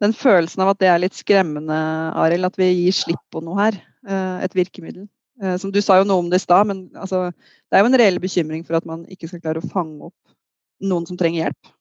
den, 0.00 0.14
følelsen 0.16 0.62
av 0.64 0.72
at 0.72 0.80
det 0.80 0.88
er 0.88 1.02
litt 1.02 1.16
skremmende, 1.18 1.76
Arild? 2.16 2.48
At 2.48 2.56
vi 2.60 2.70
gir 2.70 2.96
slipp 2.96 3.20
på 3.32 3.42
noe 3.44 3.58
her? 3.60 3.76
Uh, 4.08 4.40
et 4.44 4.56
virkemiddel? 4.56 5.04
Uh, 5.42 5.58
som 5.60 5.74
Du 5.74 5.82
sa 5.84 5.98
jo 6.00 6.08
noe 6.08 6.24
om 6.24 6.30
det 6.32 6.40
i 6.40 6.46
stad, 6.46 6.70
men 6.70 6.86
altså, 6.96 7.26
det 7.68 7.76
er 7.76 7.84
jo 7.84 7.90
en 7.92 8.00
reell 8.00 8.18
bekymring 8.22 8.64
for 8.64 8.80
at 8.80 8.88
man 8.88 9.04
ikke 9.12 9.28
skal 9.28 9.44
klare 9.44 9.60
å 9.60 9.72
fange 9.74 10.08
opp 10.08 10.34
noen 10.82 11.06
som 11.08 11.20
trenger 11.20 11.44
hjelp? 11.44 11.72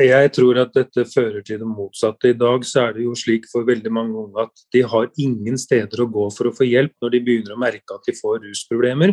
Jeg 0.00 0.30
tror 0.32 0.56
at 0.62 0.72
dette 0.72 1.04
fører 1.04 1.42
til 1.44 1.58
det 1.60 1.68
motsatte. 1.68 2.30
I 2.30 2.38
dag 2.38 2.64
så 2.64 2.86
er 2.86 2.94
det 2.96 3.04
jo 3.04 3.12
slik 3.18 3.44
for 3.50 3.66
veldig 3.68 3.92
mange 3.92 4.22
unge 4.22 4.46
at 4.46 4.62
de 4.72 4.80
har 4.88 5.10
ingen 5.20 5.58
steder 5.60 6.00
å 6.00 6.08
gå 6.08 6.30
for 6.32 6.48
å 6.48 6.54
få 6.56 6.64
hjelp 6.64 6.94
når 7.02 7.12
de 7.12 7.20
begynner 7.26 7.52
å 7.52 7.60
merke 7.60 7.96
at 7.96 8.08
de 8.08 8.14
får 8.16 8.40
rusproblemer 8.46 9.12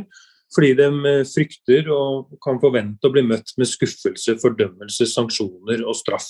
fordi 0.54 0.72
de 0.78 0.88
eh, 1.10 1.26
frykter 1.28 1.90
og 1.94 2.34
kan 2.44 2.60
forvente 2.62 3.08
å 3.08 3.14
bli 3.14 3.26
møtt 3.26 3.54
med 3.60 3.70
skuffelse, 3.70 4.38
fordømmelse, 4.42 5.08
sanksjoner 5.10 5.84
og 5.86 5.98
straff. 5.98 6.30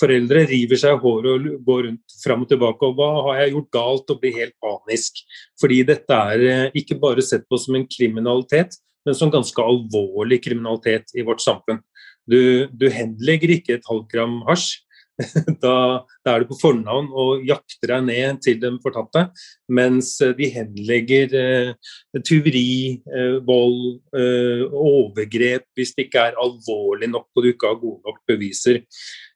Foreldre 0.00 0.46
river 0.48 0.80
seg 0.80 0.96
i 0.96 1.00
håret 1.02 1.28
og 1.32 1.66
går 1.66 1.82
rundt 1.86 2.14
fram 2.22 2.44
og 2.44 2.50
tilbake 2.50 2.88
og 2.88 2.96
hva 2.96 3.10
har 3.28 3.42
jeg 3.42 3.54
gjort 3.54 3.72
galt, 3.76 4.12
og 4.14 4.22
blir 4.22 4.38
helt 4.38 4.54
panisk. 4.64 5.20
Fordi 5.60 5.82
dette 5.88 6.22
er 6.34 6.46
eh, 6.48 6.78
ikke 6.82 7.00
bare 7.02 7.24
sett 7.24 7.44
på 7.48 7.60
som 7.60 7.76
en 7.78 7.88
kriminalitet, 7.88 8.78
men 9.06 9.18
som 9.18 9.32
ganske 9.32 9.64
alvorlig 9.66 10.40
kriminalitet 10.44 11.12
i 11.18 11.24
vårt 11.26 11.42
samfunn. 11.44 11.82
Du, 12.28 12.68
du 12.70 12.86
henlegger 12.92 13.56
ikke 13.56 13.76
et 13.76 13.88
halvt 13.88 14.08
gram 14.12 14.40
hasj, 14.46 14.78
da, 15.64 16.02
da, 16.24 16.32
er 16.32 16.42
du 16.42 16.48
på 16.50 16.58
fornavn 16.60 17.10
og 17.12 17.44
jakter 17.46 17.92
deg 17.92 18.06
ned 18.06 18.40
til 18.44 18.58
den 18.62 18.78
fortatte. 18.82 19.26
Mens 19.72 20.14
eh, 20.24 20.34
de 20.38 20.48
henlegger 20.54 21.36
eh, 21.38 21.92
tyveri, 22.24 23.02
eh, 23.06 23.36
vold, 23.46 24.00
eh, 24.16 24.64
overgrep 24.66 25.68
hvis 25.76 25.94
det 25.96 26.08
ikke 26.08 26.26
er 26.30 26.40
alvorlig 26.42 27.10
nok 27.12 27.28
og 27.34 27.44
du 27.44 27.52
ikke 27.52 27.74
har 27.74 27.80
gode 27.82 28.02
nok 28.08 28.22
beviser. 28.28 28.82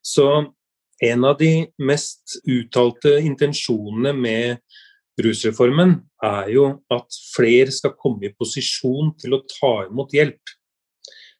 Så 0.01 0.27
en 1.03 1.29
av 1.29 1.37
de 1.37 1.67
mest 1.77 2.39
uttalte 2.49 3.19
intensjonene 3.21 4.15
med 4.17 4.63
rusreformen 5.21 5.99
er 6.25 6.51
jo 6.53 6.67
at 6.93 7.17
flere 7.35 7.73
skal 7.73 7.95
komme 7.97 8.29
i 8.29 8.33
posisjon 8.37 9.13
til 9.21 9.37
å 9.37 9.43
ta 9.49 9.73
imot 9.85 10.13
hjelp. 10.13 10.53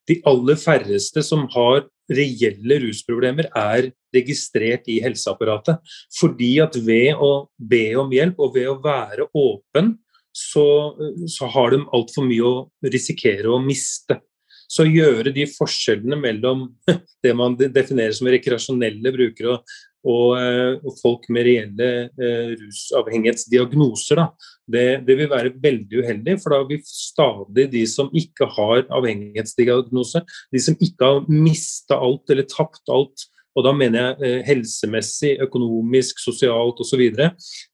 De 0.08 0.22
aller 0.30 0.60
færreste 0.60 1.24
som 1.26 1.46
har 1.54 1.88
reelle 2.12 2.80
rusproblemer, 2.84 3.50
er 3.56 3.92
registrert 4.16 4.88
i 4.92 5.00
helseapparatet. 5.04 5.82
Fordi 6.20 6.52
at 6.64 6.78
ved 6.86 7.20
å 7.20 7.48
be 7.58 7.90
om 8.00 8.14
hjelp 8.14 8.40
og 8.40 8.56
ved 8.56 8.70
å 8.72 8.78
være 8.84 9.28
åpen, 9.38 9.96
så, 10.38 10.94
så 11.30 11.50
har 11.50 11.74
de 11.74 11.82
altfor 11.98 12.28
mye 12.28 12.46
å 12.46 12.92
risikere 12.94 13.50
å 13.50 13.62
miste. 13.64 14.20
Så 14.68 14.84
gjøre 14.84 15.32
de 15.34 15.46
forskjellene 15.50 16.18
mellom 16.20 16.68
det 17.24 17.34
man 17.38 17.56
definerer 17.58 18.16
som 18.16 18.30
rekreasjonelle 18.30 19.14
brukere 19.16 19.56
og, 19.56 19.78
og, 20.06 20.38
eh, 20.40 20.76
og 20.84 21.00
folk 21.02 21.26
med 21.34 21.48
reelle 21.48 21.90
eh, 22.10 22.52
rusavhengighetsdiagnoser, 22.60 24.22
det, 24.68 24.86
det, 25.08 25.16
vil 25.20 25.32
være 25.32 25.54
veldig 25.64 26.04
uheldig. 26.04 26.38
For 26.44 26.54
da 26.54 26.62
vil 26.70 26.84
stadig 26.86 27.68
de 27.74 27.86
som 27.90 28.12
ikke 28.16 28.50
har 28.58 28.86
avhengighetsdiagnose, 29.00 30.24
de 30.54 30.64
som 30.64 30.78
ikke 30.80 31.12
har 31.12 31.32
mista 31.32 31.98
alt 31.98 32.34
eller 32.34 32.48
tapt 32.52 32.94
alt, 32.94 33.28
og 33.58 33.66
da 33.66 33.74
mener 33.74 34.04
jeg 34.04 34.18
eh, 34.28 34.42
helsemessig, 34.52 35.38
økonomisk, 35.48 36.22
sosialt 36.22 36.84
osv. 36.84 37.08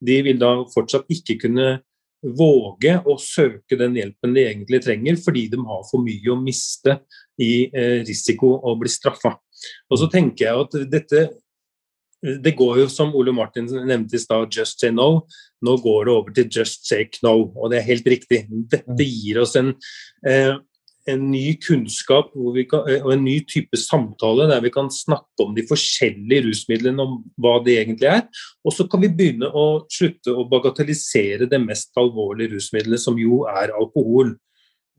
De 0.00 0.22
vil 0.24 0.40
da 0.40 0.56
fortsatt 0.72 1.10
ikke 1.12 1.42
kunne 1.44 1.74
våge 2.24 2.94
å 3.04 3.18
søke 3.20 3.76
den 3.76 3.98
hjelpen 3.98 4.32
de 4.32 4.46
egentlig 4.48 4.80
trenger, 4.86 5.18
fordi 5.20 5.46
de 5.52 5.60
har 5.60 5.82
for 5.90 6.00
mye 6.00 6.32
å 6.32 6.40
miste 6.40 6.98
i 7.36 7.68
eh, 7.68 8.00
risiko 8.06 8.54
å 8.64 8.76
bli 8.80 8.92
straffa. 8.92 9.34
Og 9.92 10.00
så 10.00 10.08
tenker 10.12 10.48
jeg 10.48 10.64
at 10.64 10.78
dette 10.92 11.26
det 12.44 12.54
går 12.56 12.78
jo, 12.82 12.90
som 12.92 13.14
Ole 13.16 13.34
Martin 13.36 13.66
nevnte 13.68 14.16
i 14.16 14.22
stad, 14.22 14.52
just 14.54 14.80
say 14.80 14.92
no. 14.94 15.24
Nå 15.64 15.76
går 15.84 16.06
det 16.06 16.14
over 16.14 16.36
til 16.36 16.48
just 16.60 16.86
say 16.88 17.08
no, 17.24 17.50
og 17.54 17.72
det 17.72 17.80
er 17.80 17.90
helt 17.90 18.06
riktig. 18.08 18.44
Dette 18.48 18.88
mm. 18.88 19.04
gir 19.04 19.42
oss 19.42 19.56
en 19.60 19.74
eh, 20.28 20.54
en 21.10 21.24
ny 21.28 21.54
kunnskap 21.60 22.30
kan, 22.70 22.86
og 23.04 23.10
en 23.12 23.24
ny 23.24 23.36
type 23.48 23.76
samtale 23.76 24.46
der 24.48 24.62
vi 24.64 24.72
kan 24.72 24.88
snakke 24.92 25.44
om 25.44 25.52
de 25.56 25.64
forskjellige 25.68 26.46
rusmidlene, 26.46 27.04
om 27.04 27.18
hva 27.40 27.58
de 27.64 27.76
egentlig 27.76 28.08
er. 28.08 28.22
Og 28.64 28.72
så 28.72 28.86
kan 28.88 29.02
vi 29.04 29.12
begynne 29.12 29.50
å 29.52 29.84
slutte 29.92 30.32
å 30.32 30.46
bagatellisere 30.48 31.48
det 31.50 31.60
mest 31.60 31.92
alvorlige 32.00 32.54
rusmiddelet, 32.56 33.02
som 33.02 33.20
jo 33.20 33.42
er 33.50 33.74
alkohol. 33.76 34.34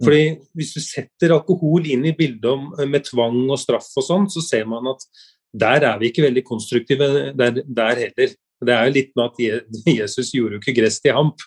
Fordi 0.03 0.35
Hvis 0.53 0.73
du 0.75 0.81
setter 0.83 1.31
alkohol 1.31 1.87
inn 1.87 2.05
i 2.05 2.15
bildet 2.15 2.51
om, 2.51 2.73
med 2.89 3.07
tvang 3.07 3.45
og 3.47 3.59
straff 3.59 3.87
og 3.95 4.05
sånn, 4.05 4.29
så 4.29 4.43
ser 4.43 4.67
man 4.69 4.91
at 4.91 5.07
der 5.55 5.85
er 5.87 5.99
vi 5.99 6.09
ikke 6.11 6.25
veldig 6.25 6.43
konstruktive 6.47 7.07
der, 7.37 7.61
der 7.63 8.01
heller. 8.05 8.33
Det 8.65 8.73
er 8.73 8.87
jo 8.87 8.95
litt 8.95 9.13
med 9.15 9.29
at 9.29 9.93
Jesus 9.99 10.33
gjorde 10.33 10.57
jo 10.57 10.63
ikke 10.63 10.75
gress 10.81 10.99
til 11.03 11.15
hamp. 11.15 11.43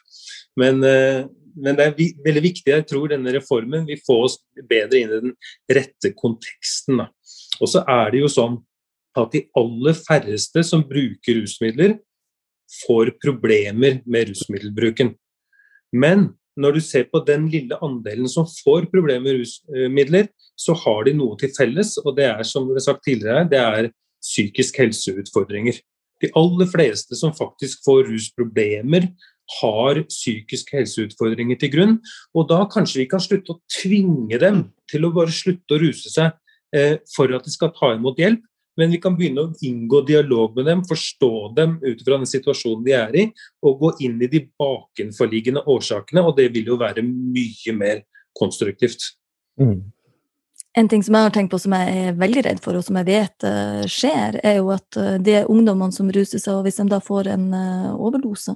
Men, 0.59 0.83
eh, 0.85 1.25
men, 1.59 1.77
det 1.79 1.87
er 1.87 1.97
veldig 2.25 2.43
viktig, 2.45 2.71
jeg 2.71 2.87
tror 2.87 3.11
denne 3.11 3.33
reformen 3.35 3.87
vil 3.89 4.01
få 4.07 4.21
oss 4.29 4.39
bedre 4.71 5.01
inn 5.01 5.13
i 5.13 5.21
den 5.25 5.35
rette 5.75 6.13
konteksten. 6.17 7.03
Og 7.59 7.71
så 7.71 7.83
er 7.89 8.13
det 8.15 8.23
jo 8.23 8.31
sånn 8.31 8.61
at 9.19 9.33
de 9.35 9.43
aller 9.59 9.97
færreste 9.99 10.63
som 10.67 10.85
bruker 10.87 11.41
rusmidler, 11.41 11.99
får 12.85 13.15
problemer 13.23 14.03
med 14.05 14.29
rusmiddelbruken. 14.29 15.15
Men 15.97 16.29
når 16.59 16.79
du 16.79 16.81
ser 16.85 17.07
på 17.13 17.23
den 17.27 17.47
lille 17.53 17.79
andelen 17.85 18.29
som 18.31 18.47
får 18.49 18.89
problemer 18.93 19.25
med 19.25 19.39
rusmidler, 19.41 20.29
så 20.59 20.75
har 20.85 21.07
de 21.07 21.15
noe 21.17 21.39
til 21.39 21.53
felles, 21.55 21.95
og 22.05 22.17
det 22.19 22.27
er 22.33 22.45
som 22.47 22.67
det 22.69 22.81
er 22.81 22.87
sagt 22.89 23.05
tidligere, 23.07 23.47
det 23.51 23.63
er 23.63 23.91
psykisk 24.25 24.81
helseutfordringer. 24.83 25.79
De 26.23 26.31
aller 26.39 26.67
fleste 26.67 27.15
som 27.19 27.35
faktisk 27.37 27.85
får 27.87 28.09
rusproblemer, 28.11 29.07
har 29.63 30.03
psykiske 30.11 30.77
helseutfordringer 30.77 31.57
til 31.61 31.73
grunn. 31.73 31.95
Og 32.37 32.51
da 32.51 32.61
kanskje 32.69 33.03
vi 33.03 33.09
kan 33.09 33.23
slutte 33.23 33.55
å 33.55 33.63
tvinge 33.73 34.37
dem 34.43 34.67
til 34.91 35.07
å 35.07 35.13
bare 35.15 35.33
slutte 35.33 35.77
å 35.77 35.81
ruse 35.81 36.13
seg 36.13 36.35
eh, 36.77 36.99
for 37.15 37.33
at 37.33 37.47
de 37.47 37.55
skal 37.55 37.73
ta 37.77 37.95
imot 37.97 38.21
hjelp. 38.21 38.43
Men 38.79 38.93
vi 38.95 39.01
kan 39.03 39.17
begynne 39.19 39.43
å 39.43 39.53
inngå 39.67 40.05
dialog 40.07 40.55
med 40.57 40.69
dem, 40.71 40.85
forstå 40.87 41.33
dem 41.57 41.77
ut 41.83 42.03
fra 42.07 42.17
den 42.17 42.29
situasjonen 42.31 42.85
de 42.87 42.95
er 42.95 43.17
i, 43.19 43.25
og 43.67 43.83
gå 43.83 43.93
inn 44.07 44.21
i 44.23 44.31
de 44.31 44.45
bakenforliggende 44.61 45.65
årsakene. 45.67 46.23
Og 46.23 46.37
det 46.39 46.49
vil 46.55 46.71
jo 46.71 46.79
være 46.79 47.03
mye 47.03 47.75
mer 47.75 48.05
konstruktivt. 48.39 49.11
Mm. 49.59 49.81
En 50.79 50.89
ting 50.89 51.03
som 51.03 51.17
jeg 51.17 51.27
har 51.27 51.35
tenkt 51.35 51.51
på 51.51 51.59
som 51.59 51.75
jeg 51.75 52.03
er 52.05 52.19
veldig 52.21 52.45
redd 52.47 52.63
for, 52.63 52.79
og 52.79 52.87
som 52.87 53.01
jeg 53.01 53.09
vet 53.09 53.47
uh, 53.49 53.83
skjer, 53.91 54.39
er 54.47 54.61
jo 54.61 54.71
at 54.71 54.99
uh, 55.01 55.17
de 55.19 55.41
ungdommene 55.51 55.95
som 55.95 56.11
ruser 56.15 56.39
seg, 56.39 56.55
og 56.55 56.69
hvis 56.69 56.79
de 56.79 56.87
da 56.93 57.01
får 57.03 57.33
en 57.35 57.49
uh, 57.51 57.97
overdose 57.97 58.55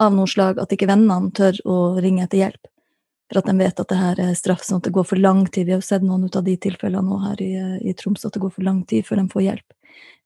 av 0.00 0.16
noe 0.16 0.30
slag, 0.30 0.60
at 0.62 0.72
ikke 0.72 0.88
vennene 0.88 1.28
tør 1.36 1.58
å 1.68 1.80
ringe 2.00 2.24
etter 2.24 2.46
hjelp. 2.46 2.70
For 3.30 3.38
at 3.38 3.46
de 3.46 3.54
vet 3.60 3.80
at 3.80 3.90
det 3.92 3.98
her 3.98 4.20
er 4.24 4.32
straff, 4.34 4.64
sånn 4.66 4.80
at 4.80 4.88
det 4.88 4.94
går 4.96 5.06
for 5.06 5.20
lang 5.20 5.44
tid. 5.46 5.68
Vi 5.68 5.74
har 5.76 5.78
jo 5.78 5.86
sett 5.86 6.02
noen 6.02 6.26
av 6.26 6.42
de 6.46 6.56
tilfellene 6.58 7.06
nå 7.06 7.18
her 7.22 7.42
i, 7.44 7.52
i 7.86 7.94
Troms, 7.94 8.24
at 8.26 8.34
det 8.34 8.42
går 8.42 8.50
for 8.56 8.66
lang 8.66 8.82
tid 8.90 9.06
før 9.06 9.22
de 9.22 9.26
får 9.30 9.46
hjelp 9.46 9.76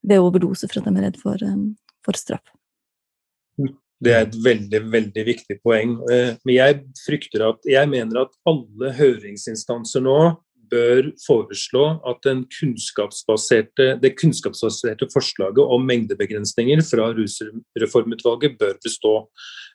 ved 0.05 0.21
overdose 0.21 0.69
for 0.69 0.81
at 0.81 0.87
de 0.87 0.93
er 0.99 1.05
redd 1.07 1.19
for, 1.21 1.41
um, 1.45 1.67
for 2.05 2.17
straff. 2.17 2.43
Det 4.05 4.11
er 4.11 4.25
et 4.25 4.35
veldig 4.43 4.81
veldig 4.91 5.23
viktig 5.25 5.59
poeng. 5.63 5.95
Men 6.05 6.51
jeg 6.51 6.81
frykter 6.99 7.45
at, 7.47 7.61
jeg 7.69 7.89
mener 7.89 8.25
at 8.25 8.33
alle 8.49 8.91
høringsinstanser 8.97 10.03
nå 10.03 10.17
bør 10.71 11.11
foreslå 11.23 11.83
at 12.09 12.25
kunnskapsbaserte, 12.25 13.95
det 14.01 14.15
kunnskapsbaserte 14.19 15.07
forslaget 15.13 15.61
om 15.75 15.85
mengdebegrensninger 15.87 16.81
fra 16.85 17.11
rusreformutvalget 17.15 18.57
bør 18.59 18.75
bestå. 18.83 19.15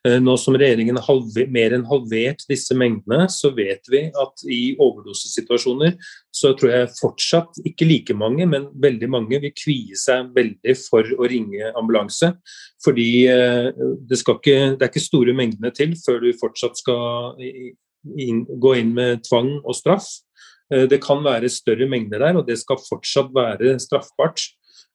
Eh, 0.09 0.17
nå 0.23 0.37
som 0.41 0.57
regjeringen 0.57 0.97
har 0.97 1.47
mer 1.53 1.75
enn 1.77 1.85
halvert 1.89 2.47
disse 2.49 2.77
mengdene, 2.79 3.27
så 3.29 3.51
vet 3.57 3.91
vi 3.93 4.07
at 4.09 4.45
i 4.49 4.61
overdosesituasjoner 4.81 5.99
så 6.33 6.55
tror 6.57 6.73
jeg 6.73 6.95
fortsatt 6.97 7.61
ikke 7.69 7.89
like 7.89 8.17
mange, 8.17 8.47
men 8.49 8.71
veldig 8.81 9.11
mange 9.13 9.43
vil 9.43 9.53
kvie 9.53 9.99
seg 9.99 10.33
veldig 10.37 10.77
for 10.87 11.05
å 11.19 11.29
ringe 11.29 11.75
ambulanse. 11.75 12.33
Fordi 12.85 13.11
eh, 13.29 13.69
det, 13.77 14.23
ikke, 14.23 14.59
det 14.79 14.81
er 14.81 14.89
ikke 14.89 15.05
store 15.05 15.37
mengdene 15.37 15.75
til 15.77 15.95
før 16.01 16.25
du 16.25 16.33
fortsatt 16.41 16.81
skal 16.81 17.37
gå 18.01 18.75
inn 18.81 18.95
med 18.97 19.25
tvang 19.29 19.59
og 19.61 19.77
straff. 19.77 20.09
Eh, 20.73 20.87
det 20.91 21.03
kan 21.03 21.23
være 21.25 21.51
større 21.53 21.89
mengder 21.91 22.23
der, 22.23 22.39
og 22.41 22.47
det 22.49 22.59
skal 22.63 22.81
fortsatt 22.87 23.35
være 23.35 23.77
straffbart. 23.83 24.47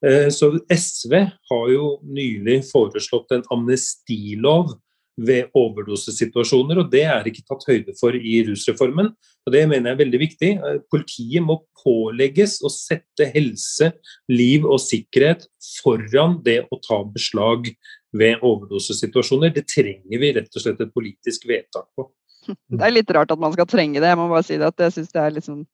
Eh, 0.06 0.30
så 0.34 0.52
SV 0.72 1.14
har 1.52 1.70
jo 1.72 1.96
nylig 2.04 2.64
foreslått 2.72 3.36
en 3.36 3.46
amnestilov 3.54 4.76
ved 5.16 5.54
overdosesituasjoner, 5.56 6.82
og 6.82 6.90
det 6.92 7.06
er 7.08 7.28
ikke 7.30 7.46
tatt 7.48 7.64
høyde 7.70 7.94
for 8.00 8.16
i 8.16 8.42
rusreformen. 8.50 9.14
og 9.46 9.54
Det 9.54 9.62
mener 9.70 9.92
jeg 9.92 9.96
er 9.96 10.04
veldig 10.04 10.20
viktig. 10.20 10.52
Eh, 10.58 10.80
politiet 10.92 11.44
må 11.44 11.62
pålegges 11.84 12.60
å 12.64 12.72
sette 12.72 13.30
helse, 13.32 13.94
liv 14.30 14.66
og 14.66 14.80
sikkerhet 14.84 15.48
foran 15.82 16.42
det 16.44 16.66
å 16.68 16.80
ta 16.84 17.04
beslag 17.04 17.72
ved 18.16 18.44
overdosesituasjoner. 18.44 19.54
Det 19.54 19.68
trenger 19.68 20.20
vi 20.20 20.34
rett 20.36 20.52
og 20.52 20.62
slett 20.62 20.82
et 20.82 20.94
politisk 20.94 21.48
vedtak 21.48 21.88
på. 21.96 22.10
Det 22.48 22.82
er 22.82 22.94
litt 22.94 23.12
rart 23.16 23.34
at 23.34 23.42
man 23.42 23.54
skal 23.56 23.68
trenge 23.70 24.02
det. 24.02 24.10
Jeg 24.12 24.20
må 24.20 24.30
bare 24.32 24.46
si 24.46 24.58
det 24.62 24.70
at 24.70 24.86
jeg 24.86 24.96
syns 24.98 25.14
det 25.14 25.22
er 25.22 25.36
liksom 25.38 25.66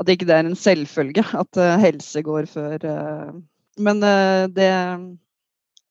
At 0.00 0.08
ikke 0.08 0.24
det 0.28 0.36
er 0.36 0.46
en 0.48 0.56
selvfølge 0.56 1.24
at 1.36 1.58
uh, 1.60 1.80
helse 1.82 2.22
går 2.24 2.46
før 2.48 2.86
uh, 2.88 3.34
Men 3.76 4.00
uh, 4.00 4.46
det, 4.48 4.70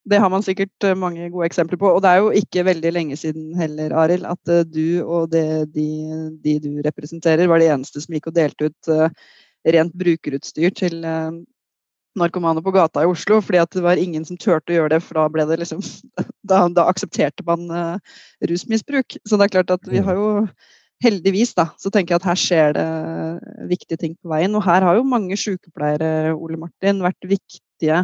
det 0.10 0.22
har 0.24 0.32
man 0.34 0.45
sikkert 0.45 0.88
mange 0.97 1.30
gode 1.30 1.45
eksempler 1.45 1.78
på. 1.78 1.91
Og 1.93 2.01
det 2.01 2.10
er 2.10 2.24
jo 2.24 2.32
ikke 2.41 2.66
veldig 2.66 2.93
lenge 2.95 3.20
siden 3.20 3.53
heller, 3.60 3.93
Arild, 3.93 4.26
at 4.26 4.74
du 4.74 5.03
og 5.03 5.30
det, 5.32 5.70
de, 5.76 5.86
de, 6.41 6.57
du 6.64 6.82
representerer, 6.86 7.47
var 7.47 7.62
de 7.62 7.70
eneste 7.70 8.01
som 8.01 8.18
gikk 8.18 8.32
og 8.32 8.38
delte 8.39 8.72
ut 8.72 8.91
rent 9.70 9.93
brukerutstyr 9.93 10.74
til 10.74 11.03
narkomane 12.20 12.64
på 12.64 12.74
gata 12.74 13.03
i 13.03 13.10
Oslo, 13.10 13.39
fordi 13.41 13.62
at 13.62 13.72
det 13.76 13.84
var 13.86 14.01
ingen 14.01 14.26
som 14.26 14.38
turte 14.39 14.74
å 14.74 14.80
gjøre 14.80 14.95
det, 14.95 15.01
for 15.05 15.20
da 15.20 15.28
ble 15.32 15.45
det 15.49 15.60
liksom 15.62 15.84
Da, 16.49 16.65
da 16.73 16.87
aksepterte 16.89 17.45
man 17.47 17.69
uh, 17.71 18.19
rusmisbruk. 18.49 19.19
Så 19.27 19.39
det 19.39 19.47
er 19.47 19.55
klart 19.59 19.73
at 19.75 19.89
vi 19.89 20.03
har 20.05 20.17
jo 20.17 20.29
heldigvis, 21.03 21.53
da, 21.55 21.69
så 21.79 21.91
tenker 21.93 22.15
jeg 22.15 22.21
at 22.21 22.27
her 22.27 22.39
skjer 22.39 22.73
det 22.75 22.87
viktige 23.69 24.01
ting 24.01 24.17
på 24.19 24.31
veien. 24.33 24.55
Og 24.57 24.65
her 24.65 24.83
har 24.83 24.97
jo 24.97 25.07
mange 25.07 25.37
sykepleiere, 25.39 26.33
Ole 26.35 26.59
Martin, 26.59 26.99
vært 27.05 27.29
viktige 27.29 28.03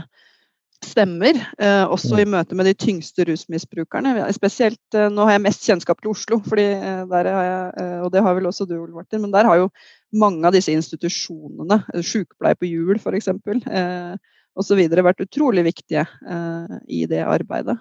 stemmer, 0.85 1.37
eh, 1.59 1.83
også 1.87 2.19
i 2.21 2.27
møte 2.29 2.55
med 2.57 2.67
de 2.69 2.75
tyngste 2.77 3.25
rusmisbrukerne. 3.27 4.27
Spesielt, 4.35 4.83
eh, 4.93 5.09
Nå 5.09 5.25
har 5.25 5.35
jeg 5.35 5.45
mest 5.45 5.65
kjennskap 5.65 6.01
til 6.01 6.11
Oslo, 6.11 6.39
fordi 6.45 6.67
eh, 6.75 7.03
der 7.09 7.29
har 7.31 7.45
jeg, 7.47 7.73
eh, 7.81 7.99
og 8.05 8.11
det 8.13 8.23
har 8.23 8.35
vel 8.37 8.49
også 8.49 8.67
du, 8.69 8.75
Ole 8.81 8.93
Martin. 8.93 9.21
Men 9.21 9.33
der 9.33 9.45
har 9.45 9.57
jo 9.63 9.69
mange 10.13 10.45
av 10.45 10.53
disse 10.55 10.73
institusjonene, 10.75 11.81
eh, 11.93 12.01
sykepleie 12.05 12.59
på 12.59 12.69
hjul 12.69 12.99
f.eks., 12.99 13.31
eh, 13.31 14.15
osv., 14.55 14.83
vært 15.03 15.25
utrolig 15.25 15.65
viktige 15.67 16.05
eh, 16.05 16.75
i 16.87 17.05
det 17.09 17.23
arbeidet. 17.25 17.79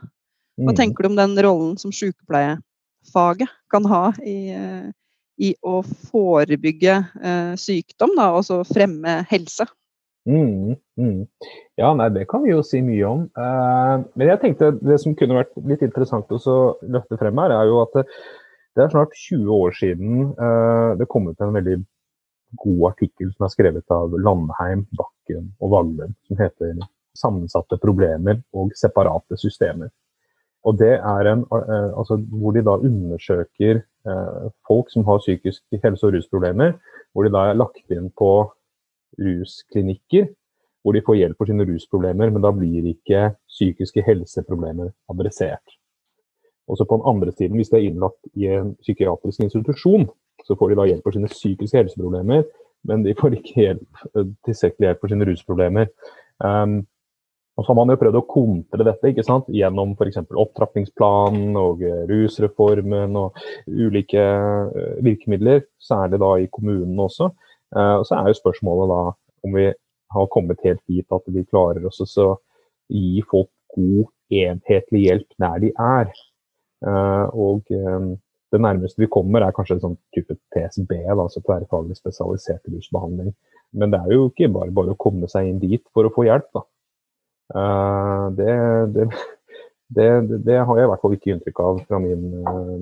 Hva 0.60 0.70
mm. 0.70 0.78
tenker 0.78 1.04
du 1.04 1.10
om 1.10 1.18
den 1.18 1.38
rollen 1.42 1.78
som 1.80 1.92
sykepleiefaget 1.94 3.54
kan 3.72 3.88
ha 3.90 4.04
i, 4.22 4.38
eh, 4.54 4.90
i 5.42 5.54
å 5.66 5.80
forebygge 5.82 6.98
eh, 7.02 7.54
sykdom, 7.58 8.14
da, 8.18 8.30
og 8.38 8.44
så 8.46 8.60
fremme 8.68 9.22
helse? 9.30 9.66
Mm, 10.24 10.76
mm. 10.96 11.26
Ja, 11.76 11.90
nei, 11.98 12.06
det 12.14 12.28
kan 12.30 12.44
vi 12.46 12.54
jo 12.54 12.62
si 12.64 12.80
mye 12.84 13.08
om. 13.08 13.26
Eh, 13.36 13.96
men 14.14 14.30
jeg 14.30 14.40
tenkte 14.40 14.70
det 14.80 15.00
som 15.02 15.16
kunne 15.18 15.40
vært 15.42 15.58
litt 15.68 15.82
interessant 15.84 16.30
å 16.32 16.60
løfte 16.80 17.18
frem 17.20 17.42
her, 17.42 17.56
er 17.58 17.68
jo 17.68 17.82
at 17.82 17.98
det, 17.98 18.06
det 18.78 18.86
er 18.86 18.94
snart 18.94 19.18
20 19.18 19.50
år 19.58 19.74
siden 19.76 20.30
eh, 20.32 20.94
det 21.00 21.10
kom 21.10 21.28
ut 21.28 21.44
en 21.44 21.54
veldig 21.58 21.80
god 22.62 22.86
artikkel 22.92 23.32
som 23.34 23.46
er 23.46 23.52
skrevet 23.52 23.94
av 23.94 24.14
Landheim, 24.14 24.86
Bakken 24.94 25.50
og 25.58 25.74
Vaglen, 25.74 26.14
som 26.28 26.38
heter 26.38 26.76
'Sammensatte 27.14 27.78
problemer 27.82 28.40
og 28.54 28.72
separate 28.78 29.36
systemer'. 29.38 29.90
Og 30.64 30.78
det 30.80 30.94
er 30.96 31.28
en, 31.30 31.44
uh, 31.52 31.92
altså, 31.98 32.16
Hvor 32.16 32.54
de 32.56 32.64
da 32.64 32.78
undersøker 32.78 33.84
folk 34.68 34.90
som 34.92 35.04
har 35.08 35.18
psykiske 35.18 35.78
helse- 35.80 36.06
og 36.06 36.12
rusproblemer, 36.12 36.74
hvor 37.12 37.24
de 37.24 37.30
da 37.32 37.46
er 37.48 37.56
lagt 37.56 37.88
inn 37.88 38.10
på 38.12 38.32
rusklinikker 39.16 40.26
hvor 40.84 40.92
de 40.92 41.00
får 41.06 41.16
hjelp 41.16 41.38
for 41.40 41.48
sine 41.48 41.64
rusproblemer, 41.64 42.30
men 42.30 42.44
da 42.44 42.50
blir 42.52 42.90
ikke 42.90 43.30
psykiske 43.48 44.04
helseproblemer 44.04 44.90
adressert. 45.08 45.78
Også 46.68 46.84
på 46.84 46.98
den 46.98 47.08
andre 47.08 47.32
siden, 47.32 47.56
hvis 47.56 47.72
de 47.72 47.78
er 47.78 47.86
innlagt 47.88 48.20
i 48.36 48.50
en 48.52 48.74
psykiatrisk 48.84 49.40
institusjon, 49.40 50.04
så 50.44 50.56
får 50.58 50.70
de 50.70 50.76
da 50.80 50.86
hjelp 50.90 51.06
for 51.06 51.16
sine 51.16 51.30
psykiske 51.32 51.80
helseproblemer, 51.80 52.44
men 52.84 53.04
de 53.04 53.16
får 53.16 53.38
ikke 53.38 53.60
hjelp, 53.62 54.02
eh, 54.12 54.28
tilstrekkelig 54.44 54.90
hjelp 54.90 55.00
for 55.00 55.12
sine 55.12 55.28
rusproblemer. 55.30 55.88
Um, 56.44 56.84
og 57.54 57.62
så 57.62 57.70
har 57.70 57.78
man 57.78 57.92
jo 57.92 57.98
prøvd 58.00 58.18
å 58.18 58.26
kontre 58.26 58.86
dette 58.86 59.10
ikke 59.12 59.24
sant? 59.26 59.46
gjennom 59.54 59.92
f.eks. 59.94 60.18
opptrappingsplanen 60.26 61.54
og 61.60 61.84
eh, 61.86 62.02
rusreformen 62.10 63.14
og 63.20 63.38
ulike 63.70 64.24
uh, 64.24 64.98
virkemidler, 65.04 65.62
særlig 65.78 66.18
da 66.22 66.32
i 66.42 66.48
kommunene 66.50 67.06
også. 67.06 67.30
Uh, 67.74 68.00
og 68.00 68.08
så 68.08 68.18
er 68.18 68.30
jo 68.30 68.40
spørsmålet 68.40 68.90
da 68.90 69.00
om 69.46 69.54
vi 69.54 69.68
har 70.14 70.28
kommet 70.34 70.66
helt 70.66 70.82
dit 70.90 71.14
at 71.14 71.30
vi 71.30 71.46
klarer 71.46 71.86
oss 71.86 72.02
å 72.02 72.28
gi 72.90 73.22
folk 73.30 73.52
god, 73.74 74.10
enhetlig 74.34 75.06
hjelp 75.06 75.40
der 75.42 75.56
de 75.62 75.70
er. 75.82 76.12
Og 77.34 77.66
det 78.54 78.60
nærmeste 78.62 79.02
vi 79.02 79.08
kommer, 79.10 79.42
er 79.42 79.54
kanskje 79.56 79.76
en 79.78 79.82
sånn 79.82 79.96
type 80.14 80.36
TSB, 80.54 80.92
altså 81.10 81.42
tverrfaglig 81.42 81.96
spesialisert 81.98 82.62
rusbehandling. 82.70 83.32
Men 83.74 83.92
det 83.92 84.00
er 84.00 84.14
jo 84.14 84.28
ikke 84.30 84.52
bare 84.54 84.74
bare 84.74 84.94
å 84.94 85.00
komme 85.00 85.28
seg 85.30 85.48
inn 85.50 85.58
dit 85.62 85.82
for 85.96 86.06
å 86.06 86.12
få 86.14 86.28
hjelp. 86.28 86.46
Da. 86.54 86.62
Uh, 87.52 88.30
det, 88.38 88.52
det, 88.94 89.08
det, 89.88 90.06
det, 90.46 90.60
har 90.64 90.78
jeg 90.78 90.86
i 90.86 90.92
hvert 90.92 91.02
fall 91.02 91.16
ikke 91.16 91.34
inntrykk 91.34 91.60
av 91.64 91.82
fra 91.88 92.00
min, 92.02 92.30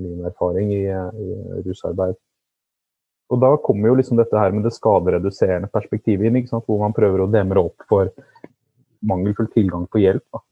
min 0.02 0.28
erfaring 0.28 0.70
i, 0.74 0.84
i, 0.86 1.32
rusarbeid. 1.66 2.18
Og 3.32 3.40
Da 3.40 3.54
kommer 3.64 3.88
jo 3.88 3.98
liksom 3.98 4.18
dette 4.20 4.36
her 4.36 4.52
med 4.52 4.66
det 4.66 4.74
skadereduserende 4.76 5.70
perspektivet 5.72 6.28
inn, 6.28 6.40
hvor 6.52 6.80
man 6.82 6.94
prøver 6.96 7.24
å 7.24 7.30
demre 7.32 7.64
opp 7.64 7.86
for 7.88 8.12
mangelfull 9.02 9.48
tilgang 9.54 9.86
på 9.90 10.02
hjelp. 10.02 10.24
Da. 10.34 10.42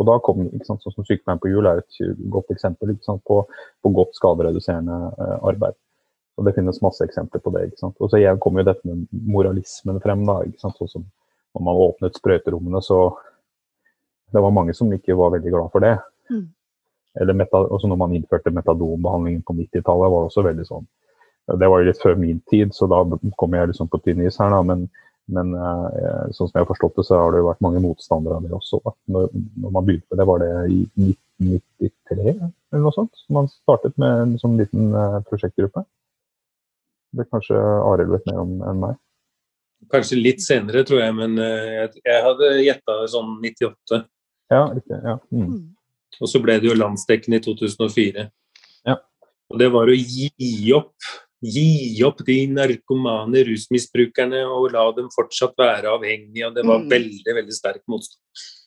Og 0.00 0.06
da 0.08 0.16
kom, 0.24 0.46
sånn 0.64 0.80
som 0.80 1.04
Sykepleien 1.04 1.40
på 1.40 1.50
hjul 1.50 1.68
er 1.68 1.82
et 1.82 2.00
godt 2.32 2.52
eksempel 2.54 2.92
sant, 3.04 3.22
på, 3.28 3.42
på, 3.82 3.92
godt 3.96 4.16
skadereduserende 4.16 4.98
uh, 5.16 5.38
arbeid. 5.48 5.76
Og 6.38 6.46
Det 6.46 6.54
finnes 6.56 6.80
masse 6.84 7.04
eksempler 7.04 7.42
på 7.44 7.52
det. 7.56 7.66
ikke 7.68 7.82
sant? 7.82 7.96
Og 8.00 8.12
så 8.12 8.20
kommer 8.40 8.62
jo 8.62 8.70
dette 8.70 8.88
med 8.88 9.08
moralismen 9.10 10.00
frem. 10.00 10.24
da, 10.28 10.38
ikke 10.46 10.62
sant? 10.62 10.78
Sånn 10.78 10.92
som 10.94 11.08
når 11.56 11.66
man 11.66 11.80
åpnet 11.82 12.16
sprøyterommene, 12.16 12.80
så 12.84 13.00
det 14.32 14.42
var 14.44 14.54
mange 14.54 14.74
som 14.76 14.90
ikke 14.94 15.16
var 15.18 15.34
veldig 15.36 15.52
glad 15.52 15.70
for 15.72 15.84
det. 15.84 15.96
Mm. 16.30 16.46
Eller 17.20 17.34
meta, 17.34 17.58
også 17.58 17.90
når 17.90 17.98
man 17.98 18.14
innførte 18.14 18.52
metadonbehandlingen 18.54 19.42
på 19.42 19.56
90-tallet, 19.58 20.10
var 20.12 20.22
det 20.22 20.30
også 20.30 20.44
veldig 20.46 20.66
sånn 20.68 20.84
Det 21.58 21.68
var 21.72 21.80
jo 21.80 21.88
litt 21.88 22.02
før 22.02 22.18
min 22.20 22.38
tid, 22.50 22.74
så 22.76 22.86
da 22.90 23.00
kom 23.40 23.56
jeg 23.56 23.72
liksom 23.72 23.88
på 23.90 23.98
tynn 24.04 24.22
is 24.22 24.38
her, 24.38 24.52
da. 24.54 24.60
Men, 24.62 24.84
men 25.34 25.50
uh, 25.58 26.30
sånn 26.30 26.46
som 26.46 26.54
jeg 26.54 26.62
har 26.62 26.70
forstått 26.70 27.00
det, 27.00 27.06
så 27.08 27.18
har 27.18 27.34
det 27.34 27.42
jo 27.42 27.48
vært 27.48 27.64
mange 27.66 27.82
motstandere 27.82 28.38
av 28.38 28.46
det 28.46 28.54
også. 28.54 28.78
Når, 29.10 29.26
når, 29.34 29.74
man 29.74 29.88
begynte 29.88 30.06
med 30.12 30.22
det, 30.22 30.28
var 30.30 30.44
det 30.44 30.50
i 30.70 30.80
1993 31.08 32.36
eller 32.38 32.84
noe 32.84 32.94
sånt? 32.94 33.24
Man 33.34 33.50
startet 33.50 33.98
med 33.98 34.22
en 34.26 34.36
sånn 34.38 34.54
liten 34.60 34.94
uh, 34.94 35.18
prosjektgruppe. 35.26 35.82
Det 37.10 37.26
er 37.26 37.32
kanskje 37.34 37.58
Arild 37.58 38.14
vet 38.14 38.30
mer 38.30 38.44
om 38.44 38.54
enn 38.70 38.84
meg? 38.84 39.00
Kanskje 39.90 40.20
litt 40.20 40.44
senere, 40.44 40.84
tror 40.86 41.02
jeg, 41.02 41.16
men 41.18 41.34
uh, 41.40 41.66
jeg, 41.66 42.04
jeg, 42.04 42.22
hadde 42.28 42.54
gjetta 42.62 43.00
sånn 43.10 43.34
98. 43.42 44.04
Ja, 44.50 44.64
riktig. 44.74 44.98
Ja. 44.98 45.18
Mm. 45.30 45.46
mm. 45.46 45.66
Og 46.20 46.28
så 46.28 46.40
ble 46.42 46.58
det 46.60 46.68
jo 46.68 46.76
landsdekkende 46.76 47.38
i 47.38 47.44
2004. 47.44 48.26
Ja. 48.88 48.96
Og 49.50 49.60
det 49.62 49.68
var 49.72 49.88
å 49.88 49.96
gi 49.96 50.72
opp 50.76 50.94
gi 51.40 52.02
opp 52.04 52.20
de 52.26 52.42
narkomane 52.52 53.44
rusmisbrukerne 53.48 54.42
og 54.44 54.74
la 54.74 54.82
dem 54.96 55.08
fortsatt 55.14 55.56
være 55.58 55.88
avhengige. 55.94 56.48
Og 56.48 56.56
det 56.56 56.64
var 56.66 56.82
mm. 56.82 56.90
veldig, 56.90 57.36
veldig 57.38 57.56
sterk 57.56 57.80
motstand. 57.88 58.20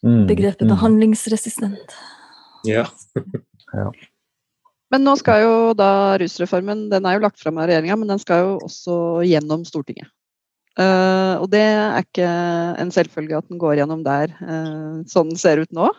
Mm. 0.03 0.23
Begrepet 0.29 0.65
mm. 0.65 0.73
behandlingsresistent. 0.73 1.95
Ja. 2.67 2.87
ja. 3.77 3.91
Men 4.93 5.05
nå 5.07 5.15
skal 5.17 5.41
jo 5.41 5.53
da 5.73 6.15
rusreformen 6.21 6.85
Den 6.91 7.07
er 7.09 7.17
jo 7.17 7.23
lagt 7.23 7.39
fram 7.41 7.57
av 7.57 7.65
regjeringa, 7.65 7.97
men 7.97 8.11
den 8.13 8.21
skal 8.21 8.43
jo 8.43 8.51
også 8.67 8.97
gjennom 9.25 9.63
Stortinget. 9.65 10.09
Uh, 10.73 11.37
og 11.37 11.51
det 11.53 11.61
er 11.61 11.99
ikke 12.01 12.29
en 12.81 12.91
selvfølge 12.93 13.37
at 13.37 13.49
den 13.51 13.59
går 13.61 13.75
gjennom 13.77 14.01
der, 14.05 14.31
uh, 14.41 15.03
sånn 15.05 15.29
den 15.29 15.37
ser 15.37 15.61
ut 15.61 15.69
nå. 15.75 15.91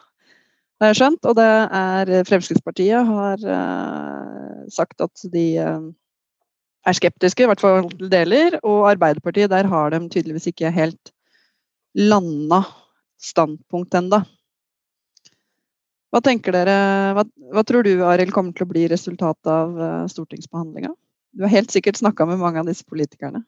Det 0.82 0.90
jeg 0.90 0.98
skjønt. 0.98 1.28
Og 1.30 1.36
det 1.38 1.50
er 1.78 2.10
Fremskrittspartiet 2.26 3.06
har 3.06 3.44
uh, 3.46 4.64
sagt 4.74 5.04
at 5.04 5.26
de 5.30 5.46
er 5.54 6.98
skeptiske, 6.98 7.44
i 7.44 7.48
hvert 7.48 7.62
fall 7.62 7.86
til 7.92 8.10
deler. 8.10 8.58
Og 8.66 8.88
Arbeiderpartiet, 8.90 9.52
der 9.54 9.70
har 9.70 9.94
de 9.94 10.02
tydeligvis 10.10 10.50
ikke 10.50 10.74
helt 10.74 11.14
landa 11.94 12.64
standpunkt 13.22 13.94
ennå. 13.94 14.24
Hva 16.10 16.20
tenker 16.22 16.54
dere, 16.54 16.76
hva, 17.14 17.22
hva 17.54 17.62
tror 17.66 17.86
du 17.86 18.02
Arild, 18.06 18.34
kommer 18.34 18.54
til 18.54 18.66
å 18.66 18.70
bli 18.74 18.84
resultatet 18.90 19.50
av 19.50 20.10
stortingsbehandlinga? 20.10 20.90
Du 21.34 21.46
har 21.46 21.54
helt 21.54 21.72
sikkert 21.74 21.98
snakka 21.98 22.26
med 22.28 22.42
mange 22.42 22.60
av 22.62 22.68
disse 22.68 22.86
politikerne. 22.86 23.42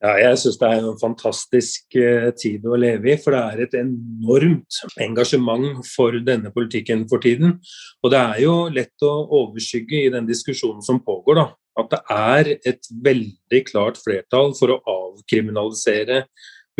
Ja, 0.00 0.14
jeg 0.16 0.38
syns 0.40 0.56
det 0.60 0.68
er 0.68 0.84
en 0.88 1.00
fantastisk 1.00 1.96
uh, 2.00 2.30
tid 2.32 2.64
å 2.64 2.78
leve 2.80 3.12
i. 3.12 3.16
For 3.20 3.36
det 3.36 3.40
er 3.40 3.64
et 3.66 3.78
enormt 3.82 4.80
engasjement 5.04 5.84
for 5.90 6.16
denne 6.24 6.52
politikken 6.54 7.04
for 7.10 7.20
tiden. 7.20 7.58
Og 8.00 8.14
det 8.14 8.20
er 8.20 8.44
jo 8.46 8.54
lett 8.72 9.04
å 9.04 9.14
overskygge 9.42 10.06
i 10.06 10.12
den 10.14 10.28
diskusjonen 10.30 10.80
som 10.86 11.02
pågår, 11.04 11.42
da 11.42 11.50
at 11.80 11.90
det 11.92 12.00
er 12.12 12.48
et 12.68 12.88
veldig 13.04 13.60
klart 13.68 14.00
flertall 14.02 14.54
for 14.58 14.74
å 14.74 14.80
avkriminalisere 14.90 16.24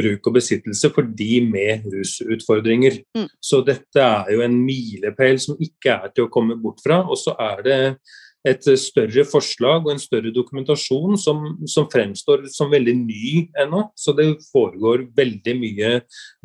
bruk 0.00 0.28
og 0.30 0.36
besittelse 0.38 0.90
for 0.94 1.08
de 1.16 1.40
med 1.44 1.86
rusutfordringer. 1.92 3.00
Mm. 3.16 3.28
Så 3.42 3.60
dette 3.66 4.04
er 4.04 4.32
jo 4.34 4.44
en 4.44 4.56
milepæl 4.64 5.40
som 5.42 5.60
ikke 5.60 5.96
er 5.96 6.14
til 6.14 6.26
å 6.26 6.32
komme 6.32 6.56
bort 6.60 6.80
fra. 6.84 7.02
Og 7.06 7.18
så 7.20 7.34
er 7.40 7.64
det 7.66 7.80
et 8.49 8.64
større 8.80 9.24
forslag 9.28 9.84
og 9.84 9.91
en 9.93 10.01
større 10.01 10.32
dokumentasjon 10.32 11.18
som, 11.20 11.43
som 11.68 11.88
fremstår 11.93 12.47
som 12.53 12.70
veldig 12.72 12.95
ny 13.03 13.32
ennå. 13.61 13.82
Så 13.99 14.14
det 14.16 14.28
foregår 14.49 15.05
veldig 15.16 15.55
mye 15.61 15.91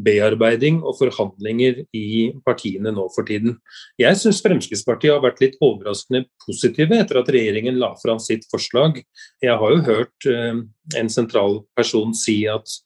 bearbeiding 0.07 0.81
og 0.83 0.97
forhandlinger 0.99 1.83
i 1.95 2.33
partiene 2.47 2.91
nå 2.95 3.07
for 3.15 3.27
tiden. 3.27 3.57
Jeg 4.01 4.19
syns 4.19 4.43
Fremskrittspartiet 4.43 5.15
har 5.15 5.23
vært 5.23 5.41
litt 5.43 5.55
overraskende 5.63 6.25
positive 6.43 6.99
etter 6.99 7.21
at 7.21 7.31
regjeringen 7.31 7.79
la 7.79 7.93
fram 8.01 8.19
sitt 8.23 8.43
forslag. 8.51 8.99
Jeg 9.43 9.55
har 9.61 9.77
jo 9.77 9.85
hørt 9.87 10.29
eh, 10.29 10.61
en 10.99 11.11
sentral 11.11 11.61
person 11.77 12.11
si 12.17 12.41
at 12.51 12.77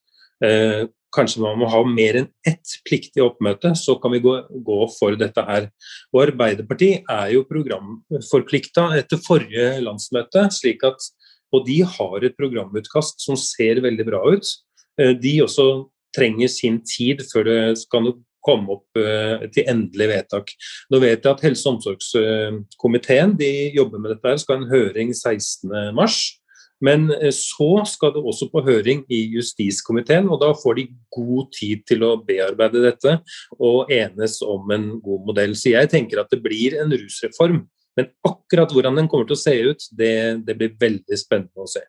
eh, 0.45 0.85
Kanskje 1.15 1.41
man 1.41 1.57
må 1.57 1.69
ha 1.71 1.81
mer 1.87 2.19
enn 2.21 2.27
ett 2.47 2.75
pliktig 2.85 3.23
oppmøte, 3.25 3.73
så 3.77 3.95
kan 4.01 4.13
vi 4.13 4.21
gå, 4.23 4.35
gå 4.65 4.79
for 4.93 5.17
dette 5.19 5.43
her. 5.47 5.69
Og 6.13 6.23
Arbeiderpartiet 6.27 7.09
er 7.09 7.33
jo 7.33 7.47
programforplikta 7.49 8.91
etter 8.99 9.21
forrige 9.25 9.79
landsmøte, 9.85 10.45
slik 10.53 10.85
at, 10.87 11.09
og 11.53 11.65
de 11.65 11.79
har 11.97 12.25
et 12.25 12.37
programutkast 12.37 13.25
som 13.25 13.39
ser 13.39 13.81
veldig 13.85 14.05
bra 14.05 14.21
ut. 14.29 14.53
Eh, 15.01 15.15
de 15.17 15.39
også 15.45 15.69
trenger 16.15 16.49
sin 16.51 16.81
tid 16.85 17.23
før 17.31 17.49
det 17.49 17.61
skal 17.83 18.13
komme 18.45 18.75
opp 18.77 18.99
uh, 18.99 19.45
til 19.53 19.67
endelig 19.69 20.09
vedtak. 20.13 20.53
Nå 20.91 21.01
vet 21.03 21.23
jeg 21.25 21.31
at 21.31 21.43
Helse- 21.43 21.67
og 21.67 21.77
omsorgskomiteen 21.77 23.35
de 23.39 23.51
jobber 23.75 24.01
med 24.01 24.13
dette, 24.15 24.27
her, 24.31 24.39
skal 24.41 24.57
ha 24.57 24.63
en 24.63 24.71
høring 24.71 25.13
16.3. 25.13 26.38
Men 26.85 27.09
eh, 27.17 27.31
så 27.35 27.83
skal 27.89 28.13
det 28.15 28.23
også 28.23 28.49
på 28.51 28.63
høring 28.65 29.03
i 29.11 29.21
justiskomiteen, 29.35 30.29
og 30.31 30.41
da 30.43 30.51
får 30.57 30.79
de 30.79 30.87
god 31.15 31.49
tid 31.55 31.83
til 31.89 32.05
å 32.07 32.15
bearbeide 32.25 32.83
dette 32.85 33.17
og 33.57 33.91
enes 33.93 34.39
om 34.45 34.71
en 34.75 34.89
god 35.03 35.27
modell. 35.27 35.55
Så 35.59 35.73
jeg 35.73 35.91
tenker 35.91 36.23
at 36.23 36.31
det 36.31 36.41
blir 36.43 36.77
en 36.79 36.93
rusreform. 36.93 37.63
Men 37.99 38.11
akkurat 38.27 38.71
hvordan 38.71 39.01
den 39.01 39.09
kommer 39.11 39.27
til 39.27 39.35
å 39.35 39.41
se 39.41 39.55
ut, 39.71 39.89
det, 39.99 40.13
det 40.47 40.55
blir 40.55 40.77
veldig 40.79 41.19
spennende 41.19 41.65
å 41.65 41.69
se. 41.69 41.83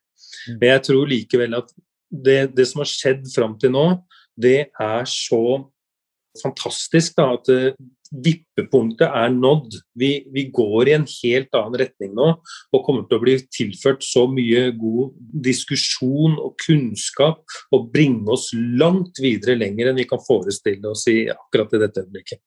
Mm. 0.49 0.57
Men 0.57 0.66
jeg 0.72 0.84
tror 0.88 1.11
likevel 1.11 1.59
at 1.61 1.74
det, 2.11 2.41
det 2.57 2.66
som 2.66 2.82
har 2.82 2.91
skjedd 2.91 3.28
fram 3.30 3.55
til 3.61 3.74
nå, 3.76 3.84
det 4.41 4.70
er 4.72 5.07
så 5.07 5.45
fantastisk 6.41 7.16
da, 7.18 7.34
at 7.36 7.51
eh, 7.53 7.72
vippepunktet 8.11 9.06
er 9.06 9.30
nådd. 9.34 9.76
Vi, 9.98 10.11
vi, 10.34 10.46
går 10.54 10.90
i 10.90 10.96
en 10.96 11.06
helt 11.06 11.54
annen 11.56 11.78
retning 11.84 12.12
nå 12.18 12.28
og 12.40 12.84
kommer 12.86 13.06
til 13.06 13.20
å 13.20 13.24
bli 13.24 13.36
tilført 13.54 14.04
så 14.04 14.26
mye 14.30 14.68
god 14.78 15.14
diskusjon 15.46 16.36
og 16.42 16.56
kunnskap 16.64 17.58
og 17.74 17.90
bringe 17.94 18.26
oss 18.34 18.50
langt 18.54 19.22
videre 19.22 19.58
lenger 19.61 19.90
enn 19.90 20.00
vi 20.02 20.08
kan 20.11 20.22
forestille 20.22 20.90
oss 20.90 21.06
i 21.11 21.22
akkurat 21.32 21.76
i 21.76 21.84
dette 21.84 22.04
øyeblikket. 22.04 22.42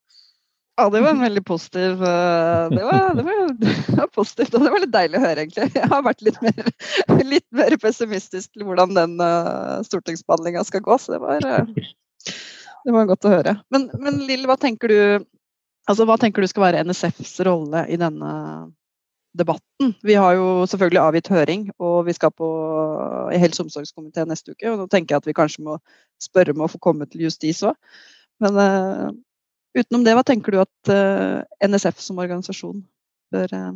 Ja, 0.73 0.87
det 0.89 1.03
var 1.05 1.13
en 1.13 1.21
veldig 1.21 1.43
positiv 1.45 1.99
eh, 2.01 2.69
det 2.73 2.83
var, 2.87 3.11
det, 3.13 3.23
var, 3.27 3.51
det 3.61 3.97
var, 3.99 4.07
positivt, 4.09 4.55
og 4.55 4.63
det 4.65 4.71
var 4.73 4.81
litt 4.81 4.95
deilig 4.95 5.19
å 5.19 5.21
høre, 5.21 5.43
egentlig. 5.43 5.67
Jeg 5.77 5.89
har 5.91 6.05
vært 6.07 6.23
litt 6.25 6.39
mer, 6.41 6.71
litt 7.33 7.45
mer 7.53 7.75
pessimistisk 7.81 8.55
til 8.55 8.65
hvordan 8.65 8.97
den 8.97 9.13
uh, 9.21 9.83
stortingsbehandlinga 9.85 10.65
skal 10.65 10.81
gå, 10.85 10.97
så 10.97 11.13
det 11.13 11.21
var, 11.21 11.45
uh, 11.45 12.33
det 12.87 12.95
var 12.95 13.11
godt 13.11 13.29
å 13.29 13.35
høre. 13.35 13.55
Men, 13.73 13.85
men 14.01 14.17
Lill, 14.25 14.47
hva 14.49 14.57
tenker 14.57 14.89
du 14.89 15.27
Altså, 15.89 16.05
hva 16.07 16.15
tenker 16.19 16.43
du 16.43 16.47
skal 16.47 16.67
være 16.69 16.83
NSFs 16.87 17.35
rolle 17.43 17.83
i 17.91 17.97
denne 17.99 18.31
debatten? 19.35 19.91
Vi 20.05 20.15
har 20.15 20.37
jo 20.37 20.63
selvfølgelig 20.69 21.01
avgitt 21.01 21.31
høring, 21.33 21.67
og 21.81 22.05
vi 22.07 22.15
skal 22.15 22.31
på 22.31 22.49
i 23.33 23.39
helse- 23.41 23.61
og 23.61 23.67
omsorgskomiteen 23.67 24.31
neste 24.31 24.53
uke. 24.53 24.69
og 24.71 24.79
Nå 24.79 24.87
tenker 24.91 25.15
jeg 25.15 25.23
at 25.23 25.27
vi 25.27 25.35
kanskje 25.37 25.65
må 25.65 25.77
spørre 26.21 26.55
om 26.55 26.63
å 26.63 26.71
få 26.71 26.79
komme 26.83 27.07
til 27.09 27.25
justis 27.25 27.63
òg. 27.67 27.75
Men 28.43 28.59
uh, 28.59 29.09
utenom 29.75 30.05
det, 30.05 30.15
hva 30.15 30.23
tenker 30.27 30.55
du 30.55 30.61
at 30.63 30.93
uh, 30.93 31.43
NSF 31.65 31.99
som 32.03 32.21
organisasjon 32.23 32.79
bør 33.33 33.57
uh, 33.57 33.73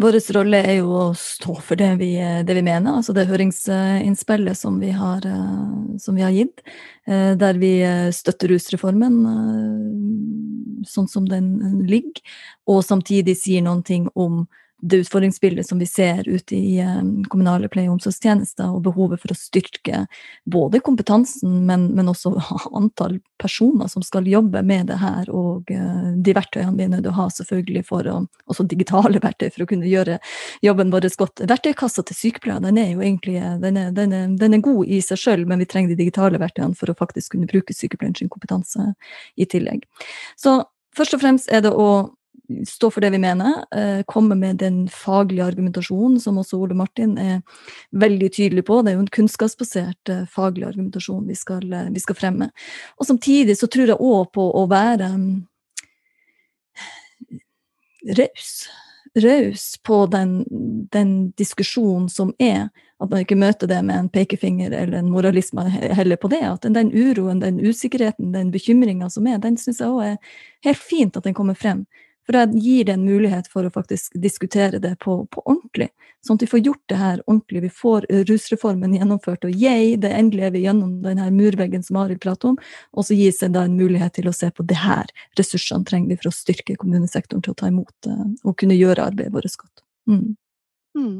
vår 0.00 0.18
rolle 0.34 0.62
er 0.64 0.78
jo 0.80 0.94
å 0.96 1.06
stå 1.18 1.56
for 1.60 1.78
det 1.80 1.90
vi, 2.00 2.14
det 2.16 2.56
vi 2.56 2.64
mener, 2.64 2.96
altså 2.96 3.12
det 3.16 3.28
høringsinnspillet 3.28 4.58
som 4.58 4.78
vi 4.80 4.94
har, 4.96 5.26
som 6.00 6.16
vi 6.16 6.24
har 6.24 6.32
gitt, 6.34 6.62
der 7.04 7.60
vi 7.60 7.74
støtter 8.16 8.54
rusreformen 8.54 9.20
sånn 10.88 11.08
som 11.10 11.26
den 11.28 11.84
ligger, 11.88 12.22
og 12.70 12.82
samtidig 12.86 13.36
sier 13.40 13.64
noen 13.64 13.82
ting 13.86 14.08
om 14.14 14.46
det 14.82 14.96
utfordringsbildet 14.96 15.68
som 15.68 15.78
vi 15.78 15.86
ser 15.86 16.28
ute 16.28 16.56
i 16.56 16.80
um, 16.82 17.24
kommunale 17.24 17.68
pleie- 17.68 17.88
og 17.88 17.98
omsorgstjenester, 17.98 18.70
og 18.72 18.82
behovet 18.86 19.20
for 19.22 19.32
å 19.32 19.38
styrke 19.38 20.04
både 20.48 20.80
kompetansen, 20.84 21.64
men, 21.68 21.88
men 21.96 22.10
også 22.10 22.32
antall 22.80 23.18
personer 23.40 23.90
som 23.92 24.04
skal 24.04 24.28
jobbe 24.28 24.62
med 24.66 24.90
det 24.90 25.00
her, 25.00 25.30
og 25.30 25.70
uh, 25.74 26.10
de 26.16 26.34
verktøyene 26.36 26.76
vi 26.78 26.86
er 26.86 26.92
nødt 26.94 27.04
til 27.06 27.12
å 27.12 27.18
ha 27.18 27.28
selvfølgelig 27.34 27.84
for 27.88 28.08
å, 28.10 28.16
også 28.50 28.66
digitale 28.70 29.22
verktøy 29.26 29.48
for 29.48 29.66
å 29.66 29.70
kunne 29.70 29.90
gjøre 29.90 30.20
jobben 30.64 30.92
vår 30.94 31.08
godt. 31.20 31.44
Verktøykassa 31.50 32.04
til 32.06 32.18
sykepleiere 32.18 32.64
den 32.68 32.80
er 32.80 32.92
jo 32.94 33.04
egentlig 33.04 33.38
den 33.60 33.78
er, 33.80 33.90
den 33.96 34.14
er, 34.16 34.28
den 34.40 34.56
er 34.56 34.64
god 34.64 34.88
i 34.88 35.00
seg 35.04 35.20
sjøl, 35.20 35.46
men 35.48 35.60
vi 35.60 35.68
trenger 35.68 35.94
de 35.94 36.00
digitale 36.04 36.40
verktøyene 36.40 36.78
for 36.78 36.92
å 36.92 36.98
faktisk 36.98 37.34
kunne 37.34 37.50
bruke 37.50 37.76
sykepleierens 37.76 38.22
kompetanse 38.30 38.92
i 39.36 39.46
tillegg. 39.50 39.84
Så 40.38 40.60
først 40.96 41.16
og 41.16 41.22
fremst 41.22 41.52
er 41.52 41.64
det 41.64 41.72
å 41.74 41.90
stå 42.66 42.90
for 42.90 43.00
det 43.00 43.10
vi 43.10 43.18
mener, 43.18 43.64
eh, 43.76 44.02
komme 44.06 44.34
med 44.34 44.56
den 44.56 44.88
faglige 44.88 45.44
argumentasjonen 45.44 46.20
som 46.20 46.38
også 46.38 46.58
Ole 46.58 46.74
Martin 46.74 47.18
er 47.18 47.42
veldig 47.92 48.32
tydelig 48.32 48.64
på. 48.66 48.82
Det 48.82 48.92
er 48.92 48.98
jo 48.98 49.04
en 49.04 49.14
kunnskapsbasert 49.18 50.12
eh, 50.12 50.26
faglig 50.30 50.66
argumentasjon 50.66 51.26
vi 51.28 51.36
skal, 51.38 51.72
eh, 51.72 51.90
vi 51.90 52.00
skal 52.00 52.18
fremme. 52.18 52.50
Og 52.98 53.06
samtidig 53.06 53.58
så 53.58 53.70
tror 53.70 53.92
jeg 53.92 54.00
òg 54.00 54.32
på 54.34 54.46
å 54.50 54.66
være 54.70 55.10
raus. 58.18 58.52
Raus 59.14 59.64
på 59.82 60.04
den, 60.06 60.44
den 60.92 61.32
diskusjonen 61.38 62.08
som 62.08 62.34
er. 62.38 62.68
At 63.00 63.08
man 63.08 63.22
ikke 63.24 63.38
møter 63.38 63.66
det 63.66 63.78
med 63.82 63.96
en 63.96 64.08
pekefinger 64.12 64.74
eller 64.76 64.98
en 64.98 65.08
moralisme 65.10 65.64
heller 65.72 66.18
på 66.20 66.28
det. 66.28 66.42
At 66.44 66.68
den 66.68 66.92
uroen, 66.92 67.40
den 67.40 67.60
usikkerheten, 67.60 68.34
den 68.34 68.50
bekymringa 68.52 69.08
som 69.10 69.26
er, 69.26 69.38
den 69.40 69.56
syns 69.56 69.80
jeg 69.80 69.88
òg 69.88 70.04
er 70.04 70.36
helt 70.68 70.82
fint 70.84 71.16
at 71.16 71.24
den 71.24 71.34
kommer 71.34 71.56
frem. 71.56 71.86
For 72.28 72.36
jeg 72.36 72.60
gir 72.62 72.86
det 72.86 72.94
en 72.94 73.06
mulighet 73.06 73.48
for 73.50 73.66
å 73.66 73.72
faktisk 73.72 74.14
diskutere 74.22 74.78
det 74.82 74.92
på, 75.02 75.16
på, 75.32 75.42
ordentlig. 75.46 75.88
Sånn 76.26 76.36
at 76.36 76.44
vi 76.44 76.50
får 76.50 76.62
gjort 76.66 76.82
det 76.92 76.98
her 77.00 77.22
ordentlig. 77.24 77.62
Vi 77.64 77.72
får 77.80 78.06
rusreformen 78.28 78.94
gjennomført, 78.98 79.46
og 79.48 79.56
yay, 79.56 79.96
det 80.00 80.12
endelig 80.14 80.46
er 80.46 80.54
vi 80.54 80.64
gjennom 80.66 80.98
denne 81.04 81.30
murveggen 81.34 81.82
som 81.86 81.98
Arild 82.02 82.20
prater 82.22 82.52
om. 82.52 82.60
Og 82.92 83.08
så 83.08 83.16
gis 83.16 83.40
det 83.42 83.52
da 83.56 83.64
en 83.66 83.78
mulighet 83.78 84.18
til 84.20 84.28
å 84.30 84.36
se 84.36 84.50
på 84.52 84.66
det 84.68 84.78
her 84.82 85.10
ressursene 85.40 85.88
trenger 85.88 86.12
vi 86.12 86.20
for 86.20 86.30
å 86.30 86.36
styrke 86.36 86.76
kommunesektoren 86.80 87.44
til 87.46 87.56
å 87.56 87.60
ta 87.62 87.72
imot 87.72 88.10
uh, 88.10 88.26
og 88.44 88.56
kunne 88.60 88.78
gjøre 88.78 89.10
arbeidet 89.10 89.34
vårt 89.34 89.56
godt. 89.64 89.84
Mm. 90.10 90.26
Mm. 90.98 91.18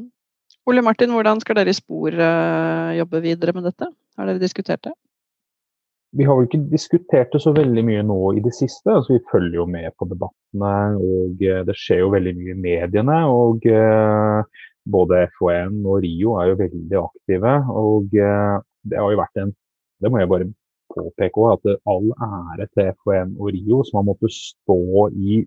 Ole 0.71 0.83
Martin, 0.85 1.15
hvordan 1.17 1.41
skal 1.43 1.59
dere 1.59 1.73
i 1.73 1.77
Spor 1.77 2.15
uh, 2.15 2.93
jobbe 2.99 3.25
videre 3.25 3.57
med 3.57 3.67
dette? 3.71 3.89
Har 4.21 4.29
dere 4.29 4.43
diskutert 4.43 4.85
det? 4.85 4.95
Vi 6.19 6.27
har 6.27 6.37
vel 6.37 6.49
ikke 6.49 6.65
diskutert 6.73 7.31
det 7.35 7.39
så 7.45 7.53
veldig 7.55 7.85
mye 7.87 8.03
nå 8.07 8.19
i 8.35 8.43
det 8.43 8.53
siste. 8.57 8.91
altså 8.91 9.15
Vi 9.15 9.27
følger 9.31 9.61
jo 9.61 9.67
med 9.71 9.93
på 9.99 10.09
debattene, 10.11 10.73
og 10.99 11.45
eh, 11.47 11.63
det 11.67 11.77
skjer 11.79 12.03
jo 12.03 12.15
veldig 12.15 12.33
mye 12.39 12.55
i 12.57 12.63
mediene. 12.65 13.19
og 13.31 13.67
uh, 13.71 14.43
Både 14.91 15.27
FHN 15.37 15.85
og 15.87 16.01
Rio 16.03 16.35
er 16.41 16.51
jo 16.51 16.59
veldig 16.65 16.99
aktive. 17.03 17.55
og 17.85 18.19
uh, 18.19 18.59
Det 18.83 18.99
har 18.99 19.15
jo 19.15 19.23
vært 19.23 19.45
en 19.45 19.55
Det 20.01 20.11
må 20.11 20.19
jeg 20.19 20.33
bare 20.33 20.51
påpeke 20.91 21.43
òg, 21.45 21.61
at 21.61 21.81
all 21.93 22.11
ære 22.27 22.67
til 22.75 22.93
FHN 22.99 23.35
og 23.39 23.51
Rio, 23.55 23.83
som 23.87 24.01
har 24.01 24.07
måttet 24.09 24.33
stå 24.35 25.09
i 25.13 25.43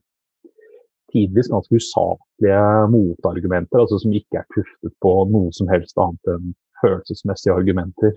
tidvis 1.14 1.50
ganske 1.52 1.76
usaklige 1.82 2.62
motargumenter, 2.94 3.82
altså 3.82 4.00
som 4.02 4.14
ikke 4.14 4.42
er 4.42 4.48
tuftet 4.56 4.94
på 5.04 5.14
noe 5.34 5.50
som 5.58 5.70
helst 5.74 5.98
annet 6.02 6.32
enn 6.36 6.54
følelsesmessige 6.82 7.56
argumenter. 7.56 8.14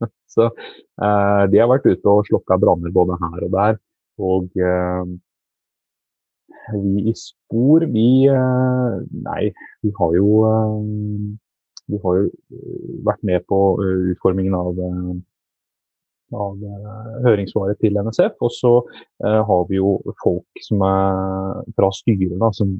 Så 0.34 0.48
eh, 0.48 1.42
de 1.52 1.60
har 1.60 1.70
vært 1.70 1.88
ute 1.88 2.12
og 2.12 2.26
slokka 2.28 2.58
branner 2.60 2.94
både 2.94 3.18
her 3.22 3.46
og 3.46 3.54
der. 3.54 3.80
Og 4.18 4.58
eh, 4.58 5.16
vi 6.82 7.08
i 7.08 7.14
Spor, 7.16 7.86
vi 7.94 8.08
eh, 8.28 8.98
Nei, 9.24 9.42
vi 9.84 9.92
har 9.98 10.14
jo 10.18 10.28
eh, 10.50 11.32
Vi 11.88 12.00
har 12.04 12.20
jo 12.20 12.28
eh, 12.28 12.94
vært 13.08 13.24
med 13.24 13.46
på 13.48 13.62
eh, 13.84 14.12
utformingen 14.14 14.58
av 14.58 14.86
av 16.36 16.60
høringssvaret 17.24 17.78
til 17.80 17.94
NSF. 17.96 18.34
Og 18.44 18.50
så 18.52 18.70
har 19.24 19.62
vi 19.70 19.78
jo 19.78 19.94
folk 20.20 20.60
som 20.60 20.82
er 20.84 21.62
fra 21.72 21.88
styret 21.96 22.34
da, 22.36 22.50
som 22.52 22.74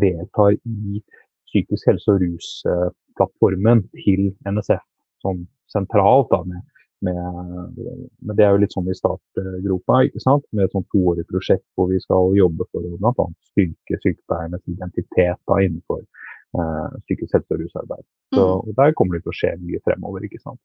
deltar 0.00 0.56
i 0.56 1.02
psykisk 1.50 1.90
helse- 1.90 2.14
og 2.14 2.24
rusplattformen 2.24 3.84
til 4.00 4.30
NSF 4.48 4.80
sånn 5.24 5.44
sentralt. 5.72 6.30
da, 6.30 6.42
med, 6.48 6.62
med, 7.04 7.80
Men 8.20 8.36
Det 8.36 8.44
er 8.44 8.52
jo 8.52 8.62
litt 8.62 8.74
sånn 8.76 8.90
i 8.90 8.96
startgropa, 8.98 10.02
ikke 10.08 10.22
sant? 10.22 10.46
med 10.52 10.66
et 10.66 10.76
sånt 10.76 10.88
toårig 10.94 11.26
prosjekt 11.30 11.66
hvor 11.74 11.90
vi 11.92 12.00
skal 12.02 12.36
jobbe 12.38 12.68
for 12.70 12.84
å 12.84 12.98
bl.a. 13.00 13.26
styrke 13.52 14.00
sykepleiernes 14.02 14.64
identitet 14.70 15.40
da, 15.50 15.60
innenfor 15.60 16.04
eh, 16.04 17.00
psykisk 17.06 17.36
helse- 17.38 17.56
og 17.56 17.64
rusarbeid. 17.64 18.06
Så, 18.34 18.44
mm. 18.44 18.70
og 18.70 18.78
Der 18.80 18.96
kommer 18.98 19.18
det 19.18 19.26
til 19.26 19.34
å 19.34 19.38
skje 19.40 19.56
mye 19.62 19.82
fremover. 19.86 20.26
ikke 20.26 20.42
sant? 20.42 20.60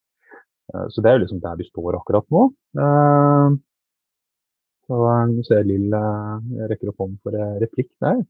Eh, 0.74 0.88
så 0.94 1.02
det 1.02 1.12
er 1.12 1.18
jo 1.18 1.26
liksom 1.26 1.42
der 1.44 1.60
vi 1.60 1.68
står 1.70 1.98
akkurat 2.00 2.28
nå. 2.34 2.46
Uh, 2.78 3.58
så 4.90 5.06
du 5.30 5.44
ser 5.46 5.62
jeg 5.62 5.70
Lill 5.70 5.94
rekker 6.66 6.90
opp 6.90 7.06
hånden 7.06 7.20
for 7.22 7.38
replikk 7.62 7.92
der. 8.02 8.24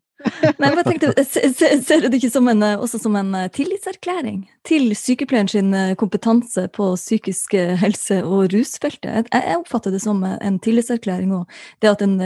Nei, 0.59 0.69
jeg 0.75 0.83
tenkte, 0.83 1.23
ser, 1.23 1.77
ser 1.79 2.01
du 2.03 2.09
det 2.09 2.17
ikke 2.19 2.31
som 2.33 2.49
en, 2.51 2.65
også 2.75 2.99
som 2.99 3.13
en 3.15 3.31
tillitserklæring 3.55 4.41
til 4.67 4.91
sykepleieren 4.97 5.47
sin 5.47 5.69
kompetanse 5.99 6.65
på 6.75 6.89
psykisk 6.99 7.55
helse- 7.79 8.19
og 8.25 8.49
rusfeltet? 8.51 9.29
Jeg, 9.31 9.55
oppfatter 9.55 9.95
det 9.95 10.01
som 10.03 10.19
en 10.27 10.57
tillitserklæring 10.59 11.31
òg. 11.37 11.61
Det 11.79 11.93
at 11.93 12.03
en, 12.03 12.17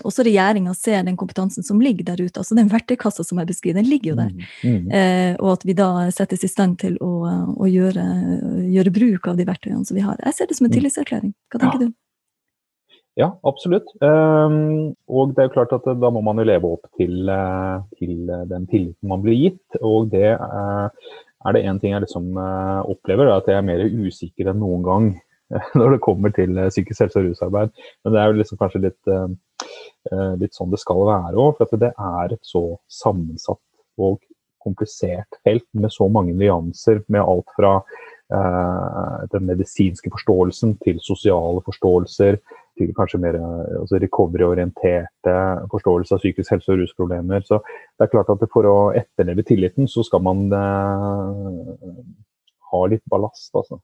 også 0.00 0.24
regjeringa 0.24 0.72
ser 0.78 1.04
den 1.04 1.18
kompetansen 1.20 1.66
som 1.66 1.82
ligger 1.84 2.08
der 2.08 2.22
ute. 2.24 2.40
altså 2.40 2.56
Den 2.56 2.72
verktøykassa 2.72 3.26
som 3.28 3.42
jeg 3.42 3.52
beskriver, 3.52 3.82
den 3.82 3.90
ligger 3.90 4.14
jo 4.14 4.16
der. 4.22 4.32
Mm, 4.32 4.70
mm. 4.70 4.88
Eh, 4.96 5.34
og 5.36 5.52
at 5.58 5.68
vi 5.68 5.76
da 5.76 5.90
settes 6.14 6.44
i 6.48 6.50
stand 6.50 6.78
til 6.80 6.96
å, 7.04 7.12
å 7.60 7.68
gjøre, 7.68 8.06
gjøre, 8.72 8.94
bruk 8.94 9.28
av 9.28 9.36
de 9.36 9.48
verktøyene 9.48 9.84
som 9.84 9.98
vi 9.98 10.06
har. 10.06 10.16
Jeg 10.24 10.38
ser 10.38 10.48
det 10.48 10.56
som 10.56 10.68
en 10.68 10.72
mm. 10.72 10.78
tillitserklæring. 10.78 11.36
Hva 11.52 11.60
tenker 11.60 11.84
ja. 11.84 11.90
du? 11.90 11.98
Ja, 13.14 13.28
absolutt. 13.46 13.92
Um, 14.02 14.94
og 15.06 15.34
det 15.34 15.44
er 15.44 15.46
jo 15.46 15.54
klart 15.54 15.74
at 15.76 15.84
da 15.86 16.10
må 16.10 16.22
man 16.26 16.40
jo 16.40 16.46
leve 16.48 16.72
opp 16.74 16.88
til, 16.98 17.28
uh, 17.30 17.84
til 18.00 18.26
den 18.50 18.66
tilliten 18.70 19.10
man 19.10 19.22
blir 19.22 19.38
gitt. 19.38 19.78
Og 19.78 20.08
det 20.10 20.32
er 20.34 21.54
det 21.54 21.62
én 21.62 21.78
ting 21.78 21.94
jeg 21.94 22.02
liksom 22.06 22.34
opplever, 22.90 23.30
at 23.30 23.46
jeg 23.46 23.60
er 23.60 23.66
mer 23.66 23.84
usikker 23.84 24.50
enn 24.50 24.62
noen 24.62 24.82
gang 24.86 25.08
når 25.78 25.94
det 25.94 26.02
kommer 26.02 26.32
til 26.34 26.58
psykisk 26.72 27.04
helse 27.04 27.20
og 27.20 27.28
rusarbeid. 27.28 27.74
Men 28.02 28.16
det 28.16 28.20
er 28.20 28.30
jo 28.30 28.38
liksom 28.40 28.58
kanskje 28.58 28.82
litt, 28.88 29.12
litt 30.40 30.56
sånn 30.56 30.72
det 30.72 30.80
skal 30.82 31.04
være 31.06 31.38
òg. 31.38 31.60
For 31.60 31.82
det 31.84 31.92
er 31.92 32.34
et 32.34 32.48
så 32.48 32.64
sammensatt 32.90 33.62
og 34.00 34.18
komplisert 34.64 35.38
felt 35.44 35.68
med 35.76 35.92
så 35.92 36.08
mange 36.10 36.34
nyanser. 36.34 37.04
Med 37.12 37.22
alt 37.22 37.52
fra 37.54 37.76
den 39.30 39.44
medisinske 39.52 40.10
forståelsen 40.10 40.78
til 40.82 40.96
sosiale 41.04 41.60
forståelser 41.68 42.40
til 42.78 42.92
kanskje 42.96 43.20
mer 43.22 43.38
altså 43.80 44.00
recovery-orienterte 44.02 45.34
forståelse 45.72 46.16
av 46.16 46.22
psykisk 46.22 46.54
helse 46.54 46.74
og 46.74 46.82
rusproblemer. 46.82 47.46
Så 47.46 47.60
det 47.62 48.06
er 48.06 48.12
klart 48.12 48.32
at 48.34 48.44
For 48.52 48.68
å 48.68 48.76
etterleve 48.96 49.46
tilliten, 49.46 49.88
så 49.90 50.04
skal 50.06 50.22
man 50.22 50.46
eh, 50.52 51.98
ha 52.72 52.86
litt 52.90 53.04
ballast. 53.10 53.50
altså. 53.54 53.80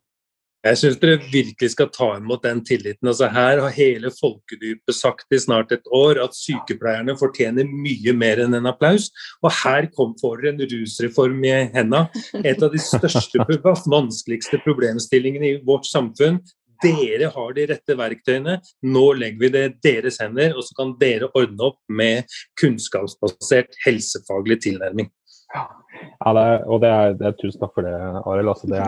Jeg 0.61 0.77
syns 0.77 0.99
dere 1.01 1.17
virkelig 1.33 1.71
skal 1.73 1.89
ta 1.89 2.07
imot 2.19 2.43
den 2.45 2.59
tilliten. 2.69 3.09
Altså 3.09 3.31
Her 3.33 3.63
har 3.63 3.73
hele 3.73 4.11
folkedypet 4.13 4.93
sagt 4.93 5.33
i 5.33 5.39
snart 5.41 5.73
et 5.73 5.87
år 5.89 6.21
at 6.21 6.37
sykepleierne 6.37 7.17
fortjener 7.17 7.65
mye 7.65 8.13
mer 8.13 8.43
enn 8.45 8.59
en 8.59 8.69
applaus. 8.69 9.09
Og 9.41 9.55
her 9.63 9.89
kom 9.97 10.13
for 10.21 10.45
en 10.45 10.61
rusreform 10.61 11.41
i 11.49 11.55
henda. 11.73 12.03
Et 12.45 12.61
av 12.61 12.69
de 12.69 12.83
største, 12.83 13.41
vanskeligste 13.97 14.61
problemstillingene 14.67 15.49
i 15.49 15.61
vårt 15.65 15.89
samfunn 15.89 16.43
dere 16.83 17.31
har 17.35 17.55
de 17.57 17.67
rette 17.71 17.97
verktøyene, 17.99 18.57
nå 18.83 19.05
legger 19.19 19.45
vi 19.45 19.53
det 19.55 19.65
i 19.67 19.75
deres 19.89 20.21
hender, 20.23 20.55
og 20.57 20.67
så 20.67 20.77
kan 20.79 20.95
dere 21.01 21.31
ordne 21.35 21.71
opp 21.71 21.79
med 22.01 22.29
kunnskapsbasert 22.61 23.79
helsefaglig 23.85 24.61
tilnærming. 24.67 25.11
Ja, 25.55 26.33
det 26.37 26.43
er, 26.43 26.59
og 26.71 26.83
det 26.83 26.91
er, 26.91 27.15
det 27.19 27.29
er, 27.29 27.39
tusen 27.41 27.61
takk 27.61 27.75
for 27.77 27.87
det, 27.87 27.95
Arild. 28.23 28.53
Altså, 28.53 28.71
det, 28.71 28.81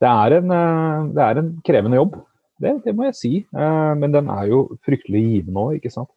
det, 0.00 0.10
er 0.10 0.38
en, 0.38 0.54
eh, 0.56 1.08
det 1.16 1.24
er 1.26 1.40
en 1.40 1.54
krevende 1.66 1.98
jobb, 1.98 2.18
det, 2.62 2.76
det, 2.86 2.94
må 2.96 3.08
jeg 3.08 3.18
si. 3.18 3.32
Eh, 3.42 3.92
men 3.98 4.14
den 4.14 4.30
er 4.32 4.48
jo 4.52 4.64
fryktelig 4.86 5.22
givende 5.28 5.64
òg, 5.66 5.78
ikke 5.80 5.92
sant. 5.92 6.10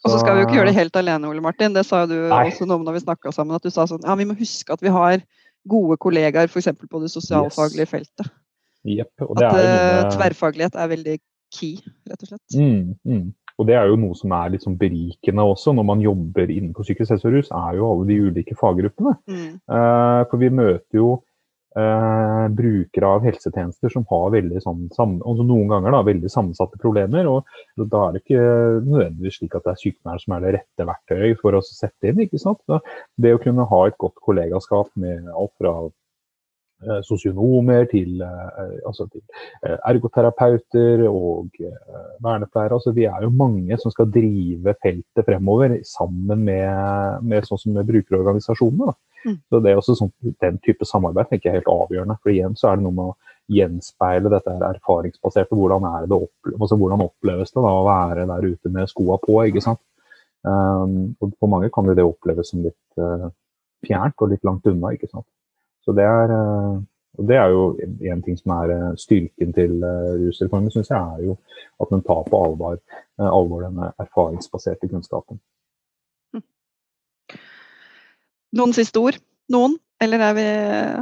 Og 0.00 0.14
så 0.14 0.22
skal 0.22 0.32
vi 0.32 0.40
jo 0.40 0.48
ikke 0.48 0.56
gjøre 0.56 0.70
det 0.70 0.78
helt 0.78 0.96
alene, 0.96 1.28
Ole 1.28 1.42
Martin. 1.44 1.74
Det 1.76 1.84
sa 1.84 2.06
jo 2.06 2.14
du 2.14 2.18
Nei. 2.30 2.46
også 2.48 2.64
noe 2.64 2.80
om 2.80 2.86
når 2.86 2.96
vi 2.96 3.02
snakka 3.02 3.34
sammen. 3.36 3.58
At 3.58 3.66
du 3.66 3.72
sa 3.72 3.84
sånn 3.88 4.06
ja, 4.06 4.14
vi 4.16 4.24
må 4.30 4.36
huske 4.38 4.72
at 4.72 4.80
vi 4.80 4.92
har 4.94 5.20
gode 5.68 5.98
kollegaer 6.00 6.48
f.eks. 6.48 6.70
på 6.88 7.02
det 7.02 7.10
sosialfaglige 7.12 7.84
yes. 7.84 7.92
feltet. 7.92 8.30
Yep, 8.88 9.12
at 9.26 9.42
er 9.44 9.58
noe... 9.58 10.10
tverrfaglighet 10.14 10.78
er 10.80 10.90
veldig 10.94 11.16
key, 11.52 11.76
rett 12.08 12.24
og 12.24 12.32
slett. 12.32 12.56
Mm, 12.56 12.94
mm. 13.04 13.24
Og 13.60 13.66
det 13.68 13.76
er 13.76 13.90
jo 13.90 13.98
noe 14.00 14.16
som 14.16 14.32
er 14.32 14.54
litt 14.54 14.64
sånn 14.64 14.78
berikende 14.80 15.44
også 15.44 15.74
når 15.76 15.84
man 15.90 16.04
jobber 16.04 16.48
innenfor 16.48 16.86
psykisk 16.86 17.12
helse 17.12 17.28
og 17.28 17.34
rus, 17.36 17.50
er 17.52 17.76
jo 17.76 17.90
alle 17.90 18.06
de 18.08 18.20
ulike 18.30 18.56
faggruppene. 18.56 19.18
Mm. 19.28 19.50
Uh, 19.68 20.22
for 20.30 20.40
vi 20.40 20.48
møter 20.62 21.00
jo 21.02 21.10
eh, 21.76 22.48
brukere 22.56 23.06
av 23.06 23.26
helsetjenester 23.26 23.92
som 23.92 24.06
har 24.10 24.32
veldig 24.34 24.62
sånn, 24.64 24.88
altså 24.96 25.46
noen 25.46 25.70
ganger 25.70 25.94
da, 25.94 26.02
veldig 26.06 26.32
sammensatte 26.32 26.80
problemer. 26.82 27.28
og 27.30 27.46
Da 27.76 28.06
er 28.06 28.16
det 28.16 28.24
ikke 28.24 28.42
nødvendigvis 28.86 29.40
slik 29.40 29.56
at 29.58 29.66
det 29.66 29.74
er 29.74 29.82
sykepleieren 29.84 30.24
som 30.24 30.36
er 30.36 30.44
det 30.44 30.54
rette 30.58 30.88
verktøyet 30.90 31.42
for 31.42 31.56
å 31.56 31.62
sette 31.66 32.10
inn. 32.10 32.24
ikke 32.26 32.42
sant? 32.42 32.62
Det 33.20 33.34
å 33.36 33.42
kunne 33.42 33.68
ha 33.70 33.80
et 33.86 33.98
godt 34.00 34.18
kollegaskap 34.24 34.90
med 35.00 35.28
alt 35.30 35.54
fra 35.60 35.76
eh, 35.86 35.92
sosionomer 37.04 37.84
til, 37.90 38.20
eh, 38.24 38.76
altså 38.86 39.06
til 39.10 39.20
eh, 39.66 39.76
ergoterapeuter 39.90 41.04
og 41.08 41.56
vernepleiere. 42.24 42.78
Altså, 42.78 42.94
vi 42.96 43.04
er 43.04 43.24
jo 43.24 43.32
mange 43.34 43.76
som 43.80 43.92
skal 43.92 44.10
drive 44.12 44.74
feltet 44.82 45.26
fremover 45.26 45.76
sammen 45.84 46.44
med, 46.46 47.24
med, 47.26 47.48
sånn 47.48 47.60
som 47.60 47.76
med 47.76 47.88
brukerorganisasjonene. 47.90 48.94
Mm. 49.26 49.36
Så 49.52 49.60
det 49.60 49.72
er 49.72 49.80
også 49.80 49.98
sånn, 49.98 50.12
Den 50.40 50.56
type 50.64 50.86
samarbeid 50.88 51.28
tenker 51.28 51.50
jeg 51.50 51.52
er 51.52 51.60
helt 51.60 51.74
avgjørende. 51.74 52.16
for 52.22 52.32
igjen 52.32 52.56
så 52.56 52.70
er 52.70 52.78
det 52.80 52.86
noe 52.86 52.96
med 52.96 53.12
å 53.12 53.16
gjenspeile 53.50 54.32
dette 54.32 54.54
erfaringsbaserte. 54.70 55.58
Hvordan, 55.58 55.84
er 55.84 56.08
det 56.08 56.16
opple 56.16 56.56
altså, 56.56 56.78
hvordan 56.80 57.04
oppleves 57.04 57.52
det 57.52 57.60
da, 57.60 57.74
å 57.74 57.86
være 57.88 58.26
der 58.30 58.48
ute 58.54 58.72
med 58.72 58.88
skoa 58.88 59.18
på? 59.20 59.36
ikke 59.50 59.64
sant? 59.64 59.82
Um, 60.40 61.12
og 61.20 61.34
For 61.36 61.52
mange 61.52 61.68
kan 61.68 61.84
det 61.92 62.06
oppleves 62.06 62.54
som 62.54 62.62
litt 62.64 63.02
uh, 63.02 63.28
fjernt 63.84 64.16
og 64.24 64.32
litt 64.32 64.46
langt 64.46 64.64
unna. 64.70 64.94
ikke 64.96 65.10
sant? 65.10 65.26
Så 65.84 65.94
det 65.96 66.04
er, 66.04 66.32
og 67.18 67.28
det 67.28 67.36
er 67.40 67.52
jo 67.52 67.62
en 68.12 68.22
ting 68.24 68.36
som 68.38 68.52
er 68.58 68.72
uh, 68.74 68.90
styrken 69.00 69.54
til 69.56 69.78
uh, 69.80 70.16
rusreformen, 70.20 70.72
syns 70.72 70.90
jeg, 70.92 71.00
er 71.00 71.30
jo 71.30 71.36
at 71.80 71.92
den 71.92 72.04
tar 72.04 72.26
på 72.28 72.42
alvor, 72.44 72.76
alvor 73.18 73.64
denne 73.64 73.92
erfaringsbaserte 74.00 74.90
kunnskapen. 74.90 75.40
Noen 78.56 78.74
siste 78.76 79.00
ord? 79.00 79.18
Noen? 79.52 79.78
Eller 80.00 80.22
vi, 80.36 80.46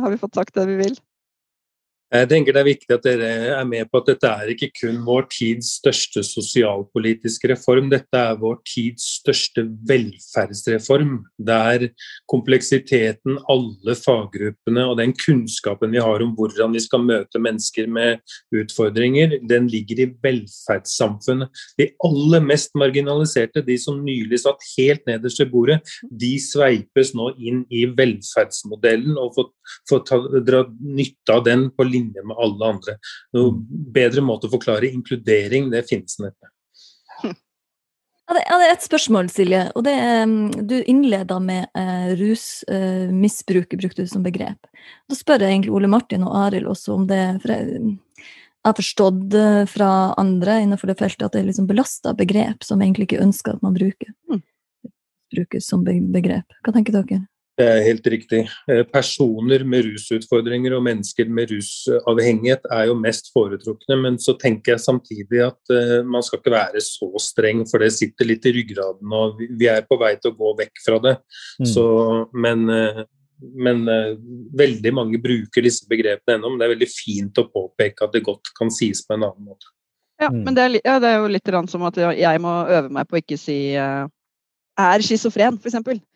har 0.02 0.10
vi 0.10 0.18
fått 0.20 0.38
sagt 0.38 0.56
det 0.58 0.66
vi 0.66 0.78
vil? 0.80 0.96
Jeg 2.08 2.28
tenker 2.30 2.54
Det 2.56 2.60
er 2.62 2.68
viktig 2.68 2.94
at 2.94 3.04
dere 3.04 3.30
er 3.58 3.66
med 3.68 3.88
på 3.92 4.00
at 4.00 4.06
dette 4.08 4.28
er 4.28 4.52
ikke 4.54 4.70
kun 4.78 5.02
vår 5.04 5.26
tids 5.28 5.74
største 5.76 6.22
sosialpolitiske 6.24 7.50
reform, 7.50 7.90
dette 7.92 8.16
er 8.16 8.38
vår 8.40 8.62
tids 8.64 9.04
største 9.18 9.66
velferdsreform. 9.88 11.18
Der 11.36 11.90
kompleksiteten, 12.32 13.36
alle 13.52 13.96
faggruppene 13.98 14.86
og 14.88 14.96
den 15.02 15.12
kunnskapen 15.20 15.92
vi 15.92 16.00
har 16.00 16.24
om 16.24 16.32
hvordan 16.38 16.72
vi 16.72 16.80
skal 16.80 17.04
møte 17.04 17.42
mennesker 17.44 17.90
med 17.92 18.24
utfordringer, 18.56 19.36
den 19.44 19.68
ligger 19.68 20.00
i 20.06 20.08
velferdssamfunnet. 20.24 21.52
De 21.76 21.90
aller 22.08 22.44
mest 22.48 22.72
marginaliserte, 22.78 23.60
de 23.68 23.76
som 23.76 24.00
nylig 24.00 24.40
satt 24.46 24.64
helt 24.78 25.04
nederst 25.10 25.44
ved 25.44 25.52
bordet, 25.52 25.78
de 26.08 26.32
sveipes 26.40 27.12
nå 27.12 27.34
inn 27.36 27.66
i 27.68 27.84
velferdsmodellen 28.00 29.20
og 29.20 29.36
får, 29.36 29.52
får 29.92 30.04
ta, 30.08 30.22
dra 30.40 30.64
nytte 30.80 31.36
av 31.36 31.44
den 31.44 31.68
på 31.68 31.84
linje 31.84 31.97
linje 31.98 32.24
med 32.24 32.38
alle 32.38 32.70
andre. 32.74 32.98
Noe 33.36 33.56
bedre 33.98 34.24
måte 34.24 34.48
å 34.48 34.54
forklare 34.54 34.90
inkludering, 34.90 35.72
det 35.74 35.86
finnes 35.90 36.18
neppe. 36.22 36.54
det 38.36 38.42
er 38.44 38.74
et 38.74 38.84
spørsmål, 38.84 39.30
Silje. 39.32 39.62
og 39.74 39.84
det 39.86 39.94
er, 39.94 40.26
mm, 40.26 40.66
Du 40.68 40.82
innleda 40.84 41.38
med 41.40 41.68
eh, 41.74 42.10
rusmisbruk, 42.20 43.72
eh, 43.72 43.78
brukte 43.78 44.04
du 44.04 44.06
som 44.06 44.22
begrep. 44.22 44.58
Da 45.08 45.16
spør 45.16 45.40
jeg 45.40 45.54
egentlig 45.54 45.72
Ole 45.72 45.88
Martin 45.88 46.26
og 46.26 46.36
Arild 46.36 46.68
også 46.68 46.94
om 46.94 47.06
det. 47.06 47.40
for 47.42 47.48
jeg, 47.52 47.98
jeg 48.18 48.68
har 48.68 48.74
forstått 48.74 49.68
fra 49.70 50.14
andre 50.18 50.60
innenfor 50.60 50.88
det 50.88 50.98
feltet 50.98 51.24
at 51.24 51.32
det 51.32 51.40
er 51.40 51.48
liksom 51.48 51.66
belasta 51.66 52.12
begrep 52.12 52.64
som 52.64 52.82
egentlig 52.82 53.08
ikke 53.08 53.24
ønsker 53.24 53.54
at 53.54 53.62
man 53.62 53.72
bruker. 53.72 54.12
Mm. 54.28 54.42
Brukes 55.32 55.68
som 55.68 55.84
begrep. 55.84 56.52
Hva 56.64 56.72
tenker 56.74 56.92
dere? 56.92 57.26
Det 57.58 57.66
er 57.66 57.80
helt 57.82 58.06
riktig. 58.06 58.44
Eh, 58.70 58.84
personer 58.86 59.64
med 59.66 59.88
rusutfordringer 59.88 60.76
og 60.76 60.84
mennesker 60.86 61.26
med 61.34 61.50
rusavhengighet 61.50 62.68
er 62.70 62.84
jo 62.86 62.94
mest 62.98 63.32
foretrukne, 63.34 63.96
men 63.98 64.18
så 64.22 64.36
tenker 64.38 64.76
jeg 64.76 64.84
samtidig 64.84 65.40
at 65.42 65.72
uh, 65.74 66.06
man 66.06 66.22
skal 66.22 66.38
ikke 66.38 66.54
være 66.54 66.82
så 66.84 67.08
streng, 67.22 67.64
for 67.66 67.82
det 67.82 67.90
sitter 67.96 68.28
litt 68.30 68.46
i 68.46 68.52
ryggraden. 68.60 69.10
og 69.10 69.42
Vi 69.58 69.66
er 69.66 69.82
på 69.88 69.98
vei 69.98 70.12
til 70.20 70.30
å 70.30 70.38
gå 70.38 70.52
vekk 70.60 70.84
fra 70.84 71.00
det. 71.02 71.16
Mm. 71.58 71.66
Så, 71.72 71.86
men, 72.46 72.62
uh, 72.70 73.02
men 73.66 73.82
veldig 74.58 74.92
mange 74.94 75.18
bruker 75.22 75.66
disse 75.66 75.88
begrepene 75.90 76.38
ennå. 76.38 76.52
Men 76.52 76.62
det 76.62 76.68
er 76.68 76.74
veldig 76.76 76.90
fint 76.92 77.42
å 77.42 77.48
påpeke 77.50 78.06
at 78.06 78.14
det 78.14 78.22
godt 78.28 78.52
kan 78.58 78.70
sies 78.74 79.02
på 79.02 79.18
en 79.18 79.26
annen 79.26 79.50
måte. 79.50 79.72
Ja, 80.22 80.30
mm. 80.30 80.44
men 80.46 80.54
det 80.54 80.62
er, 80.62 80.78
ja, 80.78 81.00
det 81.02 81.10
er 81.10 81.18
jo 81.24 81.34
litt 81.34 81.50
som 81.74 81.90
at 81.90 81.98
jeg 81.98 82.42
må 82.42 82.54
øve 82.66 82.94
meg 82.94 83.10
på 83.10 83.18
å 83.18 83.22
ikke 83.22 83.38
si 83.38 83.58
er 84.78 85.02
schizofren, 85.02 85.58
f.eks. 85.58 86.06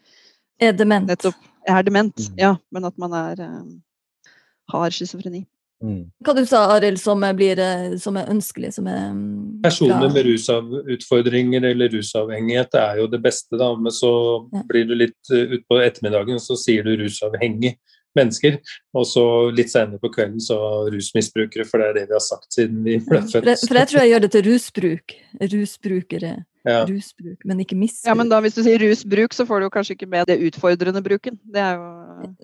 Er 0.63 0.77
dement. 0.79 1.09
Nettopp. 1.11 1.49
Er 1.69 1.83
dement, 1.87 2.19
mm. 2.19 2.39
ja. 2.39 2.57
Men 2.71 2.87
at 2.87 2.99
man 2.99 3.17
er, 3.19 3.43
uh, 3.43 4.33
har 4.75 4.95
schizofreni. 4.95 5.45
Mm. 5.83 6.03
Hva 6.23 6.35
du 6.37 6.45
sa 6.47 6.61
Arild, 6.77 7.01
som, 7.03 7.25
eh, 7.27 7.97
som, 7.99 8.17
er 8.17 8.29
ønskelig? 8.31 8.73
Som 8.77 8.87
er, 8.87 9.09
um, 9.11 9.59
Personer 9.65 10.13
med 10.15 10.29
rusutfordringer 10.29 11.65
eller 11.73 11.91
rusavhengighet 11.91 12.77
er 12.79 13.01
jo 13.03 13.09
det 13.11 13.19
beste, 13.25 13.59
da. 13.59 13.73
Men 13.75 13.95
så 13.95 14.13
ja. 14.53 14.63
blir 14.69 14.87
du 14.87 14.95
litt 14.95 15.33
uh, 15.35 15.57
utpå 15.59 15.81
ettermiddagen, 15.83 16.39
så 16.43 16.59
sier 16.59 16.87
du 16.87 16.95
rusavhengig 17.03 17.75
mennesker. 18.19 18.61
Og 18.95 19.09
så 19.09 19.27
litt 19.57 19.73
senere 19.73 19.99
på 19.99 20.13
kvelden 20.15 20.43
så 20.43 20.61
rusmisbrukere, 20.93 21.67
for 21.67 21.83
det 21.83 21.91
er 21.91 21.99
det 21.99 22.07
vi 22.13 22.19
har 22.19 22.25
sagt 22.25 22.55
siden 22.55 22.85
vi 22.87 23.01
ble 23.03 23.25
født. 23.25 23.43
For, 23.49 23.67
for 23.67 23.83
jeg 23.83 23.91
tror 23.91 24.03
jeg 24.05 24.15
gjør 24.15 24.25
det 24.27 24.33
til 24.37 24.49
rusbruk. 24.51 25.19
Rusbrukere 25.43 26.35
ja. 26.69 26.83
rusbruk, 26.89 27.39
men 27.49 27.63
ikke 27.65 27.79
misbruk. 27.79 28.09
Ja, 28.11 28.17
men 28.19 28.31
da 28.31 28.41
Hvis 28.45 28.57
du 28.59 28.63
sier 28.67 28.83
rusbruk, 28.83 29.35
så 29.35 29.47
får 29.49 29.63
du 29.63 29.67
jo 29.67 29.73
kanskje 29.75 29.97
ikke 29.97 30.11
med 30.11 30.29
det 30.31 30.39
utfordrende 30.49 31.03
bruken. 31.05 31.39
Det 31.43 31.63
er 31.63 31.79
jo 31.79 31.89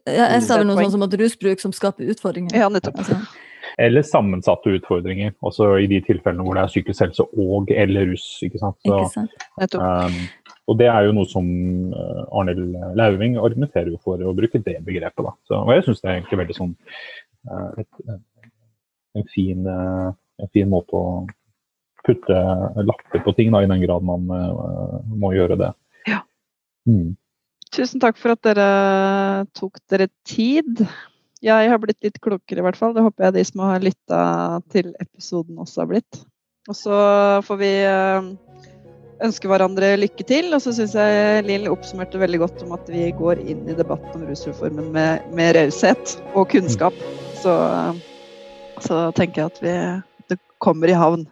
ja, 0.06 0.30
Jeg 0.34 0.46
sa 0.46 0.58
vel 0.58 0.66
noe 0.70 0.80
sånn 0.80 0.96
som 0.96 1.06
at 1.06 1.14
rusbruk 1.20 1.62
som 1.62 1.74
skaper 1.76 2.10
utfordringer. 2.14 2.56
Ja, 2.58 2.70
nettopp. 2.72 2.98
Altså. 3.04 3.20
Eller 3.78 4.02
sammensatte 4.02 4.72
utfordringer, 4.74 5.34
også 5.44 5.76
i 5.82 5.86
de 5.90 6.00
tilfellene 6.02 6.42
hvor 6.46 6.56
det 6.56 6.64
er 6.64 6.72
psykisk 6.72 7.04
helse 7.04 7.26
og 7.38 7.70
eller 7.70 8.08
rus. 8.10 8.26
ikke 8.42 8.58
sant? 8.62 8.78
Så, 8.82 8.96
ikke 8.96 9.12
sant? 9.14 9.76
Um, 9.78 10.16
og 10.68 10.78
det 10.80 10.88
er 10.90 11.06
jo 11.06 11.14
noe 11.16 11.28
som 11.30 11.46
uh, 11.92 12.24
Arnhild 12.40 12.74
Lauving 12.98 13.38
argumenterer 13.38 13.92
jo 13.92 14.00
for 14.02 14.18
å 14.18 14.34
bruke 14.36 14.60
det 14.64 14.78
begrepet. 14.86 15.24
da. 15.24 15.34
Så, 15.46 15.60
og 15.60 15.74
jeg 15.76 15.86
syns 15.86 16.02
det 16.02 16.10
er 16.10 16.18
egentlig 16.18 16.40
veldig 16.42 16.58
sånn 16.58 16.74
uh, 17.52 17.70
et, 17.84 18.18
en, 19.18 19.28
fin, 19.34 19.68
en 19.68 20.52
fin 20.54 20.70
måte 20.70 20.98
å 20.98 21.04
putte 22.06 22.38
lapper 22.84 23.22
på 23.24 23.34
ting, 23.36 23.52
da, 23.54 23.62
i 23.62 23.70
den 23.70 23.82
grad 23.84 24.04
man 24.06 24.28
uh, 24.30 24.98
må 25.18 25.32
gjøre 25.36 25.58
det. 25.60 25.72
Ja. 26.08 26.22
Mm. 26.88 27.16
Tusen 27.74 28.00
takk 28.00 28.16
for 28.20 28.32
at 28.32 28.42
dere 28.46 28.68
tok 29.56 29.78
dere 29.92 30.08
tid. 30.26 30.86
Jeg 31.44 31.70
har 31.70 31.78
blitt 31.82 32.00
litt 32.02 32.18
klokere, 32.22 32.62
i 32.62 32.66
hvert 32.66 32.78
fall. 32.78 32.94
Det 32.96 33.04
håper 33.04 33.28
jeg 33.28 33.36
de 33.36 33.44
som 33.46 33.62
har 33.66 33.84
lytta 33.84 34.22
til 34.72 34.90
episoden 34.98 35.60
også 35.62 35.84
har 35.84 35.90
blitt. 35.92 36.22
Og 36.68 36.76
så 36.76 36.98
får 37.46 37.60
vi 37.60 37.70
uh, 37.86 38.32
ønske 39.24 39.50
hverandre 39.50 39.94
lykke 40.00 40.26
til. 40.28 40.50
Og 40.56 40.62
så 40.64 40.74
syns 40.76 40.96
jeg 40.98 41.44
Lill 41.46 41.68
oppsummerte 41.70 42.20
veldig 42.20 42.42
godt 42.42 42.64
om 42.66 42.74
at 42.76 42.90
vi 42.92 43.08
går 43.16 43.42
inn 43.44 43.68
i 43.68 43.76
debatten 43.78 44.16
om 44.16 44.26
rusreformen 44.28 44.90
med, 44.94 45.28
med 45.36 45.54
raushet 45.58 46.16
og 46.34 46.48
kunnskap. 46.54 46.96
Så, 47.42 47.52
uh, 47.52 48.80
så 48.84 49.08
tenker 49.18 49.44
jeg 49.44 49.52
at 49.52 49.62
vi, 49.64 49.76
det 50.32 50.40
kommer 50.64 50.90
i 50.90 50.98
havn. 50.98 51.28